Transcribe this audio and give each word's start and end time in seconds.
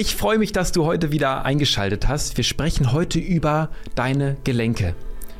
Ich 0.00 0.14
freue 0.14 0.38
mich, 0.38 0.52
dass 0.52 0.70
du 0.70 0.84
heute 0.84 1.10
wieder 1.10 1.44
eingeschaltet 1.44 2.06
hast. 2.06 2.36
Wir 2.36 2.44
sprechen 2.44 2.92
heute 2.92 3.18
über 3.18 3.68
deine 3.96 4.36
Gelenke. 4.44 4.94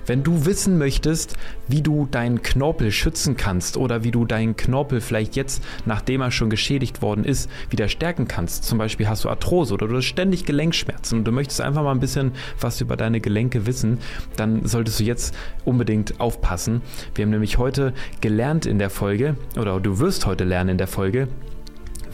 Wenn 0.04 0.24
du 0.24 0.46
wissen 0.46 0.78
möchtest, 0.78 1.36
wie 1.68 1.80
du 1.80 2.08
deinen 2.10 2.42
Knorpel 2.42 2.90
schützen 2.90 3.36
kannst 3.36 3.76
oder 3.76 4.02
wie 4.02 4.10
du 4.10 4.24
deinen 4.24 4.56
Knorpel 4.56 5.00
vielleicht 5.00 5.36
jetzt, 5.36 5.62
nachdem 5.86 6.22
er 6.22 6.32
schon 6.32 6.50
geschädigt 6.50 7.02
worden 7.02 7.24
ist, 7.24 7.48
wieder 7.70 7.86
stärken 7.86 8.26
kannst, 8.26 8.64
zum 8.64 8.78
Beispiel 8.78 9.08
hast 9.08 9.22
du 9.22 9.28
Arthrose 9.28 9.74
oder 9.74 9.86
du 9.86 9.94
hast 9.94 10.06
ständig 10.06 10.44
Gelenkschmerzen 10.44 11.18
und 11.18 11.24
du 11.24 11.30
möchtest 11.30 11.60
einfach 11.60 11.84
mal 11.84 11.92
ein 11.92 12.00
bisschen 12.00 12.32
was 12.60 12.80
über 12.80 12.96
deine 12.96 13.20
Gelenke 13.20 13.64
wissen, 13.64 13.98
dann 14.34 14.66
solltest 14.66 14.98
du 14.98 15.04
jetzt 15.04 15.36
unbedingt 15.66 16.18
aufpassen. 16.18 16.82
Wir 17.14 17.26
haben 17.26 17.30
nämlich 17.30 17.58
heute 17.58 17.94
gelernt 18.20 18.66
in 18.66 18.80
der 18.80 18.90
Folge, 18.90 19.36
oder 19.56 19.78
du 19.78 20.00
wirst 20.00 20.26
heute 20.26 20.42
lernen 20.42 20.70
in 20.70 20.78
der 20.78 20.88
Folge, 20.88 21.28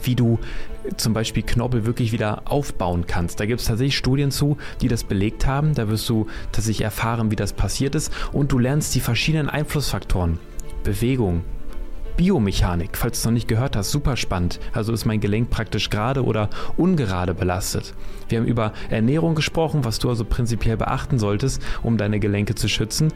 wie 0.03 0.15
du 0.15 0.39
zum 0.97 1.13
Beispiel 1.13 1.43
Knorpel 1.43 1.87
wirklich 1.87 2.13
wieder 2.13 2.43
aufbauen 2.45 3.07
kannst. 3.07 3.41
Da 3.41 3.47
gibt 3.47 3.61
es 3.61 3.67
tatsächlich 3.67 3.97
Studien 3.97 4.31
zu, 4.31 4.57
die 4.81 4.89
das 4.89 5.05
belegt 5.05 5.47
haben. 5.47 5.75
Da 5.75 5.89
wirst 5.89 6.09
du 6.09 6.27
tatsächlich 6.53 6.85
erfahren, 6.85 7.31
wie 7.31 7.37
das 7.37 7.53
passiert 7.53 7.95
ist 7.95 8.13
und 8.33 8.53
du 8.53 8.59
lernst 8.59 8.95
die 8.95 9.01
verschiedenen 9.01 9.49
Einflussfaktoren. 9.49 10.39
Bewegung, 10.83 11.43
Biomechanik, 12.17 12.97
falls 12.97 13.19
du 13.19 13.21
es 13.21 13.25
noch 13.25 13.33
nicht 13.33 13.49
gehört 13.49 13.77
hast, 13.77 13.91
super 13.91 14.17
spannend. 14.17 14.61
Also 14.73 14.93
ist 14.93 15.05
mein 15.05 15.21
Gelenk 15.21 15.51
praktisch 15.51 15.91
gerade 15.91 16.25
oder 16.25 16.49
ungerade 16.77 17.35
belastet. 17.35 17.95
Wir 18.29 18.39
haben 18.39 18.47
über 18.47 18.73
Ernährung 18.89 19.35
gesprochen, 19.35 19.85
was 19.85 19.99
du 19.99 20.09
also 20.09 20.25
prinzipiell 20.25 20.77
beachten 20.77 21.19
solltest, 21.19 21.61
um 21.83 21.97
deine 21.97 22.21
Gelenke 22.21 22.55
zu 22.55 22.69
schützen. 22.69 23.13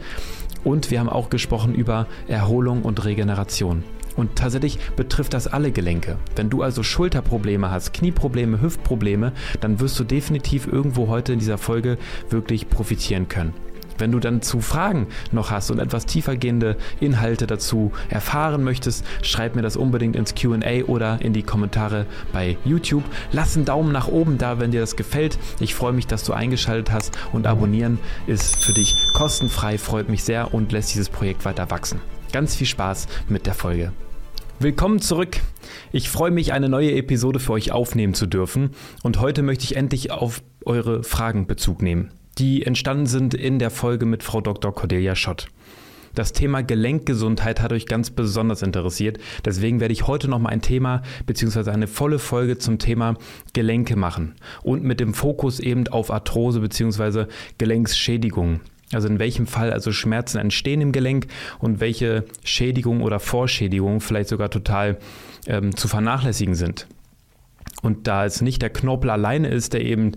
Und 0.63 0.91
wir 0.91 0.99
haben 0.99 1.09
auch 1.09 1.29
gesprochen 1.29 1.73
über 1.73 2.07
Erholung 2.27 2.81
und 2.81 3.05
Regeneration. 3.05 3.83
Und 4.19 4.35
tatsächlich 4.35 4.79
betrifft 4.97 5.33
das 5.33 5.47
alle 5.47 5.71
Gelenke. 5.71 6.17
Wenn 6.35 6.49
du 6.49 6.61
also 6.61 6.83
Schulterprobleme 6.83 7.71
hast, 7.71 7.93
Knieprobleme, 7.93 8.61
Hüftprobleme, 8.61 9.31
dann 9.61 9.79
wirst 9.79 9.97
du 9.97 10.03
definitiv 10.03 10.67
irgendwo 10.67 11.07
heute 11.07 11.31
in 11.31 11.39
dieser 11.39 11.57
Folge 11.57 11.97
wirklich 12.29 12.69
profitieren 12.69 13.29
können. 13.29 13.53
Wenn 13.97 14.11
du 14.11 14.19
dann 14.19 14.41
zu 14.41 14.59
Fragen 14.59 15.07
noch 15.31 15.51
hast 15.51 15.71
und 15.71 15.79
etwas 15.79 16.05
tiefergehende 16.05 16.75
Inhalte 16.99 17.47
dazu 17.47 17.93
erfahren 18.09 18.61
möchtest, 18.61 19.05
schreib 19.21 19.55
mir 19.55 19.61
das 19.61 19.77
unbedingt 19.77 20.17
ins 20.17 20.35
QA 20.35 20.83
oder 20.87 21.21
in 21.21 21.31
die 21.31 21.43
Kommentare 21.43 22.05
bei 22.33 22.57
YouTube. 22.65 23.05
Lass 23.31 23.55
einen 23.55 23.63
Daumen 23.63 23.93
nach 23.93 24.09
oben 24.09 24.37
da, 24.37 24.59
wenn 24.59 24.71
dir 24.71 24.81
das 24.81 24.97
gefällt. 24.97 25.39
Ich 25.61 25.75
freue 25.75 25.93
mich, 25.93 26.07
dass 26.07 26.25
du 26.25 26.33
eingeschaltet 26.33 26.91
hast 26.91 27.17
und 27.31 27.47
abonnieren 27.47 27.99
ist 28.27 28.65
für 28.65 28.73
dich 28.73 28.97
kostenfrei, 29.13 29.77
freut 29.77 30.09
mich 30.09 30.25
sehr 30.25 30.53
und 30.53 30.73
lässt 30.73 30.93
dieses 30.93 31.07
Projekt 31.07 31.45
weiter 31.45 31.71
wachsen. 31.71 32.01
Ganz 32.33 32.53
viel 32.53 32.67
Spaß 32.67 33.07
mit 33.29 33.45
der 33.45 33.53
Folge. 33.53 33.93
Willkommen 34.61 34.99
zurück. 34.99 35.37
Ich 35.93 36.09
freue 36.09 36.31
mich, 36.31 36.51
eine 36.51 36.67
neue 36.67 36.91
Episode 36.91 37.39
für 37.39 37.53
euch 37.53 37.71
aufnehmen 37.71 38.13
zu 38.13 38.25
dürfen. 38.25 38.71
Und 39.03 39.21
heute 39.21 39.41
möchte 39.41 39.63
ich 39.63 39.77
endlich 39.77 40.11
auf 40.11 40.43
eure 40.65 41.01
Fragen 41.03 41.47
Bezug 41.47 41.81
nehmen, 41.81 42.11
die 42.37 42.65
entstanden 42.65 43.05
sind 43.05 43.33
in 43.33 43.57
der 43.57 43.69
Folge 43.69 44.05
mit 44.05 44.21
Frau 44.21 44.41
Dr. 44.41 44.75
Cordelia 44.75 45.15
Schott. 45.15 45.47
Das 46.13 46.33
Thema 46.33 46.61
Gelenkgesundheit 46.61 47.61
hat 47.61 47.71
euch 47.71 47.85
ganz 47.85 48.09
besonders 48.09 48.61
interessiert. 48.61 49.19
Deswegen 49.45 49.79
werde 49.79 49.93
ich 49.93 50.07
heute 50.07 50.29
nochmal 50.29 50.51
ein 50.51 50.61
Thema 50.61 51.03
bzw. 51.25 51.71
eine 51.71 51.87
volle 51.87 52.19
Folge 52.19 52.57
zum 52.57 52.79
Thema 52.79 53.15
Gelenke 53.53 53.95
machen 53.95 54.35
und 54.61 54.83
mit 54.83 54.99
dem 54.99 55.13
Fokus 55.13 55.61
eben 55.61 55.87
auf 55.87 56.11
Arthrose 56.11 56.59
bzw. 56.59 57.27
Gelenksschädigungen. 57.57 58.59
Also 58.91 59.07
in 59.07 59.19
welchem 59.19 59.45
Fall 59.45 59.71
also 59.71 59.91
Schmerzen 59.91 60.39
entstehen 60.39 60.81
im 60.81 60.91
Gelenk 60.91 61.27
und 61.59 61.79
welche 61.79 62.25
Schädigungen 62.43 63.03
oder 63.03 63.19
Vorschädigungen 63.19 64.01
vielleicht 64.01 64.29
sogar 64.29 64.49
total 64.49 64.97
ähm, 65.47 65.75
zu 65.75 65.87
vernachlässigen 65.87 66.55
sind. 66.55 66.87
Und 67.81 68.07
da 68.07 68.25
es 68.25 68.41
nicht 68.41 68.61
der 68.61 68.71
Knorpel 68.71 69.09
alleine 69.09 69.49
ist, 69.49 69.73
der 69.73 69.81
eben, 69.81 70.13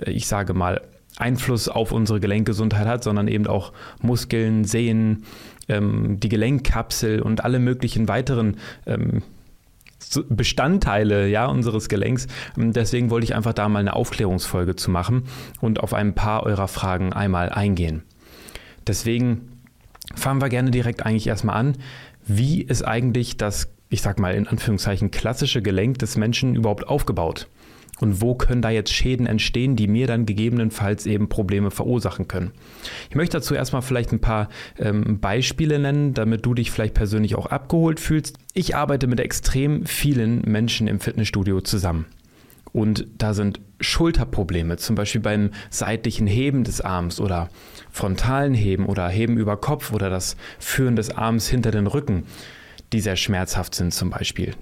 äh, 0.00 0.10
ich 0.10 0.26
sage 0.26 0.54
mal, 0.54 0.80
Einfluss 1.16 1.68
auf 1.68 1.92
unsere 1.92 2.18
Gelenkgesundheit 2.18 2.86
hat, 2.86 3.04
sondern 3.04 3.28
eben 3.28 3.46
auch 3.46 3.72
Muskeln, 4.02 4.64
Sehnen, 4.64 5.24
ähm, 5.68 6.18
die 6.18 6.28
Gelenkkapsel 6.28 7.22
und 7.22 7.44
alle 7.44 7.58
möglichen 7.58 8.08
weiteren 8.08 8.56
ähm, 8.86 9.22
Bestandteile 10.28 11.28
ja, 11.28 11.46
unseres 11.46 11.88
Gelenks. 11.88 12.26
Deswegen 12.56 13.10
wollte 13.10 13.24
ich 13.24 13.34
einfach 13.34 13.52
da 13.54 13.68
mal 13.68 13.78
eine 13.78 13.94
Aufklärungsfolge 13.94 14.76
zu 14.76 14.90
machen 14.90 15.24
und 15.60 15.80
auf 15.80 15.94
ein 15.94 16.14
paar 16.14 16.44
eurer 16.44 16.68
Fragen 16.68 17.12
einmal 17.12 17.48
eingehen. 17.48 18.02
Deswegen 18.86 19.62
fangen 20.14 20.40
wir 20.40 20.48
gerne 20.48 20.70
direkt 20.70 21.04
eigentlich 21.04 21.26
erstmal 21.26 21.56
an. 21.56 21.76
Wie 22.26 22.62
ist 22.62 22.82
eigentlich 22.82 23.36
das, 23.36 23.68
ich 23.88 24.02
sag 24.02 24.18
mal 24.18 24.34
in 24.34 24.46
Anführungszeichen, 24.46 25.10
klassische 25.10 25.62
Gelenk 25.62 25.98
des 25.98 26.16
Menschen 26.16 26.54
überhaupt 26.54 26.88
aufgebaut? 26.88 27.48
Und 28.00 28.20
wo 28.20 28.34
können 28.34 28.60
da 28.60 28.70
jetzt 28.70 28.92
Schäden 28.92 29.26
entstehen, 29.26 29.76
die 29.76 29.86
mir 29.86 30.06
dann 30.06 30.26
gegebenenfalls 30.26 31.06
eben 31.06 31.28
Probleme 31.28 31.70
verursachen 31.70 32.26
können? 32.26 32.50
Ich 33.08 33.14
möchte 33.14 33.36
dazu 33.36 33.54
erstmal 33.54 33.82
vielleicht 33.82 34.12
ein 34.12 34.20
paar 34.20 34.48
ähm, 34.78 35.20
Beispiele 35.20 35.78
nennen, 35.78 36.12
damit 36.12 36.44
du 36.44 36.54
dich 36.54 36.70
vielleicht 36.70 36.94
persönlich 36.94 37.36
auch 37.36 37.46
abgeholt 37.46 38.00
fühlst. 38.00 38.38
Ich 38.52 38.74
arbeite 38.74 39.06
mit 39.06 39.20
extrem 39.20 39.86
vielen 39.86 40.42
Menschen 40.42 40.88
im 40.88 40.98
Fitnessstudio 40.98 41.60
zusammen. 41.60 42.06
Und 42.74 43.06
da 43.16 43.34
sind 43.34 43.60
Schulterprobleme, 43.80 44.78
zum 44.78 44.96
Beispiel 44.96 45.20
beim 45.20 45.50
seitlichen 45.70 46.26
Heben 46.26 46.64
des 46.64 46.80
Arms 46.80 47.20
oder 47.20 47.48
frontalen 47.92 48.52
Heben 48.52 48.86
oder 48.86 49.08
Heben 49.08 49.38
über 49.38 49.56
Kopf 49.56 49.92
oder 49.92 50.10
das 50.10 50.36
Führen 50.58 50.96
des 50.96 51.10
Arms 51.10 51.46
hinter 51.46 51.70
den 51.70 51.86
Rücken, 51.86 52.24
die 52.92 52.98
sehr 52.98 53.14
schmerzhaft 53.14 53.76
sind 53.76 53.94
zum 53.94 54.10
Beispiel. 54.10 54.54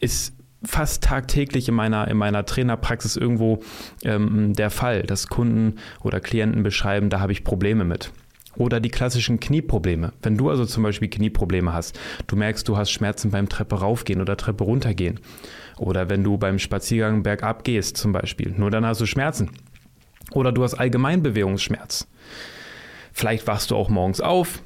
Ist 0.00 0.34
fast 0.64 1.04
tagtäglich 1.04 1.68
in 1.68 1.74
meiner, 1.76 2.08
in 2.08 2.16
meiner 2.16 2.44
Trainerpraxis 2.44 3.16
irgendwo 3.16 3.60
ähm, 4.02 4.52
der 4.54 4.70
Fall, 4.70 5.04
dass 5.04 5.28
Kunden 5.28 5.76
oder 6.02 6.18
Klienten 6.18 6.64
beschreiben, 6.64 7.10
da 7.10 7.20
habe 7.20 7.30
ich 7.30 7.44
Probleme 7.44 7.84
mit. 7.84 8.10
Oder 8.56 8.80
die 8.80 8.88
klassischen 8.88 9.38
Knieprobleme. 9.38 10.12
Wenn 10.20 10.36
du 10.36 10.50
also 10.50 10.64
zum 10.64 10.82
Beispiel 10.82 11.08
Knieprobleme 11.08 11.72
hast, 11.72 12.00
du 12.26 12.34
merkst, 12.34 12.66
du 12.66 12.76
hast 12.76 12.90
Schmerzen 12.90 13.30
beim 13.30 13.48
Treppe 13.48 13.76
raufgehen 13.76 14.20
oder 14.20 14.36
Treppe 14.36 14.64
runtergehen. 14.64 15.20
Oder 15.78 16.08
wenn 16.08 16.24
du 16.24 16.38
beim 16.38 16.58
Spaziergang 16.58 17.22
bergab 17.22 17.64
gehst 17.64 17.96
zum 17.96 18.12
Beispiel, 18.12 18.54
nur 18.56 18.70
dann 18.70 18.86
hast 18.86 19.00
du 19.00 19.06
Schmerzen. 19.06 19.50
Oder 20.32 20.52
du 20.52 20.64
hast 20.64 20.74
allgemein 20.74 21.22
Bewegungsschmerz. 21.22 22.08
Vielleicht 23.12 23.46
wachst 23.46 23.70
du 23.70 23.76
auch 23.76 23.88
morgens 23.88 24.20
auf, 24.20 24.62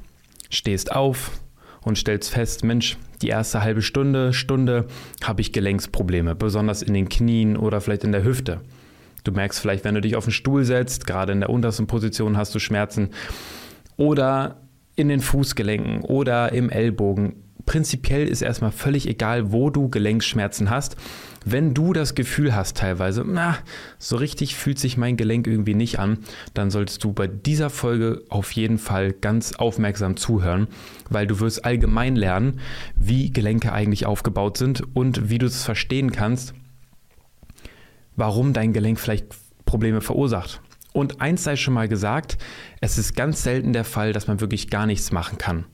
stehst 0.49 0.91
auf 0.93 1.31
und 1.81 1.97
stellst 1.97 2.31
fest, 2.31 2.63
Mensch, 2.63 2.97
die 3.21 3.29
erste 3.29 3.61
halbe 3.61 3.81
Stunde, 3.81 4.33
Stunde 4.33 4.87
habe 5.23 5.41
ich 5.41 5.53
Gelenksprobleme, 5.53 6.35
besonders 6.35 6.81
in 6.81 6.93
den 6.93 7.09
Knien 7.09 7.55
oder 7.55 7.81
vielleicht 7.81 8.03
in 8.03 8.11
der 8.11 8.23
Hüfte. 8.23 8.61
Du 9.23 9.31
merkst 9.31 9.59
vielleicht, 9.59 9.83
wenn 9.83 9.95
du 9.95 10.01
dich 10.01 10.15
auf 10.15 10.25
den 10.25 10.33
Stuhl 10.33 10.63
setzt, 10.63 11.05
gerade 11.05 11.31
in 11.31 11.41
der 11.41 11.49
untersten 11.49 11.87
Position 11.87 12.37
hast 12.37 12.55
du 12.55 12.59
Schmerzen 12.59 13.09
oder 13.97 14.61
in 14.95 15.09
den 15.09 15.21
Fußgelenken 15.21 16.01
oder 16.01 16.51
im 16.51 16.69
Ellbogen. 16.69 17.35
Prinzipiell 17.65 18.27
ist 18.27 18.41
erstmal 18.41 18.71
völlig 18.71 19.07
egal, 19.07 19.51
wo 19.51 19.69
du 19.69 19.89
Gelenkschmerzen 19.89 20.69
hast. 20.69 20.95
Wenn 21.45 21.73
du 21.73 21.93
das 21.93 22.15
Gefühl 22.15 22.55
hast 22.55 22.77
teilweise, 22.77 23.23
na, 23.25 23.57
so 23.97 24.15
richtig 24.15 24.55
fühlt 24.55 24.79
sich 24.79 24.97
mein 24.97 25.17
Gelenk 25.17 25.47
irgendwie 25.47 25.73
nicht 25.73 25.99
an, 25.99 26.19
dann 26.53 26.69
solltest 26.69 27.03
du 27.03 27.13
bei 27.13 27.27
dieser 27.27 27.69
Folge 27.69 28.23
auf 28.29 28.51
jeden 28.51 28.77
Fall 28.77 29.11
ganz 29.11 29.53
aufmerksam 29.53 30.17
zuhören, 30.17 30.67
weil 31.09 31.27
du 31.27 31.39
wirst 31.39 31.65
allgemein 31.65 32.15
lernen, 32.15 32.59
wie 32.95 33.31
Gelenke 33.31 33.73
eigentlich 33.73 34.05
aufgebaut 34.05 34.57
sind 34.57 34.83
und 34.95 35.29
wie 35.29 35.39
du 35.39 35.47
es 35.47 35.63
verstehen 35.63 36.11
kannst, 36.11 36.53
warum 38.15 38.53
dein 38.53 38.73
Gelenk 38.73 38.99
vielleicht 38.99 39.27
Probleme 39.65 40.01
verursacht. 40.01 40.61
Und 40.93 41.21
eins 41.21 41.43
sei 41.43 41.55
schon 41.55 41.73
mal 41.73 41.87
gesagt, 41.87 42.37
es 42.81 42.97
ist 42.97 43.15
ganz 43.15 43.43
selten 43.43 43.73
der 43.73 43.85
Fall, 43.85 44.13
dass 44.13 44.27
man 44.27 44.41
wirklich 44.41 44.69
gar 44.69 44.85
nichts 44.85 45.11
machen 45.11 45.37
kann. 45.37 45.65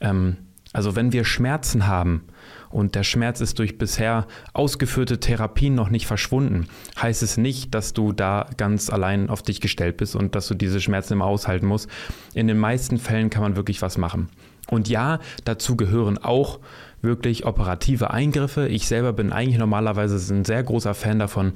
Ähm, 0.00 0.38
also 0.76 0.94
wenn 0.94 1.10
wir 1.10 1.24
Schmerzen 1.24 1.86
haben 1.86 2.24
und 2.68 2.96
der 2.96 3.02
Schmerz 3.02 3.40
ist 3.40 3.58
durch 3.58 3.78
bisher 3.78 4.26
ausgeführte 4.52 5.18
Therapien 5.18 5.74
noch 5.74 5.88
nicht 5.88 6.06
verschwunden, 6.06 6.68
heißt 7.00 7.22
es 7.22 7.38
nicht, 7.38 7.74
dass 7.74 7.94
du 7.94 8.12
da 8.12 8.50
ganz 8.58 8.90
allein 8.90 9.30
auf 9.30 9.40
dich 9.40 9.62
gestellt 9.62 9.96
bist 9.96 10.14
und 10.14 10.34
dass 10.34 10.48
du 10.48 10.54
diese 10.54 10.82
Schmerzen 10.82 11.14
immer 11.14 11.24
aushalten 11.24 11.64
musst. 11.64 11.88
In 12.34 12.46
den 12.46 12.58
meisten 12.58 12.98
Fällen 12.98 13.30
kann 13.30 13.40
man 13.40 13.56
wirklich 13.56 13.80
was 13.80 13.96
machen. 13.96 14.28
Und 14.68 14.86
ja, 14.86 15.20
dazu 15.46 15.78
gehören 15.78 16.18
auch 16.18 16.58
wirklich 17.00 17.46
operative 17.46 18.10
Eingriffe. 18.10 18.68
Ich 18.68 18.86
selber 18.86 19.14
bin 19.14 19.32
eigentlich 19.32 19.58
normalerweise 19.58 20.34
ein 20.34 20.44
sehr 20.44 20.62
großer 20.62 20.92
Fan 20.92 21.18
davon, 21.18 21.54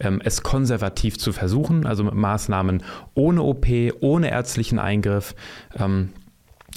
ähm, 0.00 0.20
es 0.24 0.42
konservativ 0.42 1.18
zu 1.18 1.32
versuchen, 1.32 1.86
also 1.86 2.02
mit 2.02 2.14
Maßnahmen 2.14 2.82
ohne 3.14 3.42
OP, 3.42 3.68
ohne 4.00 4.32
ärztlichen 4.32 4.80
Eingriff. 4.80 5.36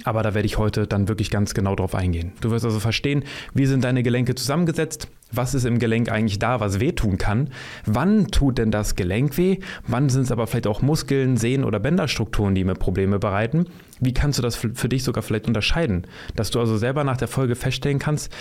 Aber 0.06 0.24
da 0.24 0.34
werde 0.34 0.46
ich 0.46 0.57
heute 0.57 0.88
dann 0.88 1.07
wirklich 1.07 1.30
ganz 1.30 1.54
genau 1.54 1.75
drauf 1.75 1.96
eingehen. 1.96 2.34
Du 2.42 2.51
wirst 2.51 2.66
also 2.66 2.80
verstehen, 2.80 3.24
wie 3.54 3.66
sind 3.66 3.84
deine 3.84 4.04
Gelenke 4.04 4.36
zusammengesetzt, 4.36 5.07
was 5.31 5.54
ist 5.54 5.66
im 5.66 5.80
Gelenk 5.80 6.12
eigentlich 6.12 6.40
da, 6.40 6.60
was 6.60 6.80
wehtun 6.80 7.18
kann, 7.18 7.50
wann 7.86 8.28
tut 8.28 8.57
denn 8.57 8.72
das 8.72 8.96
Gelenk 8.96 9.38
weh, 9.38 9.60
wann 9.88 10.10
sind 10.10 10.24
es 10.24 10.31
aber 10.31 10.48
vielleicht 10.48 10.68
auch 10.68 10.81
Muskeln, 10.81 11.38
Sehnen 11.38 11.63
oder 11.63 11.80
Bänderstrukturen, 11.80 12.56
die 12.56 12.63
mir 12.63 12.75
Probleme 12.75 13.19
bereiten. 13.19 13.66
Wie 14.00 14.13
kannst 14.13 14.40
du 14.40 14.44
das 14.44 14.56
für 14.56 14.90
dich 14.90 15.04
sogar 15.04 15.24
vielleicht 15.24 15.48
unterscheiden, 15.48 16.07
dass 16.36 16.52
du 16.52 16.60
also 16.60 16.78
selber 16.78 17.04
nach 17.04 17.18
der 17.18 17.28
Folge 17.28 17.56
feststellen 17.56 18.00
kannst, 18.00 18.31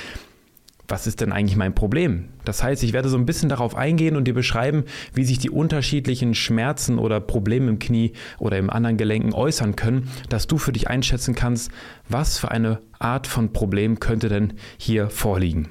was 0.88 1.06
ist 1.06 1.20
denn 1.20 1.32
eigentlich 1.32 1.56
mein 1.56 1.74
Problem? 1.74 2.30
Das 2.44 2.62
heißt, 2.62 2.82
ich 2.82 2.94
werde 2.94 3.10
so 3.10 3.18
ein 3.18 3.26
bisschen 3.26 3.50
darauf 3.50 3.76
eingehen 3.76 4.16
und 4.16 4.24
dir 4.24 4.34
beschreiben, 4.34 4.84
wie 5.12 5.24
sich 5.24 5.38
die 5.38 5.50
unterschiedlichen 5.50 6.34
Schmerzen 6.34 6.98
oder 6.98 7.20
Probleme 7.20 7.68
im 7.68 7.78
Knie 7.78 8.12
oder 8.38 8.56
im 8.56 8.70
anderen 8.70 8.96
Gelenken 8.96 9.34
äußern 9.34 9.76
können, 9.76 10.10
dass 10.30 10.46
du 10.46 10.56
für 10.56 10.72
dich 10.72 10.88
einschätzen 10.88 11.34
kannst, 11.34 11.70
was 12.08 12.38
für 12.38 12.50
eine 12.50 12.80
Art 12.98 13.26
von 13.26 13.52
Problem 13.52 14.00
könnte 14.00 14.30
denn 14.30 14.54
hier 14.78 15.10
vorliegen. 15.10 15.68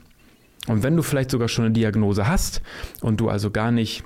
Und 0.68 0.84
wenn 0.84 0.96
du 0.96 1.02
vielleicht 1.02 1.32
sogar 1.32 1.48
schon 1.48 1.66
eine 1.66 1.74
Diagnose 1.74 2.28
hast 2.28 2.62
und 3.02 3.20
du 3.20 3.30
also 3.30 3.50
gar 3.50 3.72
nicht 3.72 4.04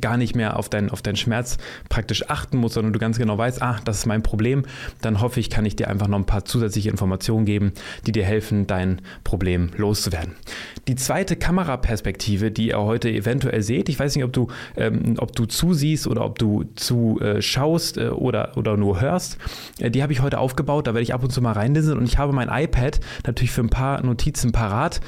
gar 0.00 0.16
nicht 0.16 0.34
mehr 0.34 0.56
auf, 0.56 0.68
dein, 0.68 0.90
auf 0.90 1.00
deinen 1.00 1.16
Schmerz 1.16 1.58
praktisch 1.88 2.28
achten 2.28 2.58
musst, 2.58 2.74
sondern 2.74 2.92
du 2.92 2.98
ganz 2.98 3.18
genau 3.18 3.38
weißt, 3.38 3.62
ah, 3.62 3.78
das 3.84 3.98
ist 3.98 4.06
mein 4.06 4.22
Problem, 4.22 4.64
dann 5.00 5.20
hoffe 5.20 5.38
ich, 5.38 5.48
kann 5.48 5.64
ich 5.64 5.76
dir 5.76 5.88
einfach 5.88 6.08
noch 6.08 6.18
ein 6.18 6.26
paar 6.26 6.44
zusätzliche 6.44 6.90
Informationen 6.90 7.46
geben, 7.46 7.72
die 8.06 8.12
dir 8.12 8.24
helfen, 8.24 8.66
dein 8.66 9.00
Problem 9.22 9.70
loszuwerden. 9.76 10.34
Die 10.88 10.96
zweite 10.96 11.36
Kameraperspektive, 11.36 12.50
die 12.50 12.68
ihr 12.68 12.80
heute 12.80 13.10
eventuell 13.10 13.62
seht, 13.62 13.88
ich 13.88 13.98
weiß 13.98 14.16
nicht, 14.16 14.24
ob 14.24 14.32
du, 14.32 14.48
ähm, 14.76 15.14
ob 15.18 15.34
du 15.34 15.46
zusiehst 15.46 16.06
oder 16.06 16.24
ob 16.24 16.38
du 16.38 16.64
zuschaust 16.74 17.98
äh, 17.98 18.08
oder, 18.08 18.56
oder 18.56 18.76
nur 18.76 19.00
hörst, 19.00 19.38
äh, 19.78 19.90
die 19.90 20.02
habe 20.02 20.12
ich 20.12 20.20
heute 20.20 20.38
aufgebaut, 20.38 20.86
da 20.86 20.94
werde 20.94 21.02
ich 21.02 21.14
ab 21.14 21.22
und 21.22 21.30
zu 21.30 21.40
mal 21.40 21.52
reinlinsen 21.52 21.96
und 21.96 22.04
ich 22.04 22.18
habe 22.18 22.32
mein 22.32 22.48
iPad 22.48 23.00
natürlich 23.24 23.52
für 23.52 23.62
ein 23.62 23.70
paar 23.70 24.02
Notizen 24.02 24.50
parat 24.52 25.00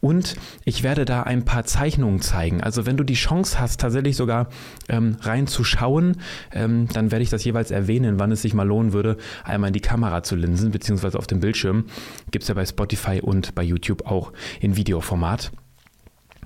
und 0.00 0.36
ich 0.64 0.82
werde 0.82 1.04
da 1.04 1.22
ein 1.22 1.44
paar 1.44 1.64
Zeichnungen 1.64 2.20
zeigen. 2.20 2.62
Also 2.62 2.86
wenn 2.86 2.96
du 2.96 3.04
die 3.04 3.14
Chance 3.14 3.58
hast, 3.58 3.80
tatsächlich 3.80 4.16
sogar 4.16 4.48
ähm, 4.88 5.16
reinzuschauen, 5.20 6.18
ähm, 6.52 6.88
dann 6.92 7.10
werde 7.10 7.22
ich 7.22 7.30
das 7.30 7.44
jeweils 7.44 7.70
erwähnen, 7.70 8.18
wann 8.18 8.32
es 8.32 8.42
sich 8.42 8.54
mal 8.54 8.66
lohnen 8.66 8.92
würde, 8.92 9.16
einmal 9.44 9.68
in 9.68 9.74
die 9.74 9.80
Kamera 9.80 10.22
zu 10.22 10.36
linsen, 10.36 10.70
beziehungsweise 10.70 11.18
auf 11.18 11.26
dem 11.26 11.40
Bildschirm. 11.40 11.86
Gibt 12.30 12.42
es 12.42 12.48
ja 12.48 12.54
bei 12.54 12.66
Spotify 12.66 13.20
und 13.20 13.54
bei 13.54 13.62
YouTube 13.62 14.06
auch 14.06 14.32
in 14.60 14.76
Videoformat. 14.76 15.52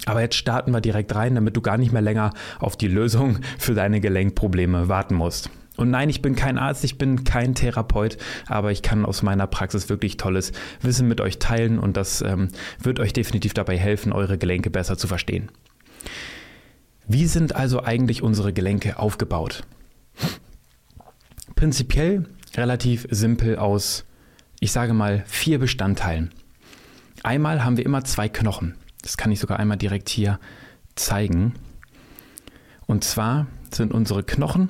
Aber 0.07 0.23
jetzt 0.23 0.37
starten 0.37 0.73
wir 0.73 0.81
direkt 0.81 1.15
rein, 1.15 1.35
damit 1.35 1.57
du 1.57 1.61
gar 1.61 1.77
nicht 1.77 1.93
mehr 1.93 2.03
länger 2.03 2.33
auf 2.59 2.77
die 2.77 2.89
Lösung 2.89 3.39
für 3.59 3.75
deine 3.75 4.01
Gelenkprobleme 4.01 4.89
warten 4.89 5.15
musst. 5.15 5.51
Und 5.77 5.91
nein, 5.91 6.11
ich 6.11 6.21
bin 6.21 6.35
kein 6.35 6.59
Arzt, 6.59 6.85
ich 6.85 6.99
bin 6.99 7.25
kein 7.25 7.55
Therapeut, 7.55 8.19
aber 8.47 8.71
ich 8.71 8.83
kann 8.83 9.07
aus 9.07 9.23
meiner 9.23 9.47
Praxis 9.47 9.89
wirklich 9.89 10.17
tolles 10.17 10.53
Wissen 10.83 11.09
mit 11.09 11.21
euch 11.21 11.39
teilen 11.39 11.79
und 11.79 11.97
das 11.97 12.23
ähm, 12.23 12.49
wird 12.83 13.01
euch 13.01 13.13
definitiv 13.13 13.55
dabei 13.55 13.79
helfen, 13.79 14.13
eure 14.13 14.37
Gelenke 14.37 14.71
besser 14.71 14.99
zu 14.99 15.07
verstehen. 15.07 15.51
Wie 17.07 17.27
sind 17.27 17.57
also 17.57 17.83
eigentlich 17.83 18.23
unsere 18.23 18.53
Gelenke 18.53 18.99
aufgebaut? 18.99 19.63
Prinzipiell 21.57 22.27
relativ 22.57 23.07
simpel 23.11 23.57
aus, 23.57 24.05
ich 24.61 24.73
sage 24.73 24.93
mal, 24.93 25.25
vier 25.27 25.59
Bestandteilen. 25.59 26.31
Einmal 27.23 27.65
haben 27.65 27.77
wir 27.77 27.85
immer 27.85 28.05
zwei 28.05 28.29
Knochen. 28.29 28.75
Das 29.03 29.17
kann 29.17 29.33
ich 29.33 29.41
sogar 29.41 29.59
einmal 29.59 29.77
direkt 29.77 30.09
hier 30.09 30.39
zeigen. 30.95 31.55
Und 32.87 33.05
zwar 33.05 33.47
sind 33.71 33.93
unsere 33.93 34.23
Knochen 34.23 34.69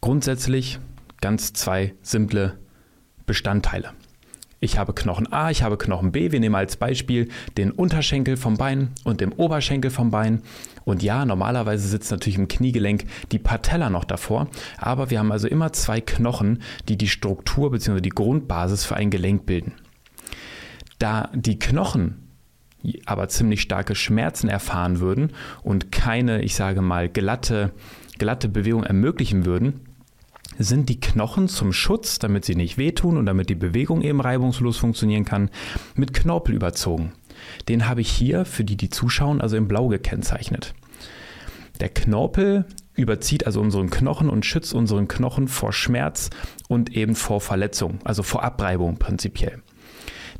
grundsätzlich 0.00 0.78
ganz 1.20 1.52
zwei 1.52 1.94
simple 2.02 2.58
Bestandteile. 3.26 3.92
Ich 4.60 4.76
habe 4.76 4.92
Knochen 4.92 5.32
A, 5.32 5.50
ich 5.50 5.62
habe 5.62 5.78
Knochen 5.78 6.10
B. 6.10 6.32
Wir 6.32 6.40
nehmen 6.40 6.56
als 6.56 6.76
Beispiel 6.76 7.28
den 7.56 7.70
Unterschenkel 7.70 8.36
vom 8.36 8.56
Bein 8.56 8.90
und 9.04 9.20
den 9.20 9.32
Oberschenkel 9.32 9.90
vom 9.90 10.10
Bein. 10.10 10.42
Und 10.84 11.02
ja, 11.04 11.24
normalerweise 11.24 11.86
sitzt 11.86 12.10
natürlich 12.10 12.38
im 12.38 12.48
Kniegelenk 12.48 13.04
die 13.30 13.38
Patella 13.38 13.88
noch 13.88 14.04
davor. 14.04 14.48
Aber 14.76 15.10
wir 15.10 15.20
haben 15.20 15.30
also 15.30 15.46
immer 15.46 15.72
zwei 15.72 16.00
Knochen, 16.00 16.60
die 16.88 16.98
die 16.98 17.06
Struktur 17.06 17.70
bzw. 17.70 18.00
die 18.00 18.08
Grundbasis 18.08 18.84
für 18.84 18.96
ein 18.96 19.10
Gelenk 19.10 19.46
bilden. 19.46 19.74
Da 20.98 21.30
die 21.32 21.60
Knochen 21.60 22.24
aber 23.06 23.28
ziemlich 23.28 23.60
starke 23.60 23.94
Schmerzen 23.94 24.48
erfahren 24.48 24.98
würden 24.98 25.32
und 25.62 25.92
keine, 25.92 26.42
ich 26.42 26.54
sage 26.54 26.80
mal, 26.80 27.08
glatte, 27.08 27.72
glatte 28.18 28.48
Bewegung 28.48 28.84
ermöglichen 28.84 29.44
würden, 29.44 29.87
sind 30.58 30.88
die 30.88 31.00
Knochen 31.00 31.48
zum 31.48 31.72
Schutz, 31.72 32.18
damit 32.18 32.44
sie 32.44 32.54
nicht 32.54 32.78
wehtun 32.78 33.16
und 33.16 33.26
damit 33.26 33.48
die 33.48 33.54
Bewegung 33.54 34.02
eben 34.02 34.20
reibungslos 34.20 34.76
funktionieren 34.76 35.24
kann, 35.24 35.50
mit 35.94 36.12
Knorpel 36.12 36.54
überzogen. 36.54 37.12
Den 37.68 37.88
habe 37.88 38.00
ich 38.00 38.10
hier 38.10 38.44
für 38.44 38.64
die, 38.64 38.76
die 38.76 38.90
zuschauen, 38.90 39.40
also 39.40 39.56
in 39.56 39.68
blau 39.68 39.88
gekennzeichnet. 39.88 40.74
Der 41.80 41.88
Knorpel 41.88 42.64
überzieht 42.96 43.46
also 43.46 43.60
unseren 43.60 43.90
Knochen 43.90 44.28
und 44.28 44.44
schützt 44.44 44.74
unseren 44.74 45.06
Knochen 45.06 45.46
vor 45.46 45.72
Schmerz 45.72 46.30
und 46.66 46.96
eben 46.96 47.14
vor 47.14 47.40
Verletzung, 47.40 48.00
also 48.04 48.24
vor 48.24 48.42
Abreibung 48.42 48.98
prinzipiell. 48.98 49.62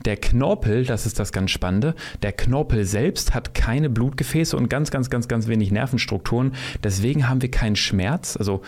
Der 0.05 0.17
Knorpel, 0.17 0.85
das 0.85 1.06
ist 1.06 1.19
das 1.19 1.32
ganz 1.32 1.50
Spannende, 1.50 1.94
der 2.23 2.32
Knorpel 2.32 2.85
selbst 2.85 3.35
hat 3.35 3.55
keine 3.55 3.91
Blutgefäße 3.91 4.56
und 4.56 4.69
ganz, 4.69 4.91
ganz, 4.91 5.11
ganz, 5.11 5.26
ganz 5.26 5.49
wenig 5.49 5.73
Nervenstrukturen. 5.73 6.55
Deswegen 6.85 7.29
haben 7.29 7.43
wir 7.43 7.50
keinen 7.50 7.76
Schmerz. 7.76 8.37
Also 8.37 8.62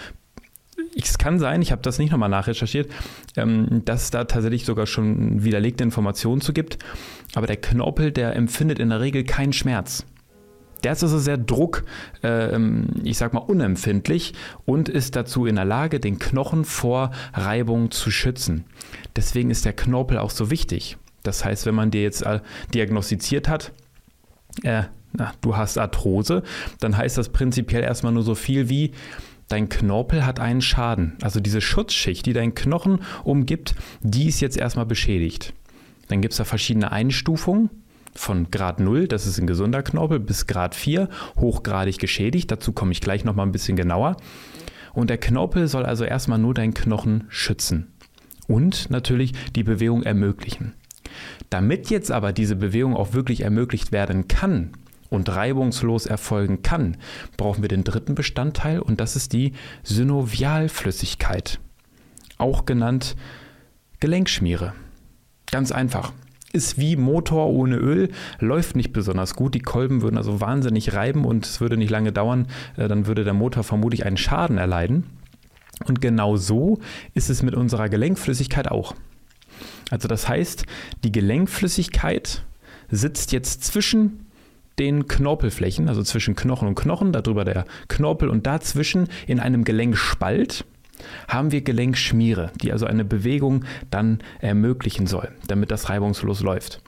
es 0.96 1.18
kann 1.18 1.38
sein, 1.38 1.62
ich 1.62 1.72
habe 1.72 1.82
das 1.82 1.98
nicht 1.98 2.10
nochmal 2.10 2.28
nachrecherchiert, 2.28 2.90
ähm, 3.36 3.82
dass 3.84 4.04
es 4.04 4.10
da 4.10 4.24
tatsächlich 4.24 4.64
sogar 4.64 4.86
schon 4.86 5.44
widerlegte 5.44 5.84
Informationen 5.84 6.40
zu 6.40 6.52
gibt. 6.52 6.78
Aber 7.34 7.46
der 7.46 7.56
Knorpel, 7.56 8.12
der 8.12 8.36
empfindet 8.36 8.78
in 8.78 8.90
der 8.90 9.00
Regel 9.00 9.24
keinen 9.24 9.52
Schmerz. 9.52 10.04
Der 10.82 10.92
ist 10.92 11.02
also 11.02 11.18
sehr 11.18 11.36
Druck, 11.36 11.84
äh, 12.22 12.58
ich 13.04 13.18
sag 13.18 13.34
mal, 13.34 13.40
unempfindlich 13.40 14.34
und 14.64 14.88
ist 14.88 15.16
dazu 15.16 15.46
in 15.46 15.56
der 15.56 15.64
Lage, 15.64 16.00
den 16.00 16.18
Knochen 16.18 16.64
vor 16.64 17.10
Reibung 17.34 17.90
zu 17.90 18.10
schützen. 18.10 18.64
Deswegen 19.16 19.50
ist 19.50 19.64
der 19.64 19.74
Knorpel 19.74 20.18
auch 20.18 20.30
so 20.30 20.50
wichtig. 20.50 20.96
Das 21.22 21.44
heißt, 21.44 21.66
wenn 21.66 21.74
man 21.74 21.90
dir 21.90 22.02
jetzt 22.02 22.22
äh, 22.22 22.40
diagnostiziert 22.72 23.48
hat, 23.48 23.72
äh, 24.62 24.84
na, 25.12 25.32
du 25.40 25.56
hast 25.56 25.76
Arthrose, 25.76 26.42
dann 26.78 26.96
heißt 26.96 27.18
das 27.18 27.30
prinzipiell 27.30 27.82
erstmal 27.82 28.12
nur 28.12 28.22
so 28.22 28.34
viel 28.34 28.68
wie, 28.68 28.92
dein 29.50 29.68
Knorpel 29.68 30.24
hat 30.24 30.40
einen 30.40 30.62
Schaden. 30.62 31.16
Also 31.20 31.40
diese 31.40 31.60
Schutzschicht, 31.60 32.24
die 32.24 32.32
deinen 32.32 32.54
Knochen 32.54 33.00
umgibt, 33.24 33.74
die 34.00 34.28
ist 34.28 34.40
jetzt 34.40 34.56
erstmal 34.56 34.86
beschädigt. 34.86 35.52
Dann 36.08 36.22
gibt 36.22 36.32
es 36.32 36.38
da 36.38 36.44
verschiedene 36.44 36.90
Einstufungen 36.90 37.68
von 38.14 38.50
Grad 38.50 38.80
0, 38.80 39.06
das 39.06 39.26
ist 39.26 39.38
ein 39.38 39.46
gesunder 39.46 39.82
Knorpel, 39.82 40.18
bis 40.18 40.46
Grad 40.46 40.74
4, 40.74 41.08
hochgradig 41.36 41.98
geschädigt. 41.98 42.50
Dazu 42.50 42.72
komme 42.72 42.92
ich 42.92 43.00
gleich 43.00 43.24
nochmal 43.24 43.46
ein 43.46 43.52
bisschen 43.52 43.76
genauer. 43.76 44.16
Und 44.92 45.10
der 45.10 45.18
Knorpel 45.18 45.68
soll 45.68 45.84
also 45.84 46.04
erstmal 46.04 46.38
nur 46.38 46.54
deinen 46.54 46.74
Knochen 46.74 47.24
schützen 47.28 47.92
und 48.48 48.90
natürlich 48.90 49.32
die 49.54 49.62
Bewegung 49.62 50.02
ermöglichen. 50.02 50.74
Damit 51.48 51.90
jetzt 51.90 52.10
aber 52.10 52.32
diese 52.32 52.56
Bewegung 52.56 52.96
auch 52.96 53.12
wirklich 53.12 53.42
ermöglicht 53.42 53.92
werden 53.92 54.28
kann, 54.28 54.70
und 55.10 55.28
reibungslos 55.28 56.06
erfolgen 56.06 56.62
kann, 56.62 56.96
brauchen 57.36 57.62
wir 57.62 57.68
den 57.68 57.84
dritten 57.84 58.14
Bestandteil 58.14 58.80
und 58.80 59.00
das 59.00 59.16
ist 59.16 59.32
die 59.32 59.52
Synovialflüssigkeit, 59.82 61.60
auch 62.38 62.64
genannt 62.64 63.16
Gelenkschmiere. 63.98 64.72
Ganz 65.50 65.72
einfach. 65.72 66.12
Ist 66.52 66.78
wie 66.78 66.96
Motor 66.96 67.48
ohne 67.48 67.76
Öl, 67.76 68.10
läuft 68.40 68.74
nicht 68.74 68.92
besonders 68.92 69.34
gut. 69.34 69.54
Die 69.54 69.60
Kolben 69.60 70.02
würden 70.02 70.16
also 70.16 70.40
wahnsinnig 70.40 70.94
reiben 70.94 71.24
und 71.24 71.46
es 71.46 71.60
würde 71.60 71.76
nicht 71.76 71.90
lange 71.90 72.12
dauern, 72.12 72.48
äh, 72.76 72.88
dann 72.88 73.06
würde 73.06 73.22
der 73.22 73.34
Motor 73.34 73.62
vermutlich 73.62 74.04
einen 74.04 74.16
Schaden 74.16 74.58
erleiden. 74.58 75.04
Und 75.86 76.00
genau 76.00 76.36
so 76.36 76.78
ist 77.14 77.30
es 77.30 77.42
mit 77.42 77.54
unserer 77.54 77.88
Gelenkflüssigkeit 77.88 78.68
auch. 78.68 78.94
Also 79.90 80.08
das 80.08 80.28
heißt, 80.28 80.66
die 81.04 81.12
Gelenkflüssigkeit 81.12 82.44
sitzt 82.90 83.32
jetzt 83.32 83.64
zwischen 83.64 84.26
den 84.80 85.06
Knorpelflächen, 85.06 85.88
also 85.88 86.02
zwischen 86.02 86.34
Knochen 86.34 86.66
und 86.66 86.74
Knochen, 86.74 87.12
darüber 87.12 87.44
der 87.44 87.66
Knorpel 87.88 88.28
und 88.28 88.46
dazwischen 88.46 89.08
in 89.26 89.38
einem 89.38 89.62
Gelenkspalt 89.62 90.64
haben 91.28 91.52
wir 91.52 91.60
Gelenkschmiere, 91.62 92.50
die 92.60 92.72
also 92.72 92.86
eine 92.86 93.04
Bewegung 93.04 93.64
dann 93.90 94.18
ermöglichen 94.40 95.06
soll, 95.06 95.28
damit 95.46 95.70
das 95.70 95.88
reibungslos 95.88 96.40
läuft. 96.40 96.82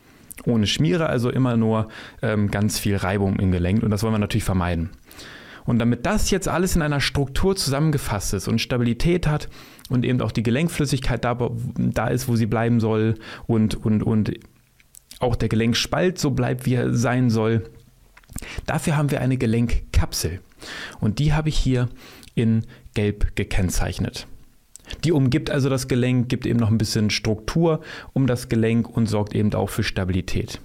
Ohne 0.44 0.66
Schmiere 0.66 1.06
also 1.06 1.30
immer 1.30 1.56
nur 1.56 1.88
ähm, 2.22 2.50
ganz 2.50 2.78
viel 2.78 2.96
Reibung 2.96 3.37
im 3.37 3.52
Gelenk 3.52 3.82
und 3.82 3.90
das 3.90 4.02
wollen 4.02 4.14
wir 4.14 4.18
natürlich 4.18 4.44
vermeiden. 4.44 4.90
Und 5.64 5.78
damit 5.78 6.06
das 6.06 6.30
jetzt 6.30 6.49
alles 6.49 6.75
in 6.75 6.82
einer 6.82 7.00
Struktur 7.00 7.54
zusammengefasst 7.54 8.34
ist 8.34 8.49
und 8.49 8.61
Stabilität 8.61 9.26
hat 9.26 9.49
und 9.90 10.04
eben 10.04 10.20
auch 10.20 10.32
die 10.32 10.42
Gelenkflüssigkeit 10.42 11.25
da, 11.25 11.37
da 11.76 12.08
ist, 12.08 12.26
wo 12.26 12.37
sie 12.37 12.46
bleiben 12.46 12.80
soll 12.80 13.14
und, 13.46 13.75
und, 13.75 14.02
und 14.02 14.32
auch 15.20 15.37
der 15.37 15.49
Gelenkspalt 15.49 16.18
so 16.18 16.30
bleibt, 16.32 16.66
wie 16.66 16.75
er 16.75 16.94
sein 16.94 17.30
soll, 17.30 17.62
Dafür 18.66 18.96
haben 18.96 19.11
wir 19.11 19.20
eine 19.20 19.37
Gelenkkapsel 19.37 20.40
und 21.00 21.18
die 21.18 21.32
habe 21.32 21.49
ich 21.49 21.58
hier 21.58 21.88
in 22.34 22.66
gelb 22.94 23.37
gekennzeichnet. 23.37 24.26
Die 25.04 25.12
umgibt 25.12 25.50
also 25.50 25.68
das 25.68 25.88
Gelenk, 25.88 26.28
gibt 26.28 26.46
eben 26.46 26.58
noch 26.58 26.70
ein 26.70 26.78
bisschen 26.78 27.11
Struktur 27.11 27.80
um 28.12 28.26
das 28.26 28.49
Gelenk 28.49 28.88
und 28.88 29.06
sorgt 29.06 29.34
eben 29.34 29.54
auch 29.54 29.70
für 29.70 29.84
Stabilität. 29.84 30.61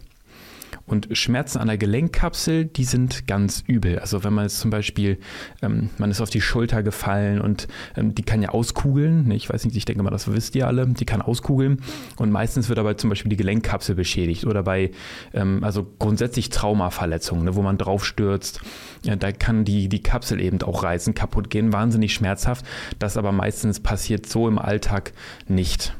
Und 0.88 1.10
Schmerzen 1.12 1.58
an 1.58 1.67
der 1.67 1.77
Gelenkkapsel, 1.77 2.63
die 2.63 2.86
sind 2.86 3.27
ganz 3.27 3.62
übel. 3.67 4.00
Also 4.00 4.24
wenn 4.24 4.34
man 4.34 4.46
jetzt 4.46 4.60
zum 4.60 4.72
Beispiel, 4.72 5.20
ähm, 5.62 5.89
man 5.98 6.10
ist 6.10 6.22
auf 6.22 6.29
die 6.29 6.39
Schulter 6.39 6.82
gefallen 6.82 7.41
und 7.41 7.67
ähm, 7.98 8.15
die 8.15 8.24
kann 8.24 8.41
ja 8.41 8.50
auskugeln. 8.50 9.27
Ne? 9.27 9.36
Ich 9.36 9.50
weiß 9.50 9.65
nicht, 9.65 9.75
ich 9.75 9.84
denke 9.84 10.01
mal, 10.01 10.12
das 10.12 10.32
wisst 10.32 10.56
ihr 10.56 10.65
alle. 10.65 10.88
Die 10.88 11.03
kann 11.03 11.22
auskugeln. 11.22 11.82
Und 12.15 12.32
meistens 12.32 12.70
wird 12.70 12.77
dabei 12.77 12.94
zum 12.94 13.10
Beispiel 13.10 13.29
die 13.29 13.36
Gelenkkapsel 13.36 13.96
beschädigt. 13.96 14.46
Oder 14.46 14.63
bei, 14.63 14.91
ähm, 15.34 15.62
also 15.62 15.86
grundsätzlich 16.00 16.50
Traumaverletzungen, 16.50 17.44
ne, 17.44 17.56
wo 17.56 17.62
man 17.62 17.77
drauf 17.77 18.06
stürzt. 18.06 18.62
Ja, 19.03 19.17
da 19.17 19.34
kann 19.34 19.65
die, 19.65 19.89
die 19.89 20.01
Kapsel 20.01 20.39
eben 20.39 20.62
auch 20.62 20.84
reißen, 20.84 21.13
kaputt 21.13 21.50
gehen. 21.50 21.74
Wahnsinnig 21.74 22.13
schmerzhaft. 22.13 22.65
Das 22.98 23.17
aber 23.17 23.34
meistens 23.34 23.82
passiert 23.82 24.25
so 24.25 24.48
im 24.48 24.58
Alltag 24.58 25.12
nicht. 25.50 25.94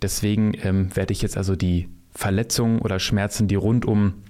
Deswegen 0.00 0.54
ähm, 0.62 0.96
werde 0.96 1.12
ich 1.12 1.20
jetzt 1.20 1.36
also 1.36 1.54
die 1.54 1.88
Verletzungen 2.14 2.78
oder 2.80 2.98
Schmerzen, 2.98 3.48
die 3.48 3.54
rund 3.54 3.84
um 3.84 4.22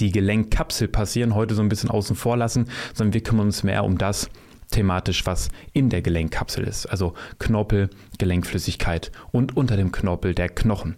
die 0.00 0.10
Gelenkkapsel 0.10 0.88
passieren, 0.88 1.34
heute 1.34 1.54
so 1.54 1.62
ein 1.62 1.68
bisschen 1.68 1.90
außen 1.90 2.16
vor 2.16 2.36
lassen, 2.36 2.66
sondern 2.92 3.14
wir 3.14 3.22
kümmern 3.22 3.46
uns 3.46 3.62
mehr 3.62 3.84
um 3.84 3.98
das 3.98 4.28
thematisch, 4.70 5.24
was 5.26 5.50
in 5.72 5.90
der 5.90 6.02
Gelenkkapsel 6.02 6.64
ist. 6.64 6.86
Also 6.86 7.14
Knorpel, 7.38 7.90
Gelenkflüssigkeit 8.18 9.12
und 9.30 9.56
unter 9.56 9.76
dem 9.76 9.92
Knorpel 9.92 10.34
der 10.34 10.48
Knochen. 10.48 10.96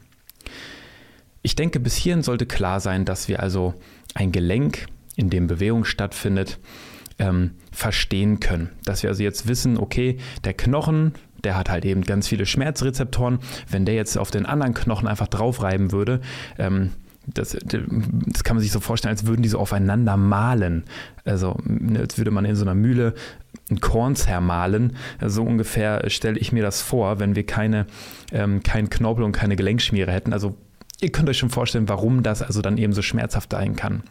Ich 1.43 1.55
denke, 1.55 1.79
bis 1.79 1.95
hierhin 1.95 2.23
sollte 2.23 2.47
klar 2.47 2.81
sein, 2.81 3.05
dass 3.05 3.29
wir 3.29 3.41
also 3.41 3.75
ein 4.15 4.33
Gelenk, 4.33 4.87
in 5.15 5.31
dem 5.31 5.47
Bewegung 5.47 5.85
stattfindet, 5.85 6.59
ähm, 7.19 7.53
verstehen 7.73 8.41
können. 8.41 8.71
Dass 8.85 9.03
wir 9.03 9.11
also 9.11 9.23
jetzt 9.23 9.47
wissen, 9.49 9.79
okay, 9.79 10.19
der 10.45 10.55
Knochen 10.55 11.15
der 11.45 11.57
hat 11.57 11.71
halt 11.71 11.85
eben 11.85 12.03
ganz 12.03 12.29
viele 12.29 12.47
Schmerzrezeptoren. 12.47 13.39
Wenn 13.71 13.85
der 13.85 13.95
jetzt 13.95 14.17
auf 14.19 14.31
den 14.31 14.47
anderen 14.47 14.75
Knochen 14.75 15.09
einfach 15.09 15.29
draufreiben 15.29 15.93
würde, 15.93 16.21
ähm, 16.59 16.91
das, 17.27 17.57
das, 17.65 18.45
kann 18.45 18.57
man 18.57 18.63
sich 18.63 18.71
so 18.71 18.81
vorstellen, 18.81 19.11
als 19.11 19.27
würden 19.27 19.43
die 19.43 19.49
so 19.49 19.59
aufeinander 19.59 20.17
malen. 20.17 20.85
Also, 21.25 21.59
ne, 21.65 22.01
als 22.01 22.19
würde 22.19 22.31
man 22.31 22.45
in 22.45 22.55
so 22.55 22.65
einer 22.65 22.75
Mühle 22.75 23.15
ein 23.71 23.81
Korn 23.81 24.15
zermahlen. 24.15 24.97
So 25.25 25.43
ungefähr 25.43 26.09
stelle 26.09 26.39
ich 26.39 26.53
mir 26.53 26.63
das 26.63 26.83
vor, 26.83 27.19
wenn 27.19 27.35
wir 27.35 27.45
keine, 27.45 27.87
ähm, 28.33 28.63
keinen 28.63 28.91
Knorpel 28.91 29.25
und 29.25 29.33
keine 29.33 29.57
Gelenkschmiere 29.57 30.13
hätten. 30.13 30.33
Also, 30.33 30.57
ihr 31.01 31.11
könnt 31.11 31.29
euch 31.29 31.39
schon 31.39 31.51
vorstellen, 31.51 31.89
warum 31.89 32.23
das 32.23 32.43
also 32.43 32.63
dann 32.63 32.79
eben 32.79 32.93
so 32.93 33.03
schmerzhaft 33.03 33.53
sein 33.53 33.75
kann. 33.75 34.05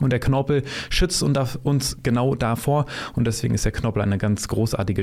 Und 0.00 0.10
der 0.10 0.20
Knorpel 0.20 0.62
schützt 0.90 1.22
uns 1.22 1.96
genau 2.02 2.34
davor 2.34 2.86
und 3.14 3.26
deswegen 3.26 3.54
ist 3.54 3.64
der 3.64 3.72
Knorpel 3.72 4.02
eine 4.02 4.18
ganz 4.18 4.46
großartige, 4.46 5.02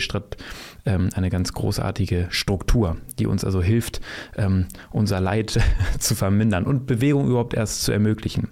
ähm, 0.85 1.09
eine 1.15 1.29
ganz 1.29 1.53
großartige 1.53 2.27
Struktur, 2.29 2.97
die 3.19 3.27
uns 3.27 3.43
also 3.43 3.61
hilft, 3.61 3.99
ähm, 4.37 4.67
unser 4.91 5.19
Leid 5.19 5.59
zu 5.99 6.15
vermindern 6.15 6.65
und 6.65 6.85
Bewegung 6.85 7.27
überhaupt 7.27 7.53
erst 7.53 7.83
zu 7.83 7.91
ermöglichen. 7.91 8.49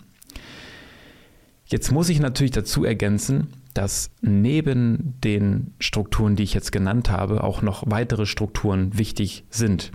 Jetzt 1.66 1.92
muss 1.92 2.10
ich 2.10 2.20
natürlich 2.20 2.52
dazu 2.52 2.84
ergänzen, 2.84 3.48
dass 3.74 4.12
neben 4.22 5.16
den 5.24 5.74
Strukturen, 5.80 6.36
die 6.36 6.44
ich 6.44 6.54
jetzt 6.54 6.72
genannt 6.72 7.10
habe, 7.10 7.44
auch 7.44 7.62
noch 7.62 7.84
weitere 7.88 8.26
Strukturen 8.26 8.98
wichtig 8.98 9.46
sind 9.50 9.92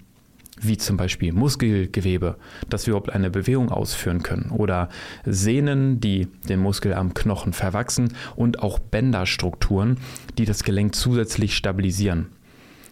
wie 0.62 0.76
zum 0.76 0.96
Beispiel 0.96 1.32
Muskelgewebe, 1.32 2.36
dass 2.68 2.86
wir 2.86 2.92
überhaupt 2.92 3.12
eine 3.12 3.30
Bewegung 3.30 3.70
ausführen 3.70 4.22
können 4.22 4.50
oder 4.50 4.88
Sehnen, 5.24 6.00
die 6.00 6.28
den 6.48 6.60
Muskel 6.60 6.94
am 6.94 7.14
Knochen 7.14 7.52
verwachsen 7.52 8.14
und 8.36 8.62
auch 8.62 8.78
Bänderstrukturen, 8.78 9.98
die 10.36 10.44
das 10.44 10.64
Gelenk 10.64 10.94
zusätzlich 10.94 11.56
stabilisieren. 11.56 12.26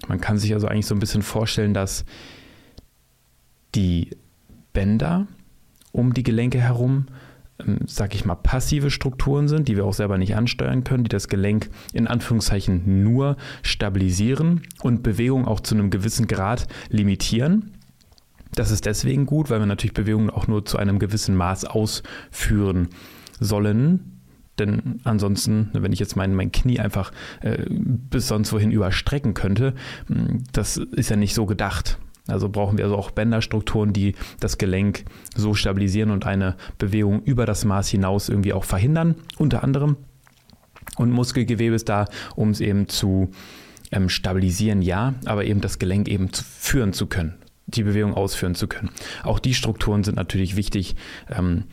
Man 0.08 0.20
kann 0.20 0.38
sich 0.38 0.52
also 0.54 0.68
eigentlich 0.68 0.87
so 0.87 0.94
ein 0.94 1.00
bisschen 1.00 1.23
vorstellen, 1.23 1.75
dass 1.75 2.04
die 3.75 4.11
Bänder 4.73 5.26
um 5.92 6.12
die 6.12 6.23
Gelenke 6.23 6.61
herum 6.61 7.06
sag 7.86 8.14
ich 8.14 8.25
mal, 8.25 8.34
passive 8.34 8.90
Strukturen 8.90 9.48
sind, 9.48 9.68
die 9.68 9.76
wir 9.76 9.84
auch 9.84 9.94
selber 9.94 10.18
nicht 10.18 10.36
ansteuern 10.36 10.84
können, 10.84 11.04
die 11.04 11.08
das 11.08 11.28
Gelenk 11.28 11.70
in 11.92 12.06
Anführungszeichen 12.06 13.02
nur 13.02 13.36
stabilisieren 13.62 14.62
und 14.82 15.02
Bewegung 15.02 15.46
auch 15.46 15.60
zu 15.60 15.75
einem 15.75 15.90
gewissen 15.90 16.26
Grad 16.26 16.66
limitieren. 16.90 17.72
Das 18.54 18.70
ist 18.70 18.86
deswegen 18.86 19.26
gut, 19.26 19.50
weil 19.50 19.58
wir 19.58 19.66
natürlich 19.66 19.94
Bewegungen 19.94 20.30
auch 20.30 20.46
nur 20.46 20.64
zu 20.64 20.78
einem 20.78 20.98
gewissen 20.98 21.34
Maß 21.36 21.64
ausführen 21.64 22.88
sollen. 23.40 24.22
Denn 24.58 25.00
ansonsten, 25.04 25.70
wenn 25.75 25.92
ich 25.92 25.98
jetzt 25.98 26.16
mein, 26.16 26.34
mein 26.34 26.52
Knie 26.52 26.80
einfach 26.80 27.12
äh, 27.42 27.64
bis 27.68 28.28
sonst 28.28 28.52
wohin 28.52 28.70
überstrecken 28.70 29.34
könnte, 29.34 29.75
das 30.52 30.78
ist 30.78 31.10
ja 31.10 31.16
nicht 31.16 31.34
so 31.34 31.44
gedacht. 31.44 31.98
Also 32.28 32.49
brauchen 32.49 32.78
wir 32.78 32.85
also 32.85 32.97
auch 32.97 33.11
Bänderstrukturen, 33.11 33.92
die 33.92 34.14
das 34.40 34.59
Gelenk 34.59 35.04
so 35.35 35.54
stabilisieren 35.54 36.11
und 36.11 36.26
eine 36.26 36.56
Bewegung 36.78 37.23
über 37.23 37.47
das 37.47 37.64
Maß 37.64 37.88
hinaus 37.88 38.28
irgendwie 38.28 38.52
auch 38.52 38.64
verhindern, 38.64 39.14
unter 39.38 39.62
anderem. 39.62 39.97
Und 40.97 41.11
Muskelgewebe 41.11 41.75
ist 41.75 41.88
da, 41.88 42.06
um 42.35 42.50
es 42.50 42.61
eben 42.61 42.88
zu 42.88 43.30
ähm, 43.92 44.09
stabilisieren, 44.09 44.83
ja, 44.83 45.14
aber 45.25 45.45
eben 45.45 45.61
das 45.61 45.78
Gelenk 45.78 46.09
eben 46.09 46.33
zu 46.33 46.42
führen 46.45 46.92
zu 46.92 47.06
können, 47.06 47.35
die 47.66 47.83
Bewegung 47.83 48.14
ausführen 48.14 48.54
zu 48.54 48.66
können. 48.66 48.90
Auch 49.23 49.38
die 49.38 49.54
Strukturen 49.54 50.04
sind 50.04 50.16
natürlich 50.16 50.56
wichtig. 50.56 50.97
Ähm, 51.28 51.64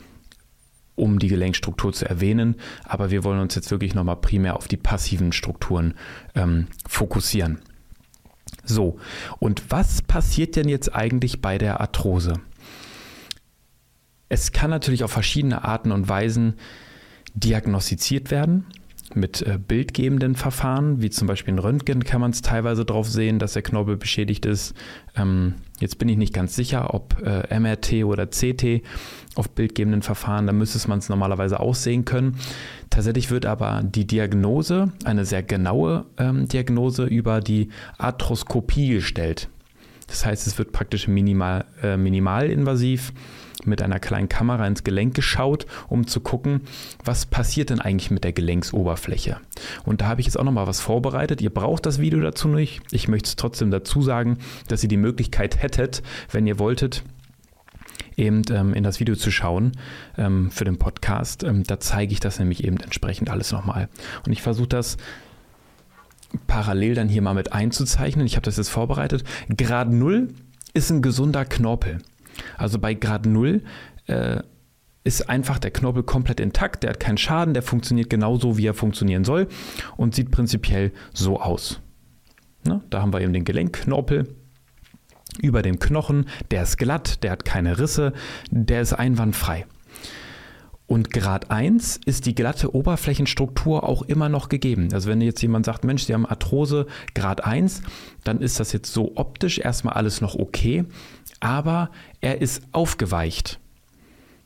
um 0.95 1.17
die 1.17 1.27
Gelenkstruktur 1.27 1.91
zu 1.91 2.07
erwähnen, 2.07 2.55
aber 2.83 3.09
wir 3.09 3.23
wollen 3.23 3.39
uns 3.39 3.55
jetzt 3.55 3.71
wirklich 3.71 3.95
nochmal 3.95 4.17
primär 4.17 4.55
auf 4.55 4.67
die 4.67 4.77
passiven 4.77 5.31
Strukturen 5.31 5.95
ähm, 6.35 6.67
fokussieren. 6.87 7.57
So, 8.63 8.97
und 9.39 9.71
was 9.71 10.01
passiert 10.01 10.55
denn 10.55 10.69
jetzt 10.69 10.93
eigentlich 10.95 11.41
bei 11.41 11.57
der 11.57 11.81
Arthrose? 11.81 12.35
Es 14.29 14.51
kann 14.51 14.69
natürlich 14.69 15.03
auf 15.03 15.11
verschiedene 15.11 15.63
Arten 15.63 15.91
und 15.91 16.07
Weisen 16.09 16.55
diagnostiziert 17.35 18.31
werden 18.31 18.65
mit 19.15 19.41
äh, 19.41 19.57
bildgebenden 19.57 20.35
Verfahren, 20.35 21.01
wie 21.01 21.09
zum 21.09 21.27
Beispiel 21.27 21.53
in 21.53 21.59
Röntgen 21.59 22.03
kann 22.03 22.21
man 22.21 22.31
es 22.31 22.41
teilweise 22.41 22.85
drauf 22.85 23.07
sehen, 23.07 23.39
dass 23.39 23.53
der 23.53 23.61
Knorpel 23.61 23.97
beschädigt 23.97 24.45
ist. 24.45 24.73
Ähm, 25.15 25.55
jetzt 25.79 25.97
bin 25.97 26.09
ich 26.09 26.17
nicht 26.17 26.33
ganz 26.33 26.55
sicher, 26.55 26.93
ob 26.93 27.21
äh, 27.21 27.59
MRT 27.59 28.03
oder 28.05 28.27
CT 28.27 28.81
auf 29.35 29.49
bildgebenden 29.49 30.01
Verfahren, 30.01 30.47
da 30.47 30.53
müsste 30.53 30.87
man 30.87 30.99
es 30.99 31.09
normalerweise 31.09 31.59
auch 31.59 31.75
sehen 31.75 32.05
können. 32.05 32.37
Tatsächlich 32.89 33.31
wird 33.31 33.45
aber 33.45 33.81
die 33.83 34.05
Diagnose, 34.05 34.91
eine 35.03 35.25
sehr 35.25 35.43
genaue 35.43 36.05
ähm, 36.17 36.47
Diagnose 36.47 37.05
über 37.05 37.39
die 37.39 37.69
Arthroskopie 37.97 38.89
gestellt. 38.89 39.49
Das 40.07 40.25
heißt, 40.25 40.45
es 40.47 40.57
wird 40.57 40.71
praktisch 40.71 41.07
minimal, 41.07 41.65
äh, 41.81 41.97
minimalinvasiv 41.97 43.13
mit 43.67 43.81
einer 43.81 43.99
kleinen 43.99 44.29
Kamera 44.29 44.65
ins 44.67 44.83
Gelenk 44.83 45.15
geschaut, 45.15 45.65
um 45.87 46.07
zu 46.07 46.19
gucken, 46.19 46.61
was 47.03 47.25
passiert 47.25 47.69
denn 47.69 47.79
eigentlich 47.79 48.11
mit 48.11 48.23
der 48.23 48.33
Gelenksoberfläche. 48.33 49.37
Und 49.85 50.01
da 50.01 50.07
habe 50.07 50.21
ich 50.21 50.27
jetzt 50.27 50.39
auch 50.39 50.43
nochmal 50.43 50.67
was 50.67 50.79
vorbereitet. 50.79 51.41
Ihr 51.41 51.53
braucht 51.53 51.85
das 51.85 51.99
Video 51.99 52.19
dazu 52.21 52.47
nicht. 52.47 52.81
Ich 52.91 53.07
möchte 53.07 53.27
es 53.27 53.35
trotzdem 53.35 53.71
dazu 53.71 54.01
sagen, 54.01 54.37
dass 54.67 54.83
ihr 54.83 54.89
die 54.89 54.97
Möglichkeit 54.97 55.61
hättet, 55.61 56.03
wenn 56.31 56.47
ihr 56.47 56.59
wolltet, 56.59 57.03
eben 58.17 58.43
ähm, 58.51 58.73
in 58.73 58.83
das 58.83 58.99
Video 58.99 59.15
zu 59.15 59.31
schauen 59.31 59.73
ähm, 60.17 60.51
für 60.51 60.65
den 60.65 60.77
Podcast. 60.77 61.43
Ähm, 61.43 61.63
da 61.63 61.79
zeige 61.79 62.13
ich 62.13 62.19
das 62.19 62.39
nämlich 62.39 62.63
eben 62.63 62.77
entsprechend 62.77 63.29
alles 63.29 63.51
nochmal. 63.51 63.89
Und 64.25 64.31
ich 64.31 64.41
versuche 64.41 64.67
das 64.67 64.97
parallel 66.47 66.95
dann 66.95 67.09
hier 67.09 67.21
mal 67.21 67.33
mit 67.33 67.53
einzuzeichnen. 67.53 68.25
Ich 68.25 68.35
habe 68.35 68.45
das 68.45 68.57
jetzt 68.57 68.69
vorbereitet. 68.69 69.23
Grad 69.55 69.89
0 69.89 70.29
ist 70.73 70.89
ein 70.89 71.01
gesunder 71.01 71.45
Knorpel. 71.45 71.99
Also 72.57 72.79
bei 72.79 72.93
Grad 72.93 73.25
0 73.25 73.63
äh, 74.07 74.41
ist 75.03 75.29
einfach 75.29 75.59
der 75.59 75.71
Knorpel 75.71 76.03
komplett 76.03 76.39
intakt, 76.39 76.83
der 76.83 76.91
hat 76.91 76.99
keinen 76.99 77.17
Schaden, 77.17 77.53
der 77.53 77.63
funktioniert 77.63 78.09
genauso, 78.09 78.57
wie 78.57 78.67
er 78.67 78.73
funktionieren 78.73 79.23
soll 79.23 79.47
und 79.97 80.15
sieht 80.15 80.31
prinzipiell 80.31 80.91
so 81.13 81.39
aus. 81.39 81.81
Ne? 82.65 82.81
Da 82.89 83.01
haben 83.01 83.13
wir 83.13 83.21
eben 83.21 83.33
den 83.33 83.43
Gelenkknorpel 83.43 84.35
über 85.41 85.61
dem 85.61 85.79
Knochen, 85.79 86.27
der 86.51 86.63
ist 86.63 86.77
glatt, 86.77 87.23
der 87.23 87.31
hat 87.31 87.43
keine 87.43 87.79
Risse, 87.79 88.13
der 88.49 88.81
ist 88.81 88.93
einwandfrei. 88.93 89.65
Und 90.85 91.11
Grad 91.11 91.49
1 91.49 92.01
ist 92.05 92.25
die 92.25 92.35
glatte 92.35 92.75
Oberflächenstruktur 92.75 93.87
auch 93.87 94.01
immer 94.01 94.29
noch 94.29 94.49
gegeben. 94.49 94.89
Also 94.93 95.09
wenn 95.09 95.21
jetzt 95.21 95.41
jemand 95.41 95.65
sagt, 95.65 95.85
Mensch, 95.85 96.03
Sie 96.03 96.13
haben 96.13 96.25
Arthrose 96.25 96.87
Grad 97.15 97.43
1, 97.43 97.81
dann 98.23 98.41
ist 98.41 98.59
das 98.59 98.73
jetzt 98.73 98.93
so 98.93 99.13
optisch 99.15 99.59
erstmal 99.59 99.95
alles 99.95 100.19
noch 100.19 100.35
okay, 100.35 100.85
aber 101.39 101.89
er 102.21 102.41
ist 102.41 102.63
aufgeweicht. 102.73 103.59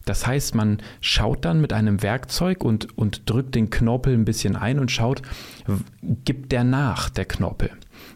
Das 0.06 0.26
heißt, 0.26 0.56
man 0.56 0.78
schaut 1.02 1.44
dann 1.44 1.60
mit 1.60 1.74
einem 1.74 2.02
Werkzeug 2.02 2.64
und, 2.64 2.98
und 2.98 3.30
drückt 3.30 3.56
den 3.56 3.70
Knorpel 3.70 4.14
ein 4.14 4.24
bisschen 4.24 4.56
ein 4.56 4.80
und 4.80 4.90
schaut, 4.90 5.22
gibt 6.24 6.54
der 6.54 6.64
nach, 6.64 7.10
der 7.10 7.26
Knorpel. 7.26 7.72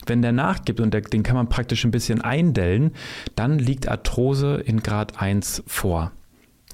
Wenn 0.06 0.22
der 0.22 0.32
nachgibt 0.32 0.80
und 0.80 0.94
der, 0.94 1.02
den 1.02 1.24
kann 1.24 1.36
man 1.36 1.50
praktisch 1.50 1.84
ein 1.84 1.92
bisschen 1.92 2.22
eindellen, 2.22 2.92
dann 3.36 3.60
liegt 3.60 3.90
Arthrose 3.90 4.62
in 4.66 4.82
Grad 4.82 5.22
1 5.22 5.64
vor. 5.68 6.12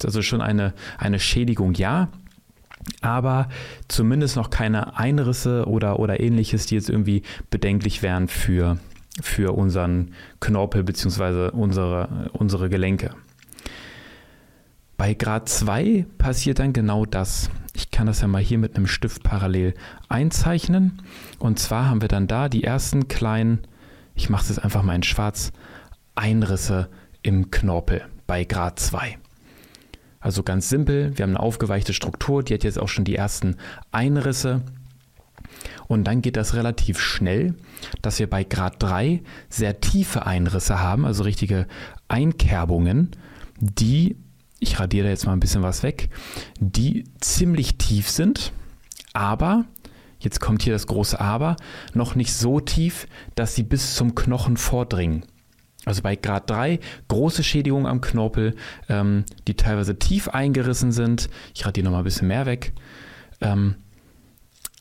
Also 0.06 0.22
schon 0.22 0.42
eine, 0.42 0.74
eine 0.98 1.20
Schädigung, 1.20 1.74
ja, 1.74 2.10
aber 3.02 3.50
zumindest 3.88 4.36
noch 4.36 4.50
keine 4.50 4.98
Einrisse 4.98 5.66
oder, 5.66 6.00
oder 6.00 6.20
ähnliches, 6.20 6.66
die 6.66 6.76
jetzt 6.76 6.90
irgendwie 6.90 7.24
bedenklich 7.50 8.02
wären 8.02 8.28
für, 8.28 8.78
für 9.22 9.54
unseren 9.54 10.12
Knorpel 10.40 10.84
bzw. 10.84 11.50
Unsere, 11.50 12.30
unsere 12.34 12.70
Gelenke. 12.70 13.12
Bei 14.98 15.14
Grad 15.14 15.48
2 15.48 16.08
passiert 16.18 16.58
dann 16.60 16.74
genau 16.74 17.06
das. 17.06 17.52
Ich 17.76 17.92
kann 17.92 18.08
das 18.08 18.22
ja 18.22 18.28
mal 18.28 18.42
hier 18.42 18.58
mit 18.58 18.76
einem 18.76 18.88
Stift 18.88 19.22
parallel 19.22 19.76
einzeichnen. 20.10 21.04
Und 21.38 21.60
zwar 21.60 21.88
haben 21.88 22.02
wir 22.02 22.08
dann 22.08 22.28
da 22.28 22.50
die 22.50 22.64
ersten 22.64 23.08
kleinen, 23.08 23.60
ich 24.16 24.30
mache 24.30 24.42
es 24.44 24.50
jetzt 24.50 24.64
einfach 24.64 24.82
mal 24.82 24.96
in 24.96 25.04
schwarz, 25.04 25.52
Einrisse 26.16 26.90
im 27.22 27.52
Knorpel 27.52 28.06
bei 28.26 28.44
Grad 28.44 28.80
2. 28.80 29.20
Also 30.28 30.44
ganz 30.44 30.68
simpel, 30.68 31.18
wir 31.18 31.24
haben 31.24 31.38
eine 31.38 31.40
aufgeweichte 31.40 31.94
Struktur, 31.94 32.44
die 32.44 32.54
hat 32.54 32.66
jetzt 32.66 32.78
auch 32.78 32.90
schon 32.90 33.06
die 33.06 33.16
ersten 33.16 33.56
Einrisse. 33.94 34.62
Und 35.88 36.04
dann 36.04 36.22
geht 36.22 36.36
das 36.36 36.54
relativ 36.54 37.00
schnell, 37.00 37.56
dass 38.02 38.20
wir 38.20 38.30
bei 38.30 38.44
Grad 38.44 38.84
3 38.84 39.22
sehr 39.48 39.80
tiefe 39.80 40.26
Einrisse 40.26 40.82
haben, 40.82 41.06
also 41.06 41.24
richtige 41.24 41.66
Einkerbungen, 42.10 43.12
die, 43.62 44.18
ich 44.60 44.82
radiere 44.82 45.08
jetzt 45.08 45.26
mal 45.26 45.32
ein 45.32 45.40
bisschen 45.40 45.64
was 45.64 45.82
weg, 45.82 46.10
die 46.60 47.06
ziemlich 47.22 47.78
tief 47.78 48.10
sind, 48.10 48.52
aber, 49.14 49.64
jetzt 50.20 50.42
kommt 50.42 50.62
hier 50.62 50.74
das 50.74 50.88
große 50.88 51.22
Aber, 51.22 51.56
noch 51.94 52.16
nicht 52.16 52.34
so 52.34 52.60
tief, 52.60 53.08
dass 53.36 53.56
sie 53.56 53.64
bis 53.64 53.96
zum 53.96 54.14
Knochen 54.14 54.58
vordringen. 54.58 55.24
Also 55.88 56.02
bei 56.02 56.18
Grad 56.18 56.50
3 56.50 56.80
große 57.08 57.44
Schädigungen 57.44 57.88
am 57.88 58.02
Knorpel, 58.02 58.56
ähm, 58.90 59.24
die 59.48 59.56
teilweise 59.56 59.98
tief 59.98 60.28
eingerissen 60.28 60.92
sind. 60.92 61.30
Ich 61.56 61.66
radiere 61.66 61.86
nochmal 61.86 62.02
ein 62.02 62.04
bisschen 62.04 62.28
mehr 62.28 62.46
weg. 62.46 62.74
Ähm, 63.40 63.76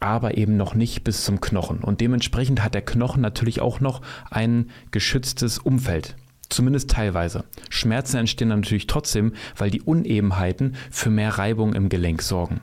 aber 0.01 0.37
eben 0.37 0.57
noch 0.57 0.75
nicht 0.75 1.05
bis 1.05 1.25
zum 1.25 1.41
Knochen. 1.41 1.79
Und 1.79 2.01
dementsprechend 2.01 2.63
hat 2.63 2.75
der 2.75 2.83
Knochen 2.83 3.23
natürlich 3.23 3.61
auch 3.61 3.81
noch 3.81 4.03
ein 4.31 4.71
geschütztes 4.91 5.59
Umfeld. 5.59 6.17
Zumindest 6.49 6.91
teilweise. 6.91 7.45
Schmerzen 7.71 8.19
entstehen 8.19 8.49
natürlich 8.49 8.89
trotzdem, 8.89 9.33
weil 9.57 9.71
die 9.71 9.83
Unebenheiten 9.83 10.75
für 10.91 11.11
mehr 11.11 11.39
Reibung 11.39 11.73
im 11.73 11.89
Gelenk 11.89 12.21
sorgen. 12.21 12.61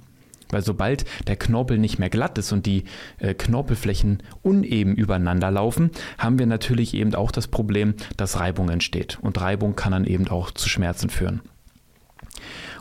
Weil 0.53 0.63
sobald 0.63 1.05
der 1.27 1.35
Knorpel 1.35 1.77
nicht 1.77 1.99
mehr 1.99 2.09
glatt 2.09 2.37
ist 2.37 2.51
und 2.51 2.65
die 2.65 2.85
äh, 3.17 3.33
Knorpelflächen 3.33 4.23
uneben 4.41 4.95
übereinander 4.95 5.51
laufen, 5.51 5.91
haben 6.17 6.39
wir 6.39 6.45
natürlich 6.45 6.93
eben 6.93 7.13
auch 7.15 7.31
das 7.31 7.47
Problem, 7.47 7.95
dass 8.17 8.39
Reibung 8.39 8.69
entsteht. 8.69 9.17
Und 9.21 9.41
Reibung 9.41 9.75
kann 9.75 9.91
dann 9.91 10.05
eben 10.05 10.27
auch 10.27 10.51
zu 10.51 10.69
Schmerzen 10.69 11.09
führen. 11.09 11.41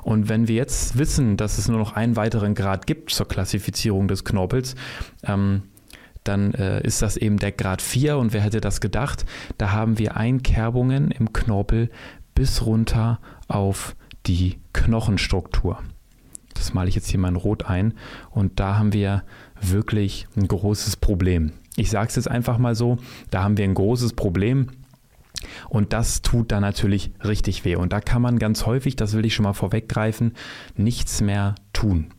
Und 0.03 0.29
wenn 0.29 0.49
wir 0.49 0.57
jetzt 0.57 0.99
wissen, 0.99 1.37
dass 1.37 1.59
es 1.59 1.69
nur 1.69 1.79
noch 1.79 1.95
einen 1.95 2.17
weiteren 2.17 2.55
Grad 2.55 2.87
gibt 2.87 3.11
zur 3.11 3.29
Klassifizierung 3.29 4.09
des 4.09 4.25
Knorpels, 4.25 4.75
ähm, 5.25 5.63
dann 6.25 6.55
äh, 6.55 6.85
ist 6.85 7.03
das 7.03 7.17
eben 7.17 7.39
der 7.39 7.53
Grad 7.53 7.83
4 7.83 8.17
und 8.17 8.33
wer 8.33 8.43
hätte 8.43 8.61
das 8.61 8.81
gedacht? 8.81 9.25
Da 9.59 9.73
haben 9.73 9.99
wir 9.99 10.17
Einkerbungen 10.17 11.11
im 11.11 11.33
Knorpel 11.33 11.91
bis 12.35 12.65
runter 12.65 13.21
auf 13.49 13.97
die 14.27 14.59
Knochenstruktur. 14.73 15.83
Das 16.55 16.75
male 16.75 16.89
ich 16.89 16.95
jetzt 16.95 17.09
hier 17.09 17.21
mal 17.21 17.29
in 17.29 17.37
Rot 17.37 17.65
ein 17.67 17.95
und 18.31 18.61
da 18.61 18.79
haben 18.79 18.93
wir 18.93 19.23
wirklich 19.61 20.27
ein 20.37 20.49
großes 20.49 20.97
Problem. 20.97 21.53
Ich 21.77 21.91
sage 21.91 22.09
es 22.09 22.17
jetzt 22.17 22.31
einfach 22.31 22.59
mal 22.59 22.75
so, 22.75 22.99
da 23.31 23.43
haben 23.43 23.57
wir 23.57 23.65
ein 23.65 23.75
großes 23.75 24.13
Problem 24.13 24.69
und 25.69 25.93
das 25.93 26.23
tut 26.23 26.53
dann 26.53 26.63
natürlich 26.63 27.13
richtig 27.25 27.65
weh. 27.65 27.77
Und 27.77 27.93
da 27.93 28.01
kann 28.01 28.23
man 28.23 28.39
ganz 28.39 28.67
häufig, 28.67 28.97
das 28.97 29.15
will 29.15 29.25
ich 29.25 29.35
schon 29.35 29.45
mal 29.45 29.53
vorweggreifen, 29.53 30.33
nichts 30.77 31.21
mehr 31.21 31.55
tun. 31.73 32.13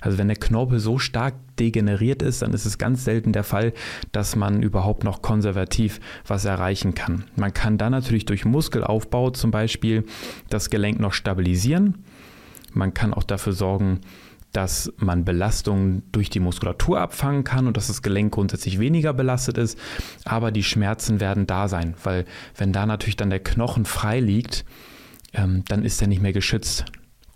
Also 0.00 0.18
wenn 0.18 0.28
der 0.28 0.36
Knorpel 0.36 0.78
so 0.78 0.98
stark 0.98 1.34
degeneriert 1.58 2.22
ist, 2.22 2.42
dann 2.42 2.52
ist 2.52 2.66
es 2.66 2.78
ganz 2.78 3.04
selten 3.04 3.32
der 3.32 3.44
Fall, 3.44 3.72
dass 4.12 4.36
man 4.36 4.62
überhaupt 4.62 5.04
noch 5.04 5.22
konservativ 5.22 6.00
was 6.26 6.44
erreichen 6.44 6.94
kann. 6.94 7.24
Man 7.36 7.54
kann 7.54 7.78
dann 7.78 7.92
natürlich 7.92 8.26
durch 8.26 8.44
Muskelaufbau 8.44 9.30
zum 9.30 9.50
Beispiel 9.50 10.04
das 10.50 10.70
Gelenk 10.70 11.00
noch 11.00 11.12
stabilisieren. 11.12 12.04
Man 12.72 12.94
kann 12.94 13.14
auch 13.14 13.22
dafür 13.22 13.52
sorgen, 13.52 14.00
dass 14.52 14.92
man 14.96 15.24
Belastungen 15.24 16.02
durch 16.10 16.30
die 16.30 16.40
Muskulatur 16.40 17.00
abfangen 17.00 17.44
kann 17.44 17.66
und 17.66 17.76
dass 17.76 17.88
das 17.88 18.02
Gelenk 18.02 18.32
grundsätzlich 18.32 18.78
weniger 18.78 19.12
belastet 19.12 19.58
ist. 19.58 19.78
Aber 20.24 20.50
die 20.50 20.62
Schmerzen 20.62 21.20
werden 21.20 21.46
da 21.46 21.68
sein, 21.68 21.94
weil 22.02 22.24
wenn 22.56 22.72
da 22.72 22.86
natürlich 22.86 23.16
dann 23.16 23.30
der 23.30 23.42
Knochen 23.42 23.84
frei 23.84 24.20
liegt, 24.20 24.64
ähm, 25.34 25.64
dann 25.68 25.84
ist 25.84 26.00
er 26.00 26.08
nicht 26.08 26.22
mehr 26.22 26.32
geschützt 26.32 26.86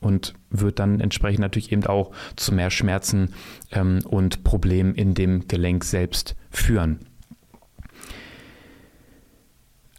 und 0.01 0.35
wird 0.51 0.79
dann 0.79 1.01
entsprechend 1.01 1.41
natürlich 1.41 1.71
eben 1.71 1.85
auch 1.87 2.13
zu 2.37 2.53
mehr 2.55 2.71
Schmerzen 2.71 3.35
ähm, 3.71 4.01
und 4.05 4.43
Problemen 4.43 4.95
in 4.95 5.15
dem 5.15 5.47
Gelenk 5.49 5.85
selbst 5.85 6.35
führen. 6.51 7.01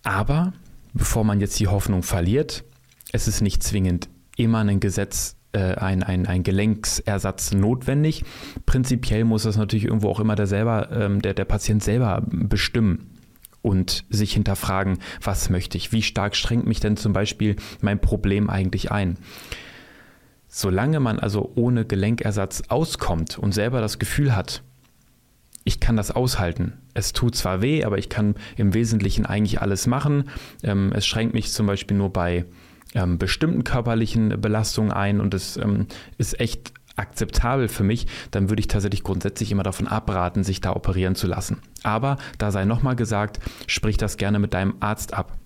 Aber 0.03 0.53
bevor 0.93 1.23
man 1.23 1.39
jetzt 1.39 1.59
die 1.59 1.67
Hoffnung 1.67 2.03
verliert, 2.03 2.65
es 3.11 3.27
ist 3.27 3.41
nicht 3.41 3.63
zwingend 3.63 4.09
immer 4.37 4.59
ein 4.59 4.79
Gesetz 4.79 5.35
äh, 5.53 5.75
ein, 5.75 6.03
ein, 6.03 6.25
ein 6.25 6.43
Gelenksersatz 6.43 7.53
notwendig. 7.53 8.23
Prinzipiell 8.65 9.23
muss 9.23 9.43
das 9.43 9.57
natürlich 9.57 9.85
irgendwo 9.85 10.09
auch 10.09 10.19
immer 10.19 10.35
der, 10.35 10.47
selber, 10.47 10.89
ähm, 10.91 11.21
der, 11.21 11.33
der 11.33 11.45
Patient 11.45 11.83
selber 11.83 12.23
bestimmen 12.27 13.11
und 13.61 14.03
sich 14.09 14.33
hinterfragen, 14.33 14.97
was 15.21 15.49
möchte 15.49 15.77
ich, 15.77 15.91
wie 15.91 16.01
stark 16.01 16.35
strengt 16.35 16.65
mich 16.65 16.79
denn 16.79 16.97
zum 16.97 17.13
Beispiel 17.13 17.55
mein 17.81 17.99
Problem 17.99 18.49
eigentlich 18.49 18.91
ein. 18.91 19.17
Solange 20.47 20.99
man 20.99 21.17
also 21.17 21.51
ohne 21.55 21.85
Gelenkersatz 21.85 22.63
auskommt 22.67 23.39
und 23.39 23.53
selber 23.53 23.81
das 23.81 23.99
Gefühl 23.99 24.35
hat, 24.35 24.63
ich 25.63 25.79
kann 25.79 25.95
das 25.95 26.11
aushalten. 26.11 26.73
Es 26.93 27.13
tut 27.13 27.35
zwar 27.35 27.61
weh, 27.61 27.85
aber 27.85 27.97
ich 27.97 28.09
kann 28.09 28.35
im 28.57 28.73
Wesentlichen 28.73 29.25
eigentlich 29.25 29.61
alles 29.61 29.87
machen. 29.87 30.25
Ähm, 30.61 30.91
es 30.93 31.05
schränkt 31.05 31.33
mich 31.33 31.51
zum 31.51 31.65
Beispiel 31.65 31.95
nur 31.95 32.11
bei 32.11 32.45
ähm, 32.95 33.17
bestimmten 33.17 33.63
körperlichen 33.63 34.41
Belastungen 34.41 34.91
ein 34.91 35.19
und 35.19 35.33
es 35.33 35.57
ähm, 35.57 35.87
ist 36.17 36.39
echt 36.39 36.73
akzeptabel 36.95 37.67
für 37.67 37.83
mich, 37.83 38.07
dann 38.31 38.49
würde 38.49 38.59
ich 38.59 38.67
tatsächlich 38.67 39.03
grundsätzlich 39.03 39.51
immer 39.51 39.63
davon 39.63 39.87
abraten, 39.87 40.43
sich 40.43 40.61
da 40.61 40.75
operieren 40.75 41.15
zu 41.15 41.27
lassen. 41.27 41.59
Aber 41.81 42.17
da 42.37 42.51
sei 42.51 42.65
nochmal 42.65 42.95
gesagt, 42.95 43.39
sprich 43.67 43.97
das 43.97 44.17
gerne 44.17 44.39
mit 44.39 44.53
deinem 44.53 44.75
Arzt 44.79 45.13
ab. 45.13 45.37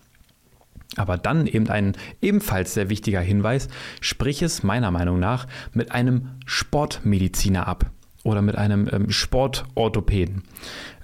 Aber 0.96 1.18
dann 1.18 1.48
eben 1.48 1.70
ein 1.70 1.94
ebenfalls 2.22 2.74
sehr 2.74 2.90
wichtiger 2.90 3.22
Hinweis, 3.22 3.68
sprich 4.02 4.42
es 4.42 4.64
meiner 4.64 4.92
Meinung 4.92 5.20
nach 5.20 5.48
mit 5.74 5.92
einem 5.92 6.30
Sportmediziner 6.46 7.68
ab 7.68 7.92
oder 8.24 8.42
mit 8.42 8.58
einem 8.58 8.90
ähm, 8.92 9.10
Sportorthopäden. 9.10 10.44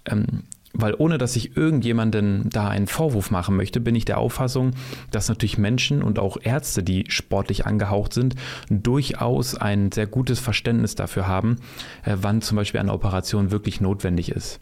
Ähm, 0.06 0.44
weil 0.74 0.96
ohne 0.98 1.18
dass 1.18 1.36
ich 1.36 1.56
irgendjemanden 1.56 2.50
da 2.50 2.68
einen 2.68 2.88
Vorwurf 2.88 3.32
machen 3.32 3.56
möchte, 3.56 3.80
bin 3.80 3.96
ich 3.96 4.06
der 4.06 4.18
Auffassung, 4.18 4.72
dass 5.12 5.30
natürlich 5.30 5.58
Menschen 5.58 6.02
und 6.02 6.20
auch 6.20 6.38
Ärzte, 6.42 6.84
die 6.84 7.06
sportlich 7.10 7.66
angehaucht 7.66 8.14
sind, 8.14 8.36
durchaus 8.70 9.56
ein 9.56 9.92
sehr 9.92 10.08
gutes 10.08 10.40
Verständnis 10.40 10.96
dafür 10.96 11.28
haben, 11.28 11.58
äh, 12.04 12.18
wann 12.20 12.42
zum 12.42 12.58
Beispiel 12.58 12.80
eine 12.80 12.94
Operation 12.94 13.52
wirklich 13.52 13.82
notwendig 13.82 14.32
ist 14.32 14.60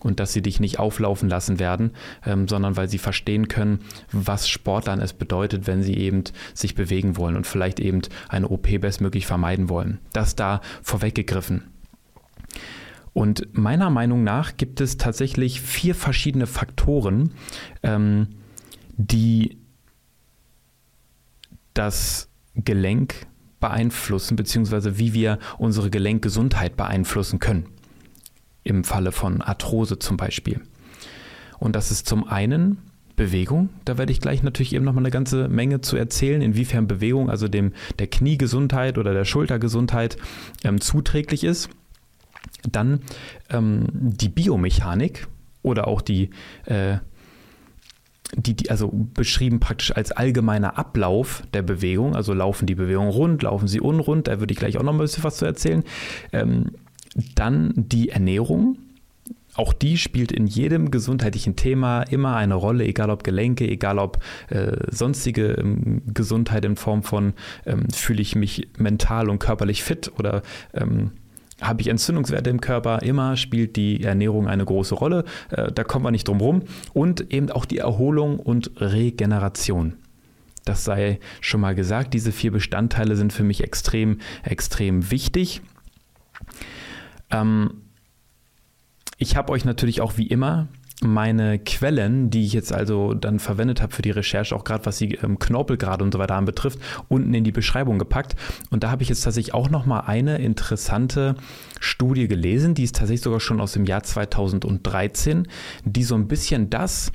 und 0.00 0.20
dass 0.20 0.32
sie 0.32 0.42
dich 0.42 0.60
nicht 0.60 0.78
auflaufen 0.78 1.28
lassen 1.28 1.58
werden, 1.58 1.92
ähm, 2.26 2.48
sondern 2.48 2.76
weil 2.76 2.88
sie 2.88 2.98
verstehen 2.98 3.48
können, 3.48 3.80
was 4.12 4.48
Sportlern 4.48 5.00
es 5.00 5.12
bedeutet, 5.12 5.66
wenn 5.66 5.82
sie 5.82 5.96
eben 5.96 6.24
sich 6.54 6.74
bewegen 6.74 7.16
wollen 7.16 7.36
und 7.36 7.46
vielleicht 7.46 7.80
eben 7.80 8.02
eine 8.28 8.48
OP 8.48 8.78
bestmöglich 8.78 9.26
vermeiden 9.26 9.68
wollen. 9.68 9.98
Das 10.12 10.36
da 10.36 10.60
vorweggegriffen. 10.82 11.64
Und 13.12 13.56
meiner 13.56 13.90
Meinung 13.90 14.22
nach 14.22 14.56
gibt 14.56 14.80
es 14.80 14.96
tatsächlich 14.96 15.60
vier 15.60 15.94
verschiedene 15.94 16.46
Faktoren, 16.46 17.32
ähm, 17.82 18.28
die 18.96 19.58
das 21.74 22.28
Gelenk 22.54 23.26
beeinflussen, 23.58 24.36
beziehungsweise 24.36 24.98
wie 24.98 25.12
wir 25.12 25.38
unsere 25.58 25.90
Gelenkgesundheit 25.90 26.76
beeinflussen 26.76 27.38
können. 27.38 27.66
Im 28.62 28.84
Falle 28.84 29.12
von 29.12 29.40
Arthrose 29.42 29.98
zum 29.98 30.16
Beispiel. 30.16 30.60
Und 31.58 31.76
das 31.76 31.90
ist 31.90 32.06
zum 32.06 32.26
einen 32.26 32.78
Bewegung. 33.16 33.68
Da 33.84 33.98
werde 33.98 34.12
ich 34.12 34.20
gleich 34.20 34.42
natürlich 34.42 34.74
eben 34.74 34.84
noch 34.84 34.94
mal 34.94 35.00
eine 35.00 35.10
ganze 35.10 35.48
Menge 35.48 35.82
zu 35.82 35.96
erzählen, 35.96 36.40
inwiefern 36.40 36.86
Bewegung, 36.86 37.28
also 37.28 37.48
dem 37.48 37.72
der 37.98 38.06
Kniegesundheit 38.06 38.96
oder 38.96 39.12
der 39.12 39.26
Schultergesundheit 39.26 40.16
ähm, 40.64 40.80
zuträglich 40.80 41.44
ist. 41.44 41.68
Dann 42.70 43.00
ähm, 43.48 43.86
die 43.92 44.28
Biomechanik 44.28 45.26
oder 45.62 45.88
auch 45.88 46.00
die, 46.00 46.30
äh, 46.66 46.98
die, 48.34 48.54
die, 48.54 48.70
also 48.70 48.90
beschrieben 48.92 49.60
praktisch 49.60 49.94
als 49.96 50.12
allgemeiner 50.12 50.78
Ablauf 50.78 51.42
der 51.52 51.62
Bewegung. 51.62 52.14
Also 52.14 52.34
laufen 52.34 52.66
die 52.66 52.74
Bewegungen 52.74 53.10
rund, 53.10 53.42
laufen 53.42 53.68
sie 53.68 53.80
unrund, 53.80 54.28
da 54.28 54.40
würde 54.40 54.52
ich 54.52 54.58
gleich 54.58 54.78
auch 54.78 54.82
noch 54.82 54.92
ein 54.92 54.98
bisschen 54.98 55.24
was 55.24 55.36
zu 55.36 55.46
erzählen. 55.46 55.84
Ähm, 56.32 56.72
dann 57.34 57.72
die 57.76 58.10
Ernährung. 58.10 58.78
Auch 59.56 59.72
die 59.72 59.98
spielt 59.98 60.30
in 60.30 60.46
jedem 60.46 60.92
gesundheitlichen 60.92 61.56
Thema 61.56 62.02
immer 62.02 62.36
eine 62.36 62.54
Rolle, 62.54 62.84
egal 62.84 63.10
ob 63.10 63.24
Gelenke, 63.24 63.68
egal 63.68 63.98
ob 63.98 64.22
äh, 64.48 64.76
sonstige 64.90 65.54
ähm, 65.54 66.02
Gesundheit 66.14 66.64
in 66.64 66.76
Form 66.76 67.02
von 67.02 67.34
ähm, 67.66 67.90
fühle 67.92 68.22
ich 68.22 68.36
mich 68.36 68.68
mental 68.78 69.28
und 69.28 69.40
körperlich 69.40 69.82
fit 69.82 70.12
oder 70.18 70.42
ähm, 70.72 71.10
habe 71.60 71.80
ich 71.80 71.88
Entzündungswerte 71.88 72.50
im 72.50 72.60
Körper, 72.60 73.02
immer 73.02 73.36
spielt 73.36 73.76
die 73.76 74.02
Ernährung 74.02 74.48
eine 74.48 74.64
große 74.64 74.94
Rolle. 74.94 75.24
Äh, 75.50 75.72
da 75.72 75.84
kommen 75.84 76.04
wir 76.04 76.10
nicht 76.10 76.28
drum 76.28 76.40
rum. 76.40 76.62
Und 76.92 77.32
eben 77.32 77.50
auch 77.50 77.64
die 77.64 77.78
Erholung 77.78 78.38
und 78.38 78.70
Regeneration. 78.80 79.94
Das 80.64 80.84
sei 80.84 81.20
schon 81.40 81.60
mal 81.60 81.74
gesagt. 81.74 82.14
Diese 82.14 82.32
vier 82.32 82.52
Bestandteile 82.52 83.16
sind 83.16 83.32
für 83.32 83.42
mich 83.42 83.62
extrem, 83.62 84.18
extrem 84.42 85.10
wichtig. 85.10 85.62
Ähm, 87.30 87.82
ich 89.18 89.36
habe 89.36 89.52
euch 89.52 89.64
natürlich 89.64 90.00
auch 90.00 90.16
wie 90.16 90.26
immer 90.26 90.68
meine 91.02 91.58
Quellen, 91.58 92.30
die 92.30 92.44
ich 92.44 92.52
jetzt 92.52 92.72
also 92.72 93.14
dann 93.14 93.38
verwendet 93.38 93.80
habe 93.80 93.94
für 93.94 94.02
die 94.02 94.10
Recherche, 94.10 94.54
auch 94.54 94.64
gerade 94.64 94.84
was 94.86 94.98
die 94.98 95.14
ähm, 95.16 95.38
Knorpelgrade 95.38 96.04
und 96.04 96.12
so 96.12 96.18
weiter 96.18 96.34
anbetrifft, 96.34 96.78
unten 97.08 97.32
in 97.32 97.44
die 97.44 97.52
Beschreibung 97.52 97.98
gepackt. 97.98 98.36
Und 98.70 98.84
da 98.84 98.90
habe 98.90 99.02
ich 99.02 99.08
jetzt 99.08 99.22
tatsächlich 99.22 99.54
auch 99.54 99.70
nochmal 99.70 100.04
eine 100.06 100.38
interessante 100.38 101.36
Studie 101.80 102.28
gelesen, 102.28 102.74
die 102.74 102.84
ist 102.84 102.96
tatsächlich 102.96 103.22
sogar 103.22 103.40
schon 103.40 103.60
aus 103.60 103.72
dem 103.72 103.86
Jahr 103.86 104.02
2013, 104.02 105.48
die 105.84 106.04
so 106.04 106.14
ein 106.14 106.28
bisschen 106.28 106.70
das, 106.70 107.12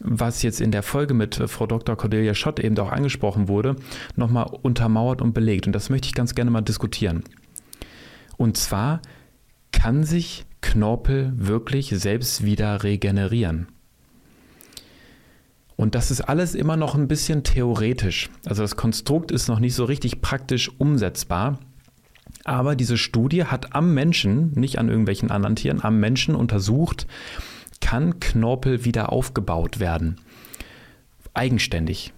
was 0.00 0.42
jetzt 0.42 0.60
in 0.60 0.70
der 0.70 0.82
Folge 0.82 1.14
mit 1.14 1.38
äh, 1.40 1.48
Frau 1.48 1.66
Dr. 1.66 1.96
Cordelia 1.96 2.34
Schott 2.34 2.60
eben 2.60 2.78
auch 2.78 2.92
angesprochen 2.92 3.48
wurde, 3.48 3.76
nochmal 4.16 4.46
untermauert 4.62 5.22
und 5.22 5.32
belegt. 5.32 5.66
Und 5.66 5.72
das 5.72 5.90
möchte 5.90 6.06
ich 6.06 6.14
ganz 6.14 6.34
gerne 6.34 6.50
mal 6.50 6.60
diskutieren. 6.60 7.24
Und 8.36 8.56
zwar 8.56 9.00
kann 9.70 10.04
sich 10.04 10.44
Knorpel 10.62 11.32
wirklich 11.36 11.90
selbst 11.90 12.44
wieder 12.44 12.82
regenerieren. 12.82 13.68
Und 15.76 15.94
das 15.94 16.10
ist 16.10 16.22
alles 16.22 16.54
immer 16.54 16.76
noch 16.76 16.94
ein 16.94 17.08
bisschen 17.08 17.42
theoretisch. 17.42 18.30
Also 18.46 18.62
das 18.62 18.76
Konstrukt 18.76 19.30
ist 19.30 19.48
noch 19.48 19.58
nicht 19.58 19.74
so 19.74 19.84
richtig 19.84 20.22
praktisch 20.22 20.70
umsetzbar. 20.78 21.58
Aber 22.44 22.76
diese 22.76 22.96
Studie 22.96 23.44
hat 23.44 23.74
am 23.74 23.92
Menschen, 23.92 24.52
nicht 24.52 24.78
an 24.78 24.88
irgendwelchen 24.88 25.30
anderen 25.30 25.56
Tieren, 25.56 25.82
am 25.82 26.00
Menschen 26.00 26.34
untersucht, 26.34 27.06
kann 27.80 28.20
Knorpel 28.20 28.84
wieder 28.84 29.12
aufgebaut 29.12 29.80
werden. 29.80 30.20
Eigenständig. 31.34 32.12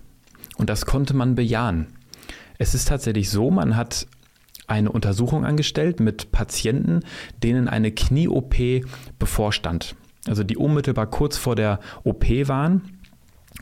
Und 0.57 0.71
das 0.71 0.87
konnte 0.87 1.15
man 1.15 1.35
bejahen. 1.35 1.87
Es 2.59 2.75
ist 2.75 2.89
tatsächlich 2.89 3.31
so, 3.31 3.51
man 3.51 3.77
hat 3.77 4.07
eine 4.67 4.91
Untersuchung 4.91 5.45
angestellt 5.45 6.01
mit 6.01 6.33
Patienten, 6.33 7.01
denen 7.43 7.69
eine 7.69 7.93
Knie-OP 7.93 8.55
bevorstand. 9.19 9.95
Also 10.27 10.43
die 10.43 10.57
unmittelbar 10.57 11.07
kurz 11.07 11.37
vor 11.37 11.55
der 11.55 11.81
OP 12.03 12.25
waren. 12.49 12.83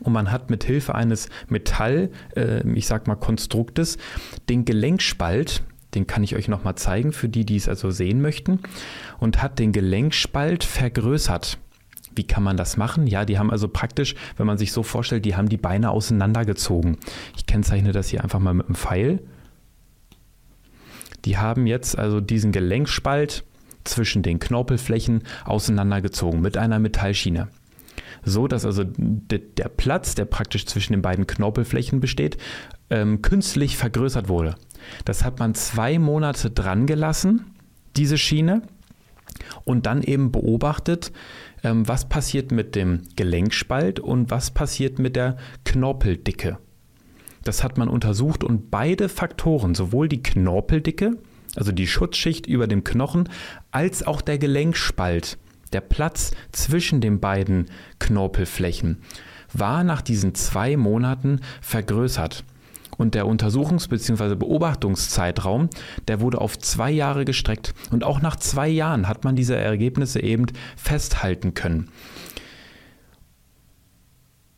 Und 0.01 0.13
man 0.13 0.31
hat 0.31 0.49
mit 0.49 0.63
Hilfe 0.63 0.95
eines 0.95 1.29
Metall, 1.49 2.09
äh, 2.35 2.67
ich 2.71 2.87
sag 2.87 3.07
mal 3.07 3.15
Konstruktes, 3.15 3.97
den 4.49 4.65
Gelenkspalt, 4.65 5.63
den 5.93 6.07
kann 6.07 6.23
ich 6.23 6.35
euch 6.35 6.47
nochmal 6.47 6.75
zeigen 6.75 7.11
für 7.11 7.29
die, 7.29 7.45
die 7.45 7.57
es 7.57 7.69
also 7.69 7.91
sehen 7.91 8.21
möchten, 8.21 8.59
und 9.19 9.43
hat 9.43 9.59
den 9.59 9.71
Gelenkspalt 9.71 10.63
vergrößert. 10.63 11.59
Wie 12.15 12.23
kann 12.23 12.43
man 12.43 12.57
das 12.57 12.77
machen? 12.77 13.07
Ja, 13.07 13.25
die 13.25 13.39
haben 13.39 13.51
also 13.51 13.67
praktisch, 13.67 14.15
wenn 14.37 14.47
man 14.47 14.57
sich 14.57 14.71
so 14.71 14.83
vorstellt, 14.83 15.25
die 15.25 15.35
haben 15.35 15.49
die 15.49 15.57
Beine 15.57 15.91
auseinandergezogen. 15.91 16.97
Ich 17.35 17.45
kennzeichne 17.45 17.91
das 17.91 18.09
hier 18.09 18.23
einfach 18.23 18.39
mal 18.39 18.53
mit 18.53 18.67
einem 18.67 18.75
Pfeil. 18.75 19.19
Die 21.25 21.37
haben 21.37 21.67
jetzt 21.67 21.97
also 21.97 22.19
diesen 22.19 22.51
Gelenkspalt 22.51 23.43
zwischen 23.83 24.23
den 24.23 24.39
Knorpelflächen 24.39 25.23
auseinandergezogen 25.45 26.41
mit 26.41 26.57
einer 26.57 26.79
Metallschiene. 26.79 27.49
So 28.25 28.47
dass 28.47 28.65
also 28.65 28.83
der 28.85 29.69
Platz, 29.69 30.15
der 30.15 30.25
praktisch 30.25 30.65
zwischen 30.65 30.93
den 30.93 31.01
beiden 31.01 31.27
Knorpelflächen 31.27 31.99
besteht, 31.99 32.37
ähm, 32.89 33.21
künstlich 33.21 33.77
vergrößert 33.77 34.29
wurde. 34.29 34.55
Das 35.05 35.23
hat 35.23 35.39
man 35.39 35.55
zwei 35.55 35.99
Monate 35.99 36.49
dran 36.49 36.85
gelassen, 36.85 37.45
diese 37.97 38.17
Schiene, 38.17 38.61
und 39.65 39.85
dann 39.85 40.03
eben 40.03 40.31
beobachtet, 40.31 41.11
ähm, 41.63 41.87
was 41.87 42.07
passiert 42.07 42.51
mit 42.51 42.75
dem 42.75 43.01
Gelenkspalt 43.15 43.99
und 43.99 44.31
was 44.31 44.51
passiert 44.51 44.99
mit 44.99 45.15
der 45.15 45.37
Knorpeldicke. 45.65 46.57
Das 47.43 47.63
hat 47.63 47.77
man 47.77 47.89
untersucht 47.89 48.43
und 48.43 48.71
beide 48.71 49.09
Faktoren, 49.09 49.75
sowohl 49.75 50.07
die 50.07 50.23
Knorpeldicke, 50.23 51.17
also 51.55 51.71
die 51.71 51.87
Schutzschicht 51.87 52.47
über 52.47 52.67
dem 52.67 52.83
Knochen, 52.83 53.29
als 53.71 54.05
auch 54.05 54.21
der 54.21 54.37
Gelenkspalt, 54.37 55.37
der 55.73 55.81
Platz 55.81 56.31
zwischen 56.51 57.01
den 57.01 57.19
beiden 57.19 57.65
Knorpelflächen, 57.99 58.99
war 59.51 59.83
nach 59.83 60.01
diesen 60.01 60.35
zwei 60.35 60.77
Monaten 60.77 61.41
vergrößert. 61.61 62.43
Und 62.97 63.15
der 63.15 63.25
Untersuchungs- 63.25 63.89
bzw. 63.89 64.35
Beobachtungszeitraum, 64.35 65.69
der 66.07 66.21
wurde 66.21 66.39
auf 66.39 66.59
zwei 66.59 66.91
Jahre 66.91 67.25
gestreckt. 67.25 67.73
Und 67.91 68.03
auch 68.03 68.21
nach 68.21 68.35
zwei 68.35 68.67
Jahren 68.69 69.07
hat 69.07 69.23
man 69.23 69.35
diese 69.35 69.55
Ergebnisse 69.55 70.21
eben 70.21 70.45
festhalten 70.77 71.55
können. 71.55 71.89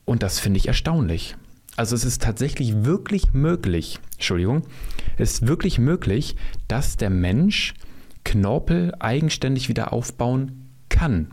Und 0.03 0.21
das 0.21 0.39
finde 0.39 0.57
ich 0.57 0.67
erstaunlich. 0.67 1.35
Also 1.75 1.95
es 1.95 2.05
ist 2.05 2.21
tatsächlich 2.21 2.85
wirklich 2.85 3.33
möglich, 3.33 3.99
Entschuldigung, 4.13 4.63
es 5.17 5.33
ist 5.33 5.47
wirklich 5.47 5.77
möglich, 5.77 6.35
dass 6.67 6.97
der 6.97 7.09
Mensch 7.09 7.73
Knorpel 8.23 8.93
eigenständig 8.99 9.69
wieder 9.69 9.91
aufbauen 9.91 10.69
kann. 10.89 11.31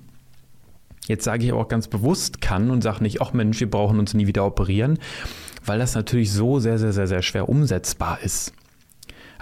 Jetzt 1.06 1.24
sage 1.24 1.44
ich 1.44 1.52
aber 1.52 1.60
auch 1.60 1.68
ganz 1.68 1.88
bewusst 1.88 2.40
kann 2.40 2.70
und 2.70 2.82
sage 2.82 3.02
nicht, 3.02 3.20
ach 3.20 3.32
Mensch, 3.32 3.60
wir 3.60 3.70
brauchen 3.70 3.98
uns 3.98 4.14
nie 4.14 4.26
wieder 4.26 4.44
operieren, 4.44 4.98
weil 5.64 5.78
das 5.78 5.94
natürlich 5.94 6.32
so 6.32 6.58
sehr, 6.58 6.78
sehr, 6.78 6.92
sehr, 6.92 7.06
sehr 7.06 7.22
schwer 7.22 7.48
umsetzbar 7.48 8.20
ist. 8.22 8.52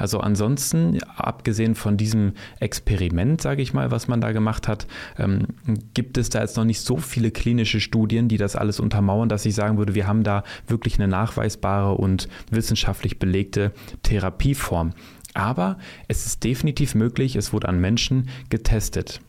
Also 0.00 0.20
ansonsten, 0.20 0.98
abgesehen 1.16 1.74
von 1.74 1.98
diesem 1.98 2.32
Experiment, 2.58 3.42
sage 3.42 3.60
ich 3.60 3.74
mal, 3.74 3.90
was 3.90 4.08
man 4.08 4.22
da 4.22 4.32
gemacht 4.32 4.66
hat, 4.66 4.86
ähm, 5.18 5.46
gibt 5.92 6.16
es 6.16 6.30
da 6.30 6.40
jetzt 6.40 6.56
noch 6.56 6.64
nicht 6.64 6.80
so 6.80 6.96
viele 6.96 7.30
klinische 7.30 7.80
Studien, 7.80 8.26
die 8.26 8.38
das 8.38 8.56
alles 8.56 8.80
untermauern, 8.80 9.28
dass 9.28 9.44
ich 9.44 9.54
sagen 9.54 9.76
würde, 9.76 9.94
wir 9.94 10.06
haben 10.06 10.24
da 10.24 10.42
wirklich 10.66 10.98
eine 10.98 11.06
nachweisbare 11.06 11.92
und 11.96 12.28
wissenschaftlich 12.50 13.18
belegte 13.18 13.72
Therapieform. 14.02 14.94
Aber 15.34 15.76
es 16.08 16.24
ist 16.24 16.44
definitiv 16.44 16.94
möglich, 16.94 17.36
es 17.36 17.52
wurde 17.52 17.68
an 17.68 17.78
Menschen 17.78 18.30
getestet. 18.48 19.20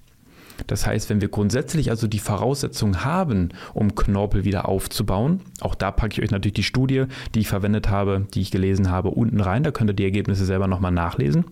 Das 0.67 0.85
heißt, 0.85 1.09
wenn 1.09 1.21
wir 1.21 1.29
grundsätzlich 1.29 1.89
also 1.89 2.07
die 2.07 2.19
Voraussetzungen 2.19 3.03
haben, 3.03 3.49
um 3.73 3.95
Knorpel 3.95 4.43
wieder 4.43 4.67
aufzubauen, 4.67 5.41
auch 5.59 5.75
da 5.75 5.91
packe 5.91 6.13
ich 6.13 6.21
euch 6.23 6.31
natürlich 6.31 6.53
die 6.53 6.63
Studie, 6.63 7.05
die 7.33 7.39
ich 7.39 7.47
verwendet 7.47 7.89
habe, 7.89 8.27
die 8.33 8.41
ich 8.41 8.51
gelesen 8.51 8.89
habe, 8.89 9.09
unten 9.09 9.39
rein. 9.39 9.63
Da 9.63 9.71
könnt 9.71 9.89
ihr 9.89 9.95
die 9.95 10.05
Ergebnisse 10.05 10.45
selber 10.45 10.67
nochmal 10.67 10.91
nachlesen. 10.91 11.45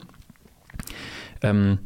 Ähm, 1.41 1.80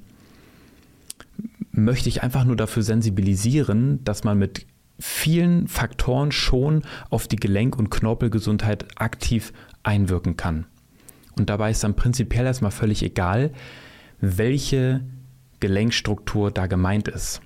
möchte 1.72 2.10
ich 2.10 2.24
einfach 2.24 2.44
nur 2.46 2.56
dafür 2.56 2.84
sensibilisieren, 2.84 4.04
dass 4.04 4.24
man 4.24 4.38
mit 4.38 4.66
vielen 5.00 5.68
Faktoren 5.68 6.32
schon 6.32 6.84
auf 7.10 7.28
die 7.28 7.36
Gelenk- 7.36 7.78
und 7.78 7.90
Knorpelgesundheit 7.90 8.86
aktiv 9.02 9.54
einwirken 9.82 10.38
kann. 10.38 10.66
Und 11.38 11.50
dabei 11.50 11.72
ist 11.72 11.84
dann 11.84 11.96
prinzipiell 11.96 12.46
erstmal 12.46 12.72
völlig 12.72 13.02
egal, 13.02 13.52
welche 14.22 15.02
Gelenkstruktur 15.64 16.52
da 16.52 16.68
gemeint 16.68 17.08
ist. 17.08 17.40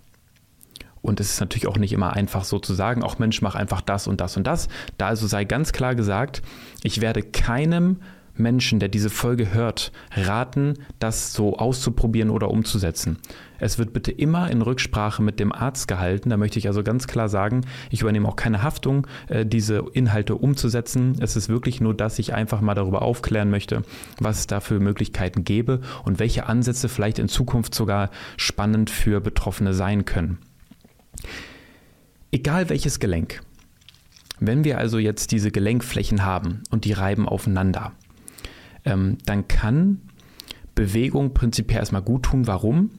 Und 1.04 1.20
es 1.20 1.34
ist 1.34 1.40
natürlich 1.40 1.68
auch 1.68 1.78
nicht 1.78 1.94
immer 1.94 2.14
einfach 2.14 2.44
so 2.44 2.58
zu 2.58 2.74
sagen, 2.74 3.04
auch 3.04 3.20
Mensch, 3.20 3.44
mach 3.44 3.54
einfach 3.54 3.82
das 3.82 4.08
und 4.08 4.20
das 4.20 4.38
und 4.38 4.48
das. 4.48 4.70
Da 4.98 5.06
also 5.08 5.28
sei 5.28 5.46
ganz 5.46 5.72
klar 5.72 5.94
gesagt, 5.94 6.42
ich 6.82 7.00
werde 7.00 7.22
keinem 7.22 7.98
Menschen, 8.34 8.80
der 8.80 8.90
diese 8.90 9.12
Folge 9.12 9.54
hört, 9.54 9.92
raten, 10.16 10.74
das 10.98 11.34
so 11.34 11.58
auszuprobieren 11.58 12.32
oder 12.32 12.50
umzusetzen. 12.50 13.20
Es 13.60 13.78
wird 13.78 13.94
bitte 13.94 14.12
immer 14.12 14.50
in 14.52 14.62
Rücksprache 14.62 15.22
mit 15.22 15.40
dem 15.40 15.52
Arzt 15.52 15.88
gehalten. 15.88 16.30
Da 16.30 16.38
möchte 16.38 16.60
ich 16.60 16.68
also 16.68 16.84
ganz 16.84 17.08
klar 17.08 17.30
sagen, 17.30 17.62
ich 17.90 18.02
übernehme 18.02 18.28
auch 18.28 18.36
keine 18.36 18.64
Haftung, 18.64 19.08
äh, 19.28 19.46
diese 19.46 19.86
Inhalte 19.94 20.36
umzusetzen. 20.36 21.16
Es 21.20 21.36
ist 21.36 21.50
wirklich 21.50 21.82
nur, 21.82 21.94
dass 21.94 22.20
ich 22.20 22.34
einfach 22.34 22.62
mal 22.62 22.76
darüber 22.76 23.02
aufklären 23.02 23.50
möchte, 23.50 23.84
was 24.20 24.40
es 24.40 24.48
da 24.48 24.60
für 24.60 24.80
Möglichkeiten 24.80 25.44
gäbe 25.44 25.82
und 26.04 26.20
welche 26.20 26.48
Ansätze 26.48 26.90
vielleicht 26.90 27.20
in 27.20 27.28
Zukunft 27.28 27.74
sogar 27.74 28.10
spannend 28.38 28.90
für 28.90 29.22
Betroffene 29.22 29.74
sein 29.74 30.06
können. 30.06 30.38
Egal 32.32 32.70
welches 32.70 33.00
Gelenk. 33.00 33.42
Wenn 34.40 34.64
wir 34.64 34.78
also 34.78 35.00
jetzt 35.00 35.32
diese 35.32 35.52
Gelenkflächen 35.52 36.24
haben 36.24 36.62
und 36.70 36.86
die 36.86 36.94
reiben 36.94 37.28
aufeinander, 37.28 37.94
ähm, 38.86 39.18
dann 39.26 39.48
kann 39.48 40.02
Bewegung 40.76 41.34
prinzipiell 41.34 41.80
erstmal 41.80 42.04
gut 42.04 42.24
tun. 42.24 42.46
Warum? 42.46 42.92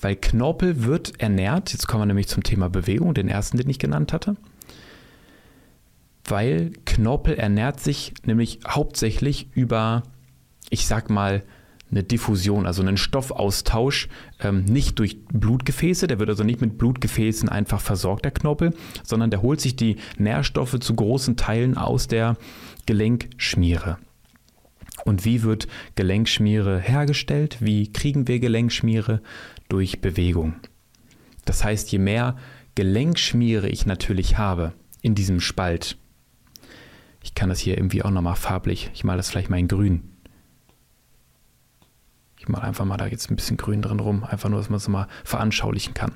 Weil 0.00 0.16
Knorpel 0.16 0.84
wird 0.84 1.20
ernährt, 1.20 1.72
jetzt 1.72 1.88
kommen 1.88 2.02
wir 2.02 2.06
nämlich 2.06 2.28
zum 2.28 2.42
Thema 2.42 2.68
Bewegung, 2.68 3.14
den 3.14 3.28
ersten, 3.28 3.56
den 3.56 3.68
ich 3.68 3.78
genannt 3.78 4.12
hatte. 4.12 4.36
Weil 6.24 6.72
Knorpel 6.84 7.34
ernährt 7.34 7.80
sich 7.80 8.12
nämlich 8.24 8.60
hauptsächlich 8.66 9.48
über, 9.54 10.02
ich 10.70 10.86
sag 10.86 11.10
mal, 11.10 11.42
eine 11.90 12.02
Diffusion, 12.02 12.66
also 12.66 12.82
einen 12.82 12.98
Stoffaustausch, 12.98 14.08
ähm, 14.40 14.64
nicht 14.64 14.98
durch 14.98 15.24
Blutgefäße, 15.24 16.06
der 16.06 16.18
wird 16.18 16.28
also 16.28 16.44
nicht 16.44 16.60
mit 16.60 16.76
Blutgefäßen 16.76 17.48
einfach 17.48 17.80
versorgt, 17.80 18.24
der 18.24 18.32
Knorpel, 18.32 18.74
sondern 19.02 19.30
der 19.30 19.42
holt 19.42 19.60
sich 19.60 19.74
die 19.74 19.96
Nährstoffe 20.18 20.78
zu 20.80 20.94
großen 20.94 21.36
Teilen 21.36 21.78
aus 21.78 22.06
der 22.06 22.36
Gelenkschmiere. 22.84 23.98
Und 25.08 25.24
wie 25.24 25.42
wird 25.42 25.68
Gelenkschmiere 25.94 26.78
hergestellt? 26.78 27.56
Wie 27.60 27.90
kriegen 27.90 28.28
wir 28.28 28.40
Gelenkschmiere? 28.40 29.22
Durch 29.70 30.02
Bewegung. 30.02 30.56
Das 31.46 31.64
heißt, 31.64 31.90
je 31.90 31.98
mehr 31.98 32.36
Gelenkschmiere 32.74 33.70
ich 33.70 33.86
natürlich 33.86 34.36
habe 34.36 34.74
in 35.00 35.14
diesem 35.14 35.40
Spalt, 35.40 35.96
Ich 37.22 37.34
kann 37.34 37.48
das 37.48 37.58
hier 37.58 37.76
irgendwie 37.76 38.02
auch 38.02 38.10
nochmal 38.10 38.36
farblich. 38.36 38.90
Ich 38.92 39.02
male 39.02 39.16
das 39.16 39.30
vielleicht 39.30 39.48
mal 39.48 39.58
in 39.58 39.66
grün. 39.68 40.02
Ich 42.38 42.46
male 42.48 42.64
einfach 42.64 42.84
mal 42.84 42.98
da 42.98 43.06
jetzt 43.06 43.30
ein 43.30 43.36
bisschen 43.36 43.56
grün 43.56 43.80
drin 43.80 44.00
rum. 44.00 44.24
Einfach 44.24 44.50
nur, 44.50 44.60
dass 44.60 44.68
man 44.68 44.76
es 44.76 44.88
mal 44.88 45.08
veranschaulichen 45.24 45.94
kann. 45.94 46.12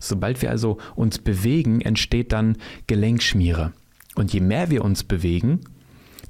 Sobald 0.00 0.40
wir 0.40 0.50
also 0.50 0.78
uns 0.96 1.18
bewegen, 1.18 1.82
entsteht 1.82 2.32
dann 2.32 2.56
Gelenkschmiere. 2.86 3.72
Und 4.14 4.32
je 4.32 4.40
mehr 4.40 4.70
wir 4.70 4.82
uns 4.82 5.04
bewegen, 5.04 5.60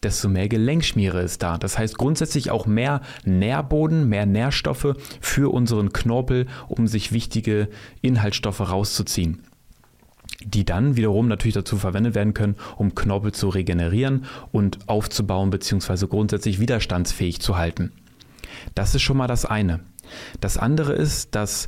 desto 0.04 0.28
mehr 0.28 0.48
Gelenkschmiere 0.48 1.22
ist 1.22 1.42
da. 1.42 1.58
Das 1.58 1.78
heißt 1.78 1.98
grundsätzlich 1.98 2.50
auch 2.50 2.66
mehr 2.66 3.00
Nährboden, 3.24 4.08
mehr 4.08 4.26
Nährstoffe 4.26 4.94
für 5.20 5.52
unseren 5.52 5.92
Knorpel, 5.92 6.46
um 6.68 6.86
sich 6.86 7.12
wichtige 7.12 7.68
Inhaltsstoffe 8.02 8.60
rauszuziehen 8.60 9.42
die 10.46 10.64
dann 10.64 10.96
wiederum 10.96 11.28
natürlich 11.28 11.54
dazu 11.54 11.76
verwendet 11.76 12.14
werden 12.14 12.34
können, 12.34 12.56
um 12.76 12.94
Knorpel 12.94 13.32
zu 13.32 13.48
regenerieren 13.48 14.26
und 14.52 14.88
aufzubauen 14.88 15.50
bzw. 15.50 16.06
grundsätzlich 16.06 16.60
widerstandsfähig 16.60 17.40
zu 17.40 17.56
halten. 17.56 17.92
Das 18.74 18.94
ist 18.94 19.02
schon 19.02 19.16
mal 19.16 19.26
das 19.26 19.44
eine. 19.44 19.80
Das 20.40 20.58
andere 20.58 20.92
ist, 20.92 21.34
dass 21.34 21.66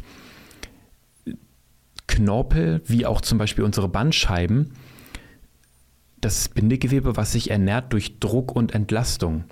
Knorpel, 2.06 2.82
wie 2.86 3.06
auch 3.06 3.20
zum 3.20 3.38
Beispiel 3.38 3.64
unsere 3.64 3.88
Bandscheiben, 3.88 4.72
das 6.26 6.48
Bindegewebe, 6.48 7.16
was 7.16 7.30
sich 7.30 7.50
ernährt 7.50 7.92
durch 7.92 8.18
Druck 8.18 8.54
und 8.56 8.74
Entlastung. 8.74 9.44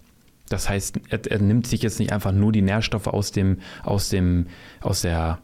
Das 0.49 0.69
heißt, 0.69 0.99
er, 1.09 1.25
er, 1.31 1.39
nimmt 1.39 1.69
sich 1.69 1.83
jetzt 1.83 2.01
nicht 2.01 2.13
einfach 2.13 2.33
nur 2.33 2.51
die 2.51 2.63
Nährstoffe 2.63 3.07
aus, 3.07 3.31
dem, 3.31 3.59
aus, 3.85 4.09
dem, 4.09 4.49
aus 4.81 5.03
der 5.03 5.39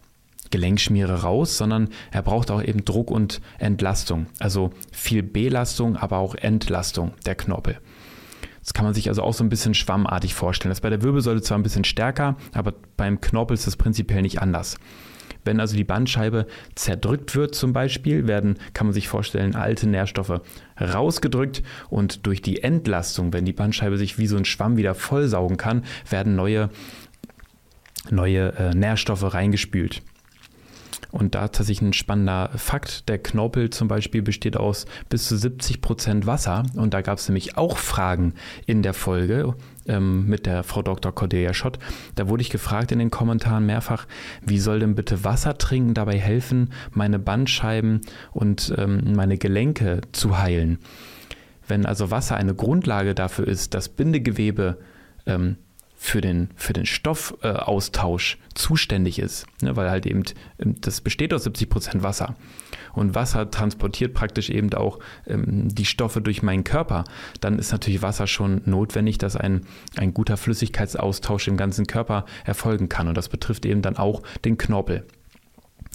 Gelenkschmiere 0.51 1.23
raus, 1.23 1.57
sondern 1.57 1.91
er 2.11 2.23
braucht 2.23 2.51
auch 2.51 2.61
eben 2.61 2.85
Druck 2.85 3.13
und 3.13 3.41
Entlastung. 3.59 4.27
Also 4.41 4.73
viel 4.91 5.23
Belastung, 5.23 5.97
aber 5.97 6.19
auch 6.19 6.35
Entlastung 6.35 7.13
der 7.25 7.37
Knorpel. 7.37 7.79
Das 8.61 8.75
kann 8.75 8.85
man 8.85 8.95
sich 8.95 9.09
also 9.09 9.23
auch 9.23 9.33
so 9.33 9.45
ein 9.45 9.51
bisschen 9.51 9.75
schwammartig 9.75 10.35
vorstellen. 10.35 10.71
Das 10.71 10.79
ist 10.79 10.83
bei 10.83 10.91
der 10.91 11.03
Wirbelsäule 11.03 11.43
zwar 11.43 11.59
ein 11.59 11.63
bisschen 11.63 11.85
stärker, 11.85 12.37
aber 12.53 12.75
beim 12.97 13.21
Knorpel 13.21 13.55
ist 13.55 13.69
das 13.69 13.77
prinzipiell 13.77 14.23
nicht 14.23 14.43
anders. 14.43 14.79
Wenn 15.45 15.61
also 15.61 15.77
die 15.77 15.85
Bandscheibe 15.85 16.47
zerdrückt 16.75 17.35
wird 17.35 17.55
zum 17.55 17.73
Beispiel, 17.73 18.27
werden, 18.27 18.59
kann 18.75 18.87
man 18.87 18.95
sich 18.95 19.09
vorstellen, 19.09 19.55
alte 19.55 19.89
Nährstoffe 19.89 20.41
rausgedrückt 20.81 21.63
und 21.89 22.27
durch 22.27 22.43
die 22.43 22.63
Entlastung, 22.63 23.33
wenn 23.33 23.45
die 23.45 23.53
Bandscheibe 23.53 23.97
sich 23.97 24.19
wie 24.19 24.27
so 24.27 24.37
ein 24.37 24.45
Schwamm 24.45 24.77
wieder 24.77 24.95
vollsaugen 24.95 25.57
kann, 25.57 25.85
werden 26.09 26.37
neue, 26.37 26.71
neue 28.11 28.53
äh, 28.59 28.75
Nährstoffe 28.75 29.35
reingespült. 29.35 30.03
Und 31.11 31.35
da 31.35 31.49
tatsächlich 31.49 31.83
ein 31.83 31.93
spannender 31.93 32.51
Fakt. 32.57 33.09
Der 33.09 33.19
Knorpel 33.19 33.71
zum 33.71 33.89
Beispiel 33.89 34.23
besteht 34.23 34.57
aus 34.57 34.87
bis 35.09 35.27
zu 35.27 35.37
70 35.37 35.81
Prozent 35.81 36.27
Wasser. 36.27 36.63
Und 36.77 36.95
da 36.95 37.01
gab 37.03 37.19
es 37.19 37.29
nämlich 37.29 37.57
auch 37.57 37.79
Fragen 37.79 38.35
in 38.67 38.83
der 38.83 38.95
Folge 38.95 39.55
ähm, 39.87 40.27
mit 40.27 40.47
der 40.47 40.63
Frau 40.63 40.83
Dr. 40.83 41.13
Cordelia 41.13 41.53
Schott. 41.55 41.79
Da 42.15 42.29
wurde 42.29 42.43
ich 42.43 42.51
gefragt 42.51 42.93
in 42.93 42.99
den 42.99 43.11
Kommentaren 43.11 43.67
mehrfach, 43.67 44.07
wie 44.43 44.59
soll 44.59 44.81
denn 44.81 44.95
bitte 44.95 45.25
Wasser 45.25 45.59
trinken 45.59 45.95
dabei 45.95 46.19
helfen, 46.19 46.71
meine 46.93 47.19
Bandscheiben 47.19 48.01
und 48.33 48.73
ähm, 48.79 49.15
meine 49.15 49.37
Gelenke 49.37 50.03
zu 50.13 50.39
heilen? 50.39 50.79
Wenn 51.67 51.87
also 51.87 52.11
Wasser 52.11 52.37
eine 52.37 52.55
Grundlage 52.55 53.15
dafür 53.15 53.47
ist, 53.47 53.75
das 53.75 53.89
Bindegewebe 53.89 54.79
ähm, 55.27 55.57
für 56.03 56.23
den, 56.23 56.49
für 56.57 56.73
den 56.73 56.87
Stoffaustausch 56.87 58.37
äh, 58.37 58.55
zuständig 58.55 59.19
ist, 59.19 59.47
ne, 59.61 59.77
weil 59.77 59.91
halt 59.91 60.07
eben, 60.07 60.23
ähm, 60.59 60.77
das 60.81 61.03
besteht 61.03 61.35
aus 61.35 61.45
70 61.45 61.69
Prozent 61.69 62.03
Wasser. 62.03 62.37
Und 62.95 63.15
Wasser 63.15 63.51
transportiert 63.51 64.15
praktisch 64.15 64.49
eben 64.49 64.73
auch 64.73 64.99
ähm, 65.27 65.69
die 65.69 65.85
Stoffe 65.85 66.23
durch 66.23 66.43
meinen 66.43 66.65
Körper. 66.65 67.05
Dann 67.43 67.59
ist 67.59 67.71
natürlich 67.71 68.01
Wasser 68.01 68.27
schon 68.27 68.63
notwendig, 68.65 69.19
dass 69.19 69.37
ein, 69.37 69.67
ein 69.99 70.15
guter 70.15 70.39
Flüssigkeitsaustausch 70.39 71.49
im 71.49 71.59
ganzen 71.59 71.87
Körper 71.87 72.25
erfolgen 72.47 72.89
kann. 72.89 73.07
Und 73.07 73.15
das 73.15 73.29
betrifft 73.29 73.67
eben 73.67 73.83
dann 73.83 73.99
auch 73.99 74.23
den 74.47 74.57
Knorpel. 74.57 75.05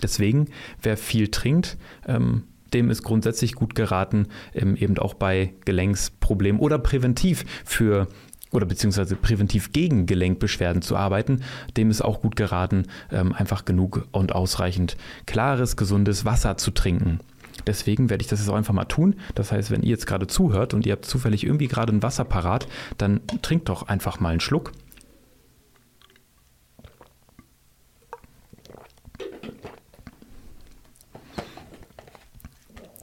Deswegen, 0.03 0.49
wer 0.83 0.97
viel 0.97 1.29
trinkt, 1.29 1.77
ähm, 2.07 2.43
dem 2.75 2.89
ist 2.89 3.03
grundsätzlich 3.03 3.53
gut 3.53 3.73
geraten, 3.73 4.27
ähm, 4.53 4.75
eben 4.75 4.97
auch 4.99 5.13
bei 5.13 5.53
Gelenksproblemen 5.65 6.61
oder 6.61 6.77
präventiv 6.77 7.45
für 7.63 8.07
oder 8.55 8.65
beziehungsweise 8.65 9.15
präventiv 9.15 9.71
gegen 9.71 10.05
Gelenkbeschwerden 10.05 10.81
zu 10.81 10.95
arbeiten, 10.95 11.41
dem 11.77 11.89
ist 11.89 12.01
auch 12.01 12.21
gut 12.21 12.35
geraten, 12.35 12.83
ähm, 13.11 13.33
einfach 13.33 13.65
genug 13.65 14.07
und 14.11 14.33
ausreichend 14.33 14.97
klares, 15.25 15.77
gesundes 15.77 16.25
Wasser 16.25 16.57
zu 16.57 16.71
trinken. 16.71 17.19
Deswegen 17.67 18.09
werde 18.09 18.21
ich 18.21 18.27
das 18.27 18.39
jetzt 18.39 18.49
auch 18.49 18.55
einfach 18.55 18.73
mal 18.73 18.85
tun. 18.85 19.15
Das 19.33 19.51
heißt, 19.51 19.71
wenn 19.71 19.81
ihr 19.81 19.89
jetzt 19.89 20.07
gerade 20.07 20.27
zuhört 20.27 20.73
und 20.73 20.85
ihr 20.85 20.93
habt 20.93 21.05
zufällig 21.05 21.43
irgendwie 21.43 21.67
gerade 21.67 21.93
ein 21.93 22.03
Wasser 22.03 22.25
parat, 22.25 22.67
dann 22.97 23.21
trinkt 23.41 23.69
doch 23.69 23.87
einfach 23.87 24.19
mal 24.19 24.29
einen 24.29 24.39
Schluck. 24.39 24.71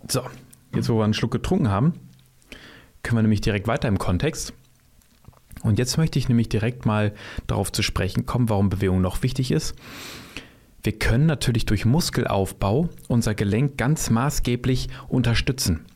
So, 0.09 0.23
jetzt 0.75 0.91
wo 0.91 0.99
wir 0.99 1.05
einen 1.05 1.15
Schluck 1.15 1.31
getrunken 1.31 1.71
haben, 1.71 1.95
können 3.03 3.19
wir 3.19 3.23
nämlich 3.23 3.41
direkt 3.41 3.67
weiter 3.67 3.89
im 3.89 3.99
Kontext. 3.99 4.53
Und 5.63 5.79
jetzt 5.79 5.97
möchte 5.97 6.19
ich 6.19 6.29
nämlich 6.29 6.49
direkt 6.49 6.87
mal 6.87 7.13
darauf 7.47 7.73
zu 7.73 7.83
sprechen 7.83 8.27
kommen, 8.27 8.49
warum 8.49 8.69
Bewegung 8.69 9.01
noch 9.01 9.23
wichtig 9.23 9.51
ist. 9.51 9.75
Wir 10.83 10.99
können 10.99 11.27
natürlich 11.27 11.65
durch 11.65 11.85
Muskelaufbau 11.85 12.89
unser 13.07 13.35
Gelenk 13.35 13.79
ganz 13.79 14.11
maßgeblich 14.11 14.89
unterstützen. 15.09 15.87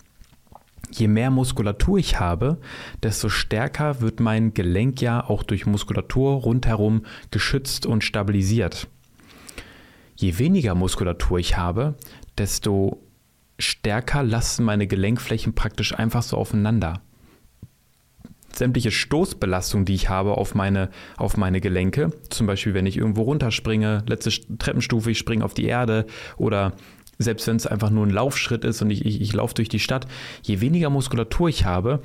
Je 0.93 1.09
mehr 1.09 1.31
Muskulatur 1.31 1.99
ich 1.99 2.21
habe, 2.21 2.59
desto 3.03 3.29
stärker 3.29 4.01
wird 4.01 4.21
mein 4.21 4.55
Gelenk 4.55 5.03
ja 5.03 5.29
auch 5.29 5.43
durch 5.43 5.67
Muskulatur 5.67 6.35
rundherum 6.35 7.05
geschützt 7.33 7.87
und 7.87 8.05
stabilisiert. 8.05 8.87
Je 10.15 10.39
weniger 10.39 10.77
Muskulatur 10.77 11.41
ich 11.41 11.57
habe, 11.57 11.97
desto 12.39 13.03
stärker 13.59 14.23
lassen 14.23 14.65
meine 14.65 14.87
Gelenkflächen 14.87 15.55
praktisch 15.55 15.99
einfach 15.99 16.23
so 16.23 16.37
aufeinander 16.37 17.03
sämtliche 18.57 18.91
Stoßbelastung, 18.91 19.85
die 19.85 19.95
ich 19.95 20.09
habe 20.09 20.39
auf 20.39 20.55
meine, 20.55 20.91
auf 21.17 21.37
meine 21.37 21.61
Gelenke, 21.61 22.11
zum 22.31 22.47
Beispiel 22.47 22.75
wenn 22.75 22.87
ich 22.87 22.97
irgendwo 22.97 23.23
runterspringe, 23.23 24.05
letzte 24.07 24.31
Treppenstufe, 24.59 25.11
ich 25.11 25.19
springe 25.19 25.45
auf 25.45 25.55
die 25.55 25.67
Erde 25.67 26.07
oder 26.37 26.73
selbst 27.19 27.47
wenn 27.47 27.57
es 27.57 27.67
einfach 27.67 27.91
nur 27.91 28.07
ein 28.07 28.11
Laufschritt 28.11 28.65
ist 28.65 28.83
und 28.83 28.91
ich, 28.91 29.05
ich, 29.05 29.21
ich 29.21 29.33
laufe 29.33 29.55
durch 29.55 29.69
die 29.69 29.79
Stadt, 29.79 30.07
je 30.43 30.61
weniger 30.61 30.91
Muskulatur 30.91 31.49
ich 31.49 31.65
habe, 31.65 32.01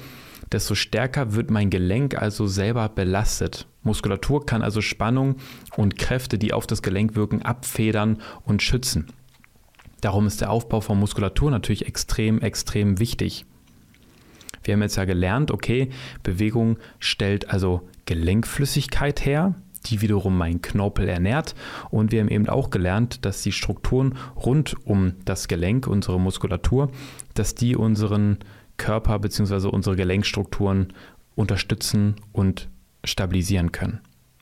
desto 0.51 0.75
stärker 0.75 1.33
wird 1.33 1.51
mein 1.51 1.69
Gelenk 1.69 2.21
also 2.21 2.47
selber 2.47 2.89
belastet. 2.89 3.67
Muskulatur 3.83 4.45
kann 4.45 4.61
also 4.61 4.81
Spannung 4.81 5.37
und 5.75 5.97
Kräfte, 5.97 6.37
die 6.37 6.53
auf 6.53 6.67
das 6.67 6.81
Gelenk 6.81 7.15
wirken, 7.15 7.41
abfedern 7.41 8.21
und 8.45 8.61
schützen. 8.61 9.07
Darum 10.01 10.27
ist 10.27 10.41
der 10.41 10.49
Aufbau 10.49 10.81
von 10.81 10.99
Muskulatur 10.99 11.51
natürlich 11.51 11.87
extrem, 11.87 12.41
extrem 12.41 12.99
wichtig. 12.99 13.45
Wir 14.63 14.73
haben 14.73 14.81
jetzt 14.81 14.95
ja 14.95 15.05
gelernt, 15.05 15.51
okay, 15.51 15.89
Bewegung 16.23 16.77
stellt 16.99 17.49
also 17.49 17.87
Gelenkflüssigkeit 18.05 19.25
her, 19.25 19.55
die 19.87 20.01
wiederum 20.01 20.37
meinen 20.37 20.61
Knorpel 20.61 21.07
ernährt. 21.07 21.55
Und 21.89 22.11
wir 22.11 22.21
haben 22.21 22.29
eben 22.29 22.49
auch 22.49 22.69
gelernt, 22.69 23.25
dass 23.25 23.41
die 23.41 23.51
Strukturen 23.51 24.17
rund 24.35 24.75
um 24.85 25.13
das 25.25 25.47
Gelenk, 25.47 25.87
unsere 25.87 26.19
Muskulatur, 26.19 26.91
dass 27.33 27.55
die 27.55 27.75
unseren 27.75 28.37
Körper 28.77 29.19
bzw. 29.19 29.67
unsere 29.67 29.95
Gelenkstrukturen 29.95 30.93
unterstützen 31.35 32.15
und 32.31 32.69
stabilisieren 33.03 33.71
können. 33.71 34.01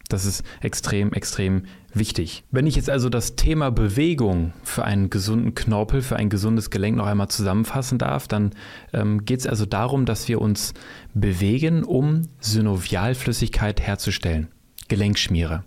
Das 0.09 0.25
ist 0.25 0.43
extrem, 0.61 1.13
extrem 1.13 1.65
wichtig. 1.93 2.43
Wenn 2.49 2.65
ich 2.65 2.75
jetzt 2.75 2.89
also 2.89 3.09
das 3.09 3.35
Thema 3.35 3.69
Bewegung 3.69 4.53
für 4.63 4.83
einen 4.83 5.11
gesunden 5.11 5.53
Knorpel, 5.53 6.01
für 6.01 6.15
ein 6.15 6.29
gesundes 6.29 6.71
Gelenk 6.71 6.97
noch 6.97 7.05
einmal 7.05 7.27
zusammenfassen 7.27 7.99
darf, 7.99 8.27
dann 8.27 8.51
ähm, 8.91 9.23
geht 9.23 9.41
es 9.41 9.47
also 9.47 9.67
darum, 9.67 10.07
dass 10.07 10.27
wir 10.27 10.41
uns 10.41 10.73
bewegen, 11.13 11.83
um 11.83 12.23
Synovialflüssigkeit 12.39 13.81
herzustellen. 13.81 14.47
Gelenkschmiere. 14.87 15.63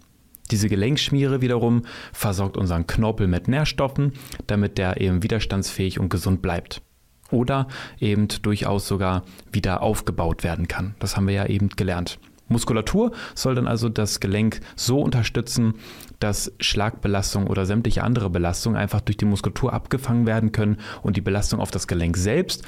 Diese 0.50 0.68
Gelenkschmiere 0.68 1.40
wiederum 1.40 1.82
versorgt 2.12 2.56
unseren 2.56 2.88
Knorpel 2.88 3.28
mit 3.28 3.46
Nährstoffen, 3.46 4.12
damit 4.48 4.76
der 4.76 5.00
eben 5.00 5.22
widerstandsfähig 5.22 6.00
und 6.00 6.08
gesund 6.08 6.42
bleibt. 6.42 6.82
Oder 7.30 7.68
eben 8.00 8.26
durchaus 8.42 8.88
sogar 8.88 9.22
wieder 9.52 9.82
aufgebaut 9.82 10.42
werden 10.42 10.66
kann. 10.66 10.96
Das 10.98 11.16
haben 11.16 11.28
wir 11.28 11.34
ja 11.34 11.46
eben 11.46 11.68
gelernt. 11.70 12.18
Muskulatur 12.52 13.12
soll 13.34 13.54
dann 13.54 13.66
also 13.66 13.88
das 13.88 14.20
Gelenk 14.20 14.60
so 14.76 15.00
unterstützen, 15.00 15.74
dass 16.20 16.52
Schlagbelastung 16.60 17.46
oder 17.48 17.66
sämtliche 17.66 18.04
andere 18.04 18.30
Belastungen 18.30 18.78
einfach 18.78 19.00
durch 19.00 19.16
die 19.16 19.24
Muskulatur 19.24 19.72
abgefangen 19.72 20.26
werden 20.26 20.52
können 20.52 20.78
und 21.02 21.16
die 21.16 21.20
Belastung 21.20 21.60
auf 21.60 21.70
das 21.70 21.88
Gelenk 21.88 22.16
selbst 22.16 22.62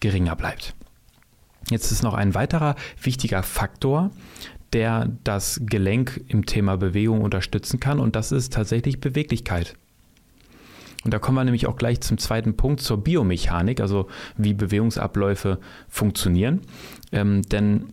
geringer 0.00 0.36
bleibt. 0.36 0.74
Jetzt 1.70 1.90
ist 1.90 2.02
noch 2.02 2.14
ein 2.14 2.34
weiterer 2.34 2.76
wichtiger 3.02 3.42
Faktor, 3.42 4.10
der 4.72 5.10
das 5.24 5.60
Gelenk 5.64 6.22
im 6.28 6.44
Thema 6.46 6.76
Bewegung 6.76 7.22
unterstützen 7.22 7.80
kann 7.80 8.00
und 8.00 8.16
das 8.16 8.32
ist 8.32 8.52
tatsächlich 8.52 9.00
Beweglichkeit. 9.00 9.76
Und 11.04 11.14
da 11.14 11.18
kommen 11.18 11.36
wir 11.36 11.44
nämlich 11.44 11.66
auch 11.66 11.76
gleich 11.76 12.00
zum 12.00 12.18
zweiten 12.18 12.56
Punkt, 12.56 12.80
zur 12.80 13.02
Biomechanik, 13.02 13.80
also 13.80 14.08
wie 14.36 14.52
Bewegungsabläufe 14.52 15.58
funktionieren. 15.88 16.60
Ähm, 17.12 17.42
denn 17.42 17.86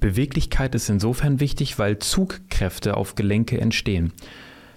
Beweglichkeit 0.00 0.74
ist 0.74 0.88
insofern 0.88 1.40
wichtig, 1.40 1.78
weil 1.78 1.98
Zugkräfte 1.98 2.96
auf 2.96 3.14
Gelenke 3.14 3.60
entstehen. 3.60 4.12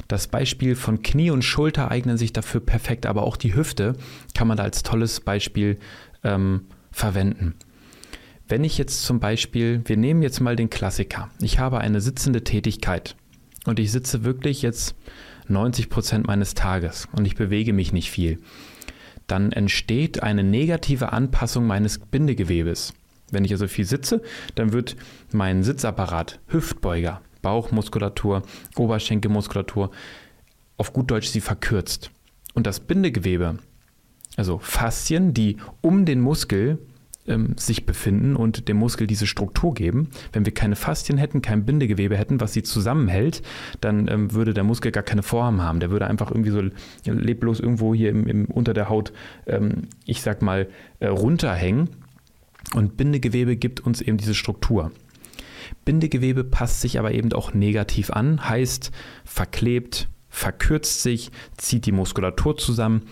Das 0.08 0.28
Beispiel 0.28 0.76
von 0.76 1.02
Knie 1.02 1.32
und 1.32 1.44
Schulter 1.44 1.90
eignen 1.90 2.18
sich 2.18 2.34
dafür 2.34 2.62
perfekt, 2.62 3.06
aber 3.06 3.24
auch 3.24 3.38
die 3.38 3.56
Hüfte 3.56 3.96
kann 4.36 4.48
man 4.48 4.58
da 4.58 4.64
als 4.64 4.84
tolles 4.84 5.22
Beispiel 5.22 5.80
ähm, 6.24 6.66
verwenden. 6.92 7.56
Wenn 8.48 8.64
ich 8.64 8.78
jetzt 8.78 9.04
zum 9.04 9.20
Beispiel, 9.20 9.82
wir 9.86 9.98
nehmen 9.98 10.22
jetzt 10.22 10.42
mal 10.42 10.56
den 10.56 10.70
Klassiker, 10.70 11.30
ich 11.40 11.60
habe 11.60 11.80
eine 11.80 12.02
sitzende 12.02 12.44
Tätigkeit 12.44 13.16
und 13.66 13.80
ich 13.80 13.92
sitze 13.92 14.24
wirklich 14.24 14.62
jetzt 14.62 14.96
90 15.48 15.90
Prozent 15.90 16.28
meines 16.28 16.54
Tages 16.54 17.08
und 17.14 17.26
ich 17.26 17.36
bewege 17.36 17.74
mich 17.74 17.94
nicht 17.94 18.12
viel, 18.12 18.40
dann 19.28 19.54
entsteht 19.54 20.22
eine 20.22 20.44
negative 20.44 21.14
Anpassung 21.14 21.66
meines 21.66 21.98
Bindegewebes. 21.98 22.94
Wenn 23.34 23.46
ich 23.46 23.52
also 23.52 23.68
viel 23.68 23.86
sitze, 23.86 24.22
dann 24.56 24.74
wird 24.74 24.96
mein 25.32 25.64
Sitzapparat, 25.64 26.40
Hüftbeuger, 26.48 27.22
Bauchmuskulatur, 27.42 28.44
Oberschenkelmuskulatur, 28.78 29.92
auf 30.78 30.94
gut 30.94 31.12
Deutsch 31.12 31.28
sie 31.28 31.42
verkürzt. 31.42 32.12
Und 32.54 32.68
das 32.68 32.80
Bindegewebe, 32.80 33.58
also 34.38 34.60
Faszien, 34.60 35.34
die 35.34 35.58
um 35.82 36.06
den 36.06 36.22
Muskel 36.22 36.80
ähm, 37.28 37.56
sich 37.58 37.86
befinden 37.86 38.36
und 38.36 38.68
dem 38.68 38.78
Muskel 38.78 39.08
diese 39.08 39.28
Struktur 39.28 39.74
geben. 39.74 40.10
Wenn 40.32 40.46
wir 40.46 40.54
keine 40.54 40.76
Faszien 40.76 41.18
hätten, 41.18 41.42
kein 41.42 41.66
Bindegewebe 41.66 42.18
hätten, 42.18 42.42
was 42.42 42.54
sie 42.54 42.64
zusammenhält, 42.64 43.42
dann 43.82 44.08
ähm, 44.08 44.34
würde 44.34 44.54
der 44.54 44.64
Muskel 44.64 44.92
gar 44.92 45.04
keine 45.04 45.24
Form 45.24 45.62
haben. 45.62 45.80
Der 45.80 45.92
würde 45.92 46.08
einfach 46.08 46.32
irgendwie 46.32 46.52
so 46.52 46.62
leblos 47.06 47.60
irgendwo 47.60 47.94
hier 47.94 48.10
im, 48.10 48.28
im 48.28 48.46
unter 48.46 48.74
der 48.74 48.90
Haut, 48.90 49.14
ähm, 49.48 49.84
ich 50.06 50.22
sag 50.22 50.42
mal, 50.42 50.68
äh, 51.00 51.08
runterhängen 51.08 51.90
und 52.74 52.98
Bindegewebe 52.98 53.56
gibt 53.56 53.82
uns 53.82 54.02
eben 54.02 54.18
diese 54.18 54.36
Struktur. 54.36 54.92
Bindegewebe 55.86 56.44
passt 56.44 56.82
sich 56.82 57.00
aber 57.00 57.12
eben 57.14 57.32
auch 57.34 57.54
negativ 57.54 58.12
an, 58.12 58.48
heißt 58.48 58.92
verklebt, 59.26 60.08
verkürzt 60.30 61.02
sich, 61.02 61.32
zieht 61.58 61.86
die 61.86 61.92
Muskulatur 61.92 62.58
zusammen. 62.58 63.04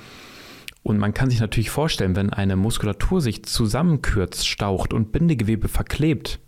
Und 0.83 0.97
man 0.97 1.13
kann 1.13 1.29
sich 1.29 1.39
natürlich 1.39 1.69
vorstellen, 1.69 2.15
wenn 2.15 2.31
eine 2.31 2.55
Muskulatur 2.55 3.21
sich 3.21 3.43
zusammenkürzt, 3.43 4.47
staucht 4.47 4.93
und 4.93 5.11
Bindegewebe 5.11 5.67
verklebt, 5.67 6.39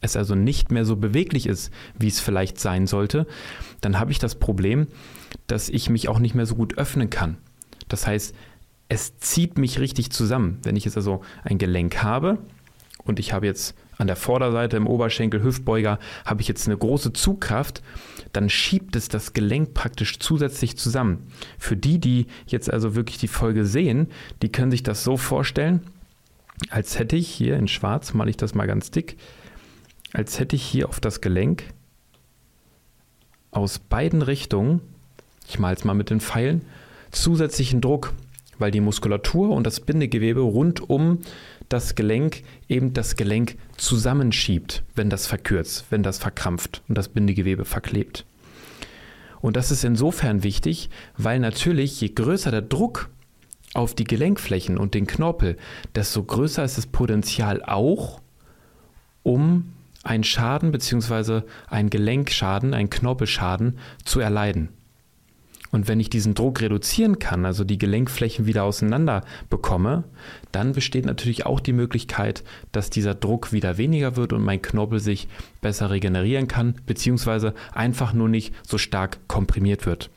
es 0.00 0.16
also 0.16 0.34
nicht 0.34 0.70
mehr 0.70 0.84
so 0.84 0.96
beweglich 0.96 1.46
ist, 1.46 1.72
wie 1.98 2.08
es 2.08 2.20
vielleicht 2.20 2.58
sein 2.58 2.86
sollte, 2.86 3.26
dann 3.80 3.98
habe 3.98 4.12
ich 4.12 4.18
das 4.18 4.36
Problem, 4.36 4.86
dass 5.46 5.68
ich 5.68 5.90
mich 5.90 6.08
auch 6.08 6.20
nicht 6.20 6.34
mehr 6.34 6.46
so 6.46 6.54
gut 6.54 6.78
öffnen 6.78 7.10
kann. 7.10 7.36
Das 7.88 8.06
heißt, 8.06 8.34
es 8.90 9.16
zieht 9.18 9.56
mich 9.56 9.78
richtig 9.78 10.10
zusammen. 10.10 10.58
Wenn 10.64 10.76
ich 10.76 10.84
jetzt 10.84 10.96
also 10.96 11.22
ein 11.44 11.58
Gelenk 11.58 12.02
habe 12.02 12.38
und 13.04 13.20
ich 13.20 13.32
habe 13.32 13.46
jetzt 13.46 13.74
an 13.96 14.08
der 14.08 14.16
Vorderseite 14.16 14.76
im 14.76 14.88
Oberschenkel, 14.88 15.42
Hüftbeuger, 15.42 16.00
habe 16.24 16.42
ich 16.42 16.48
jetzt 16.48 16.66
eine 16.66 16.76
große 16.76 17.12
Zugkraft, 17.12 17.82
dann 18.32 18.50
schiebt 18.50 18.96
es 18.96 19.08
das 19.08 19.32
Gelenk 19.32 19.74
praktisch 19.74 20.18
zusätzlich 20.18 20.76
zusammen. 20.76 21.28
Für 21.56 21.76
die, 21.76 22.00
die 22.00 22.26
jetzt 22.46 22.70
also 22.70 22.96
wirklich 22.96 23.18
die 23.18 23.28
Folge 23.28 23.64
sehen, 23.64 24.08
die 24.42 24.50
können 24.50 24.72
sich 24.72 24.82
das 24.82 25.04
so 25.04 25.16
vorstellen, 25.16 25.82
als 26.68 26.98
hätte 26.98 27.14
ich 27.14 27.28
hier 27.28 27.56
in 27.56 27.68
schwarz, 27.68 28.12
male 28.12 28.30
ich 28.30 28.36
das 28.36 28.54
mal 28.54 28.66
ganz 28.66 28.90
dick, 28.90 29.16
als 30.12 30.40
hätte 30.40 30.56
ich 30.56 30.64
hier 30.64 30.88
auf 30.88 30.98
das 30.98 31.20
Gelenk 31.20 31.62
aus 33.52 33.78
beiden 33.78 34.22
Richtungen, 34.22 34.80
ich 35.48 35.60
male 35.60 35.76
es 35.76 35.84
mal 35.84 35.94
mit 35.94 36.10
den 36.10 36.20
Pfeilen, 36.20 36.62
zusätzlichen 37.12 37.80
Druck 37.80 38.12
weil 38.60 38.70
die 38.70 38.80
Muskulatur 38.80 39.50
und 39.50 39.66
das 39.66 39.80
Bindegewebe 39.80 40.40
rund 40.40 40.88
um 40.88 41.18
das 41.68 41.94
Gelenk 41.94 42.42
eben 42.68 42.92
das 42.92 43.16
Gelenk 43.16 43.56
zusammenschiebt, 43.76 44.82
wenn 44.94 45.10
das 45.10 45.26
verkürzt, 45.26 45.86
wenn 45.90 46.02
das 46.02 46.18
verkrampft 46.18 46.82
und 46.88 46.96
das 46.98 47.08
Bindegewebe 47.08 47.64
verklebt. 47.64 48.24
Und 49.40 49.56
das 49.56 49.70
ist 49.70 49.84
insofern 49.84 50.42
wichtig, 50.42 50.90
weil 51.16 51.38
natürlich 51.38 52.00
je 52.00 52.08
größer 52.08 52.50
der 52.50 52.62
Druck 52.62 53.08
auf 53.72 53.94
die 53.94 54.04
Gelenkflächen 54.04 54.76
und 54.76 54.94
den 54.94 55.06
Knorpel, 55.06 55.56
desto 55.94 56.22
größer 56.22 56.64
ist 56.64 56.76
das 56.76 56.86
Potenzial 56.86 57.62
auch, 57.62 58.20
um 59.22 59.72
einen 60.02 60.24
Schaden 60.24 60.72
bzw. 60.72 61.42
einen 61.68 61.90
Gelenkschaden, 61.90 62.74
einen 62.74 62.90
Knorpelschaden 62.90 63.78
zu 64.04 64.20
erleiden. 64.20 64.70
Und 65.72 65.88
wenn 65.88 66.00
ich 66.00 66.10
diesen 66.10 66.34
Druck 66.34 66.60
reduzieren 66.60 67.18
kann, 67.18 67.44
also 67.44 67.64
die 67.64 67.78
Gelenkflächen 67.78 68.46
wieder 68.46 68.64
auseinander 68.64 69.22
bekomme, 69.48 70.04
dann 70.52 70.72
besteht 70.72 71.06
natürlich 71.06 71.46
auch 71.46 71.60
die 71.60 71.72
Möglichkeit, 71.72 72.42
dass 72.72 72.90
dieser 72.90 73.14
Druck 73.14 73.52
wieder 73.52 73.78
weniger 73.78 74.16
wird 74.16 74.32
und 74.32 74.42
mein 74.42 74.62
Knorpel 74.62 74.98
sich 74.98 75.28
besser 75.60 75.90
regenerieren 75.90 76.48
kann, 76.48 76.74
beziehungsweise 76.86 77.54
einfach 77.72 78.12
nur 78.12 78.28
nicht 78.28 78.54
so 78.66 78.78
stark 78.78 79.18
komprimiert 79.28 79.86
wird. 79.86 80.10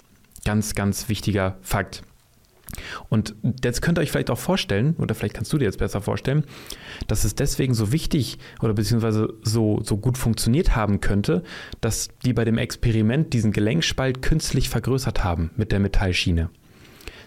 Ganz, 0.46 0.76
ganz 0.76 1.08
wichtiger 1.08 1.58
Fakt. 1.62 2.04
Und 3.10 3.36
jetzt 3.63 3.82
könnt 3.82 3.97
ihr 3.97 4.02
euch 4.02 4.12
vielleicht 4.12 4.32
auch 4.32 4.38
vorstellen, 4.38 4.95
oder 4.97 5.15
vielleicht 5.15 5.36
kannst 5.36 5.54
du 5.54 5.58
dir 5.58 5.65
jetzt 5.65 5.78
besser 5.78 6.02
vorstellen, 6.02 6.43
dass 7.08 7.23
es 7.23 7.36
deswegen 7.36 7.73
so 7.73 7.91
wichtig 7.91 8.38
oder 8.62 8.73
beziehungsweise 8.73 9.34
so, 9.43 9.82
so 9.84 9.97
gut 9.97 10.17
funktioniert 10.17 10.76
haben 10.76 10.99
könnte, 11.02 11.43
dass 11.82 12.10
die 12.26 12.34
bei 12.34 12.45
dem 12.45 12.58
Experiment 12.58 13.34
diesen 13.34 13.52
Gelenkspalt 13.52 14.21
künstlich 14.21 14.69
vergrößert 14.69 15.23
haben 15.23 15.52
mit 15.56 15.71
der 15.71 15.80
Metallschiene. 15.80 16.49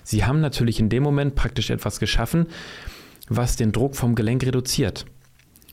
Sie 0.03 0.25
haben 0.25 0.40
natürlich 0.40 0.79
in 0.81 0.88
dem 0.88 1.03
Moment 1.03 1.35
praktisch 1.35 1.70
etwas 1.70 1.99
geschaffen, 1.99 2.46
was 3.29 3.57
den 3.57 3.72
Druck 3.72 3.96
vom 3.96 4.14
Gelenk 4.14 4.44
reduziert. 4.44 5.07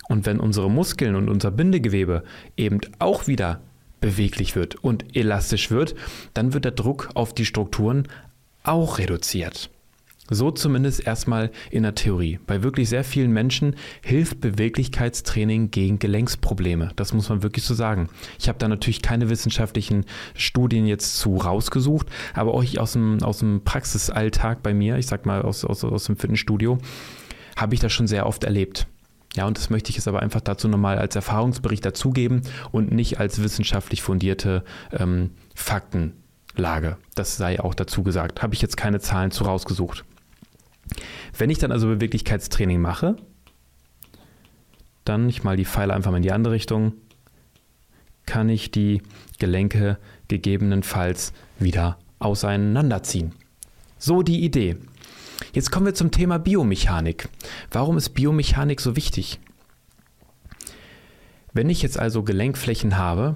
Und 0.10 0.26
wenn 0.26 0.40
unsere 0.40 0.70
Muskeln 0.70 1.16
und 1.16 1.30
unser 1.30 1.52
Bindegewebe 1.52 2.24
eben 2.58 2.80
auch 3.00 3.28
wieder 3.28 3.62
beweglich 4.02 4.56
wird 4.56 4.76
und 4.76 5.16
elastisch 5.16 5.72
wird, 5.72 5.96
dann 6.34 6.54
wird 6.54 6.66
der 6.66 6.74
Druck 6.74 7.10
auf 7.14 7.34
die 7.34 7.46
Strukturen 7.46 8.08
auch 8.64 8.98
reduziert. 8.98 9.70
So 10.30 10.52
zumindest 10.52 11.06
erstmal 11.06 11.52
in 11.70 11.84
der 11.84 11.96
Theorie. 11.96 12.40
Bei 12.48 12.64
wirklich 12.64 12.88
sehr 12.88 13.04
vielen 13.04 13.32
Menschen 13.32 13.76
hilft 14.02 14.40
Beweglichkeitstraining 14.40 15.70
gegen 15.70 16.00
Gelenksprobleme. 16.00 16.92
Das 16.96 17.14
muss 17.14 17.28
man 17.28 17.44
wirklich 17.44 17.66
so 17.66 17.74
sagen. 17.74 18.08
Ich 18.40 18.48
habe 18.48 18.58
da 18.58 18.70
natürlich 18.70 19.02
keine 19.02 19.30
wissenschaftlichen 19.30 20.06
Studien 20.34 20.86
jetzt 20.88 21.20
zu 21.20 21.36
rausgesucht, 21.36 22.08
aber 22.34 22.54
auch 22.54 22.64
aus 22.78 22.94
dem, 22.94 23.22
aus 23.22 23.40
dem 23.40 23.64
Praxisalltag 23.66 24.64
bei 24.64 24.74
mir, 24.74 24.98
ich 24.98 25.08
sag 25.08 25.26
mal 25.26 25.42
aus, 25.42 25.66
aus, 25.66 25.84
aus 25.84 26.06
dem 26.06 26.16
Fitnessstudio, 26.16 26.78
habe 27.58 27.74
ich 27.76 27.82
das 27.82 27.92
schon 27.92 28.08
sehr 28.08 28.26
oft 28.26 28.46
erlebt. 28.46 28.88
Ja, 29.36 29.46
und 29.46 29.58
das 29.58 29.70
möchte 29.70 29.90
ich 29.90 29.98
jetzt 29.98 30.08
aber 30.08 30.22
einfach 30.22 30.42
dazu 30.42 30.70
nochmal 30.70 31.00
als 31.00 31.16
Erfahrungsbericht 31.16 31.84
dazugeben 31.84 32.44
und 32.72 32.94
nicht 32.94 33.20
als 33.20 33.44
wissenschaftlich 33.44 34.02
fundierte 34.02 34.64
ähm, 34.92 35.32
Fakten 35.54 36.14
Lage. 36.56 36.98
Das 37.16 37.38
sei 37.38 37.60
auch 37.60 37.74
dazu 37.74 38.04
gesagt. 38.04 38.42
Habe 38.42 38.54
ich 38.54 38.62
jetzt 38.62 38.78
keine 38.78 39.00
Zahlen 39.00 39.32
zu 39.32 39.44
rausgesucht. 39.44 40.06
Wenn 41.38 41.50
ich 41.50 41.58
dann 41.58 41.72
also 41.72 41.88
Beweglichkeitstraining 41.88 42.82
mache, 42.82 43.16
dann, 45.06 45.28
ich 45.28 45.44
mal 45.44 45.58
die 45.58 45.66
Pfeile 45.66 45.94
einfach 45.94 46.12
mal 46.12 46.18
in 46.18 46.24
die 46.24 46.32
andere 46.32 46.54
Richtung, 46.54 46.94
kann 48.26 48.50
ich 48.50 48.72
die 48.72 49.02
Gelenke 49.40 49.98
gegebenenfalls 50.28 51.34
wieder 51.60 51.98
auseinanderziehen. 52.20 53.34
So 53.98 54.22
die 54.22 54.44
Idee. 54.44 54.78
Jetzt 55.54 55.72
kommen 55.72 55.86
wir 55.86 55.94
zum 55.94 56.12
Thema 56.12 56.40
Biomechanik. 56.40 57.28
Warum 57.72 57.98
ist 57.98 58.10
Biomechanik 58.10 58.80
so 58.80 58.96
wichtig? 58.96 59.40
Wenn 61.54 61.70
ich 61.70 61.82
jetzt 61.82 62.00
also 62.00 62.24
Gelenkflächen 62.24 62.98
habe 62.98 63.36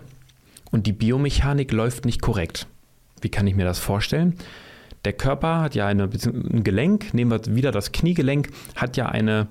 und 0.71 0.87
die 0.87 0.93
Biomechanik 0.93 1.71
läuft 1.71 2.05
nicht 2.05 2.21
korrekt, 2.21 2.67
wie 3.21 3.29
kann 3.29 3.47
ich 3.47 3.55
mir 3.55 3.65
das 3.65 3.79
vorstellen? 3.79 4.35
Der 5.05 5.13
Körper 5.13 5.61
hat 5.61 5.75
ja 5.75 5.87
eine, 5.87 6.03
ein 6.03 6.63
Gelenk, 6.63 7.13
nehmen 7.13 7.31
wir 7.31 7.55
wieder 7.55 7.71
das 7.71 7.91
Kniegelenk, 7.91 8.49
hat 8.75 8.97
ja 8.97 9.07
eine, 9.07 9.47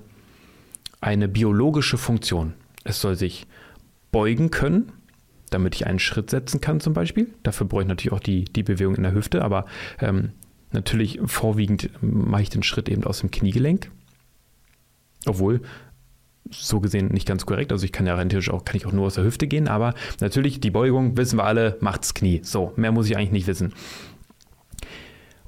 eine 1.01 1.27
biologische 1.27 1.97
Funktion. 1.97 2.53
Es 2.83 3.01
soll 3.01 3.15
sich 3.15 3.47
beugen 4.11 4.51
können, 4.51 4.91
damit 5.49 5.75
ich 5.75 5.87
einen 5.87 5.99
Schritt 5.99 6.29
setzen 6.29 6.61
kann 6.61 6.79
zum 6.79 6.93
Beispiel. 6.93 7.33
Dafür 7.43 7.67
brauche 7.67 7.81
ich 7.81 7.87
natürlich 7.87 8.13
auch 8.13 8.19
die, 8.19 8.45
die 8.45 8.63
Bewegung 8.63 8.95
in 8.95 9.03
der 9.03 9.13
Hüfte, 9.13 9.43
aber 9.43 9.65
ähm, 9.99 10.31
natürlich 10.71 11.19
vorwiegend 11.25 11.89
mache 12.01 12.43
ich 12.43 12.49
den 12.49 12.63
Schritt 12.63 12.89
eben 12.89 13.03
aus 13.03 13.19
dem 13.19 13.31
Kniegelenk. 13.31 13.89
Obwohl, 15.25 15.61
so 16.51 16.79
gesehen 16.79 17.09
nicht 17.09 17.27
ganz 17.27 17.45
korrekt. 17.45 17.71
Also 17.71 17.85
ich 17.85 17.91
kann 17.91 18.05
ja 18.05 18.15
rein 18.15 18.29
theoretisch 18.29 18.51
auch, 18.51 18.65
kann 18.65 18.75
ich 18.75 18.85
auch 18.85 18.91
nur 18.91 19.07
aus 19.07 19.15
der 19.15 19.23
Hüfte 19.23 19.47
gehen, 19.47 19.67
aber 19.67 19.93
natürlich 20.19 20.59
die 20.59 20.71
Beugung, 20.71 21.17
wissen 21.17 21.37
wir 21.37 21.45
alle, 21.45 21.77
macht's 21.81 22.13
Knie. 22.13 22.41
So, 22.43 22.73
mehr 22.75 22.91
muss 22.91 23.09
ich 23.09 23.17
eigentlich 23.17 23.31
nicht 23.31 23.47
wissen. 23.47 23.73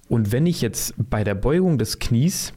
Und 0.08 0.32
wenn 0.32 0.46
ich 0.46 0.62
jetzt 0.62 0.96
bei 0.98 1.24
der 1.24 1.36
Beugung 1.36 1.78
des 1.78 2.00
Knies 2.00 2.54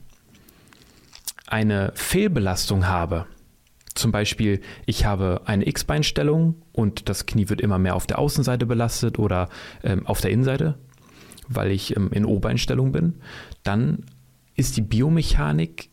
eine 1.46 1.92
Fehlbelastung 1.94 2.86
habe, 2.86 3.26
zum 3.94 4.10
Beispiel, 4.10 4.60
ich 4.86 5.04
habe 5.04 5.42
eine 5.44 5.66
X-Beinstellung 5.68 6.62
und 6.72 7.10
das 7.10 7.26
Knie 7.26 7.50
wird 7.50 7.60
immer 7.60 7.78
mehr 7.78 7.94
auf 7.94 8.06
der 8.06 8.18
Außenseite 8.18 8.64
belastet 8.64 9.18
oder 9.18 9.50
ähm, 9.82 10.06
auf 10.06 10.22
der 10.22 10.30
Innenseite, 10.30 10.78
weil 11.46 11.70
ich 11.70 11.94
ähm, 11.94 12.10
in 12.10 12.24
Obereinstellung 12.24 12.92
bin, 12.92 13.20
dann 13.64 14.06
ist 14.54 14.78
die 14.78 14.82
Biomechanik 14.82 15.90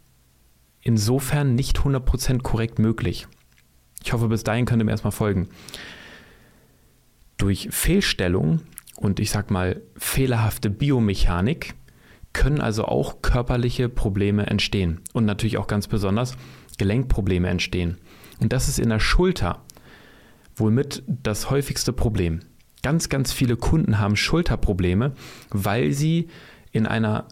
insofern 0.82 1.56
nicht 1.56 1.80
100% 1.80 2.42
korrekt 2.42 2.80
möglich. 2.80 3.28
Ich 4.04 4.14
hoffe, 4.14 4.28
bis 4.28 4.44
dahin 4.44 4.66
könnt 4.66 4.82
ihr 4.82 4.86
mir 4.86 4.92
erstmal 4.92 5.12
folgen. 5.12 5.50
Durch 7.38 7.70
Fehlstellung 7.72 8.62
und 8.98 9.20
ich 9.20 9.32
sag 9.32 9.52
mal 9.52 9.82
fehlerhafte 9.98 10.70
Biomechanik 10.70 11.74
können 12.34 12.62
also 12.62 12.86
auch 12.86 13.22
körperliche 13.22 13.90
Probleme 13.90 14.46
entstehen 14.48 15.02
und 15.14 15.26
natürlich 15.26 15.58
auch 15.58 15.68
ganz 15.68 15.88
besonders 15.88 16.38
Gelenkprobleme 16.78 17.48
entstehen. 17.48 17.98
Und 18.40 18.54
das 18.54 18.70
ist 18.70 18.80
in 18.80 18.90
der 18.90 19.00
Schulter 19.00 19.62
womit 20.60 21.04
das 21.08 21.50
häufigste 21.50 21.94
Problem. 21.94 22.42
Ganz, 22.84 23.10
ganz 23.10 23.34
viele 23.34 23.58
Kunden 23.58 24.00
haben 24.00 24.16
Schulterprobleme, 24.16 25.14
weil 25.50 25.92
sie 25.92 26.28
in 26.72 26.86
einer 26.86 27.26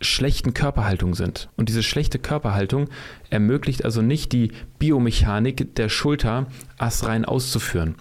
schlechten 0.00 0.54
Körperhaltung 0.54 1.14
sind. 1.14 1.50
Und 1.56 1.68
diese 1.68 1.82
schlechte 1.82 2.18
Körperhaltung 2.18 2.88
ermöglicht 3.28 3.84
also 3.84 4.02
nicht 4.02 4.32
die 4.32 4.52
Biomechanik 4.78 5.74
der 5.74 5.88
Schulter 5.88 6.46
astrein 6.78 7.24
auszuführen. 7.24 7.96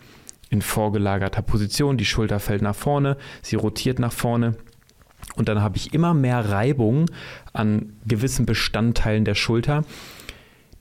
In 0.49 0.61
vorgelagerter 0.61 1.41
Position, 1.41 1.97
die 1.97 2.05
Schulter 2.05 2.39
fällt 2.39 2.61
nach 2.61 2.75
vorne, 2.75 3.17
sie 3.41 3.55
rotiert 3.55 3.99
nach 3.99 4.13
vorne. 4.13 4.55
Und 5.35 5.47
dann 5.47 5.61
habe 5.61 5.77
ich 5.77 5.93
immer 5.93 6.13
mehr 6.13 6.49
Reibung 6.49 7.05
an 7.53 7.93
gewissen 8.05 8.45
Bestandteilen 8.45 9.25
der 9.25 9.35
Schulter, 9.35 9.83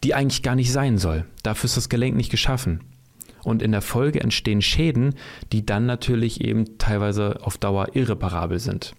die 0.05 0.15
eigentlich 0.15 0.43
gar 0.43 0.55
nicht 0.55 0.73
sein 0.73 0.97
soll. 0.97 1.25
Dafür 1.43 1.67
ist 1.67 1.77
das 1.77 1.89
Gelenk 1.89 2.17
nicht 2.17 2.31
geschaffen. 2.31 2.81
Und 3.43 3.63
in 3.63 3.73
der 3.73 3.83
Folge 3.83 4.21
entstehen 4.21 4.63
Schäden, 4.63 5.15
die 5.53 5.67
dann 5.67 5.87
natürlich 5.87 6.41
eben 6.41 6.79
teilweise 6.79 7.41
auf 7.43 7.59
Dauer 7.59 7.95
irreparabel 7.95 8.59
sind. 8.59 8.95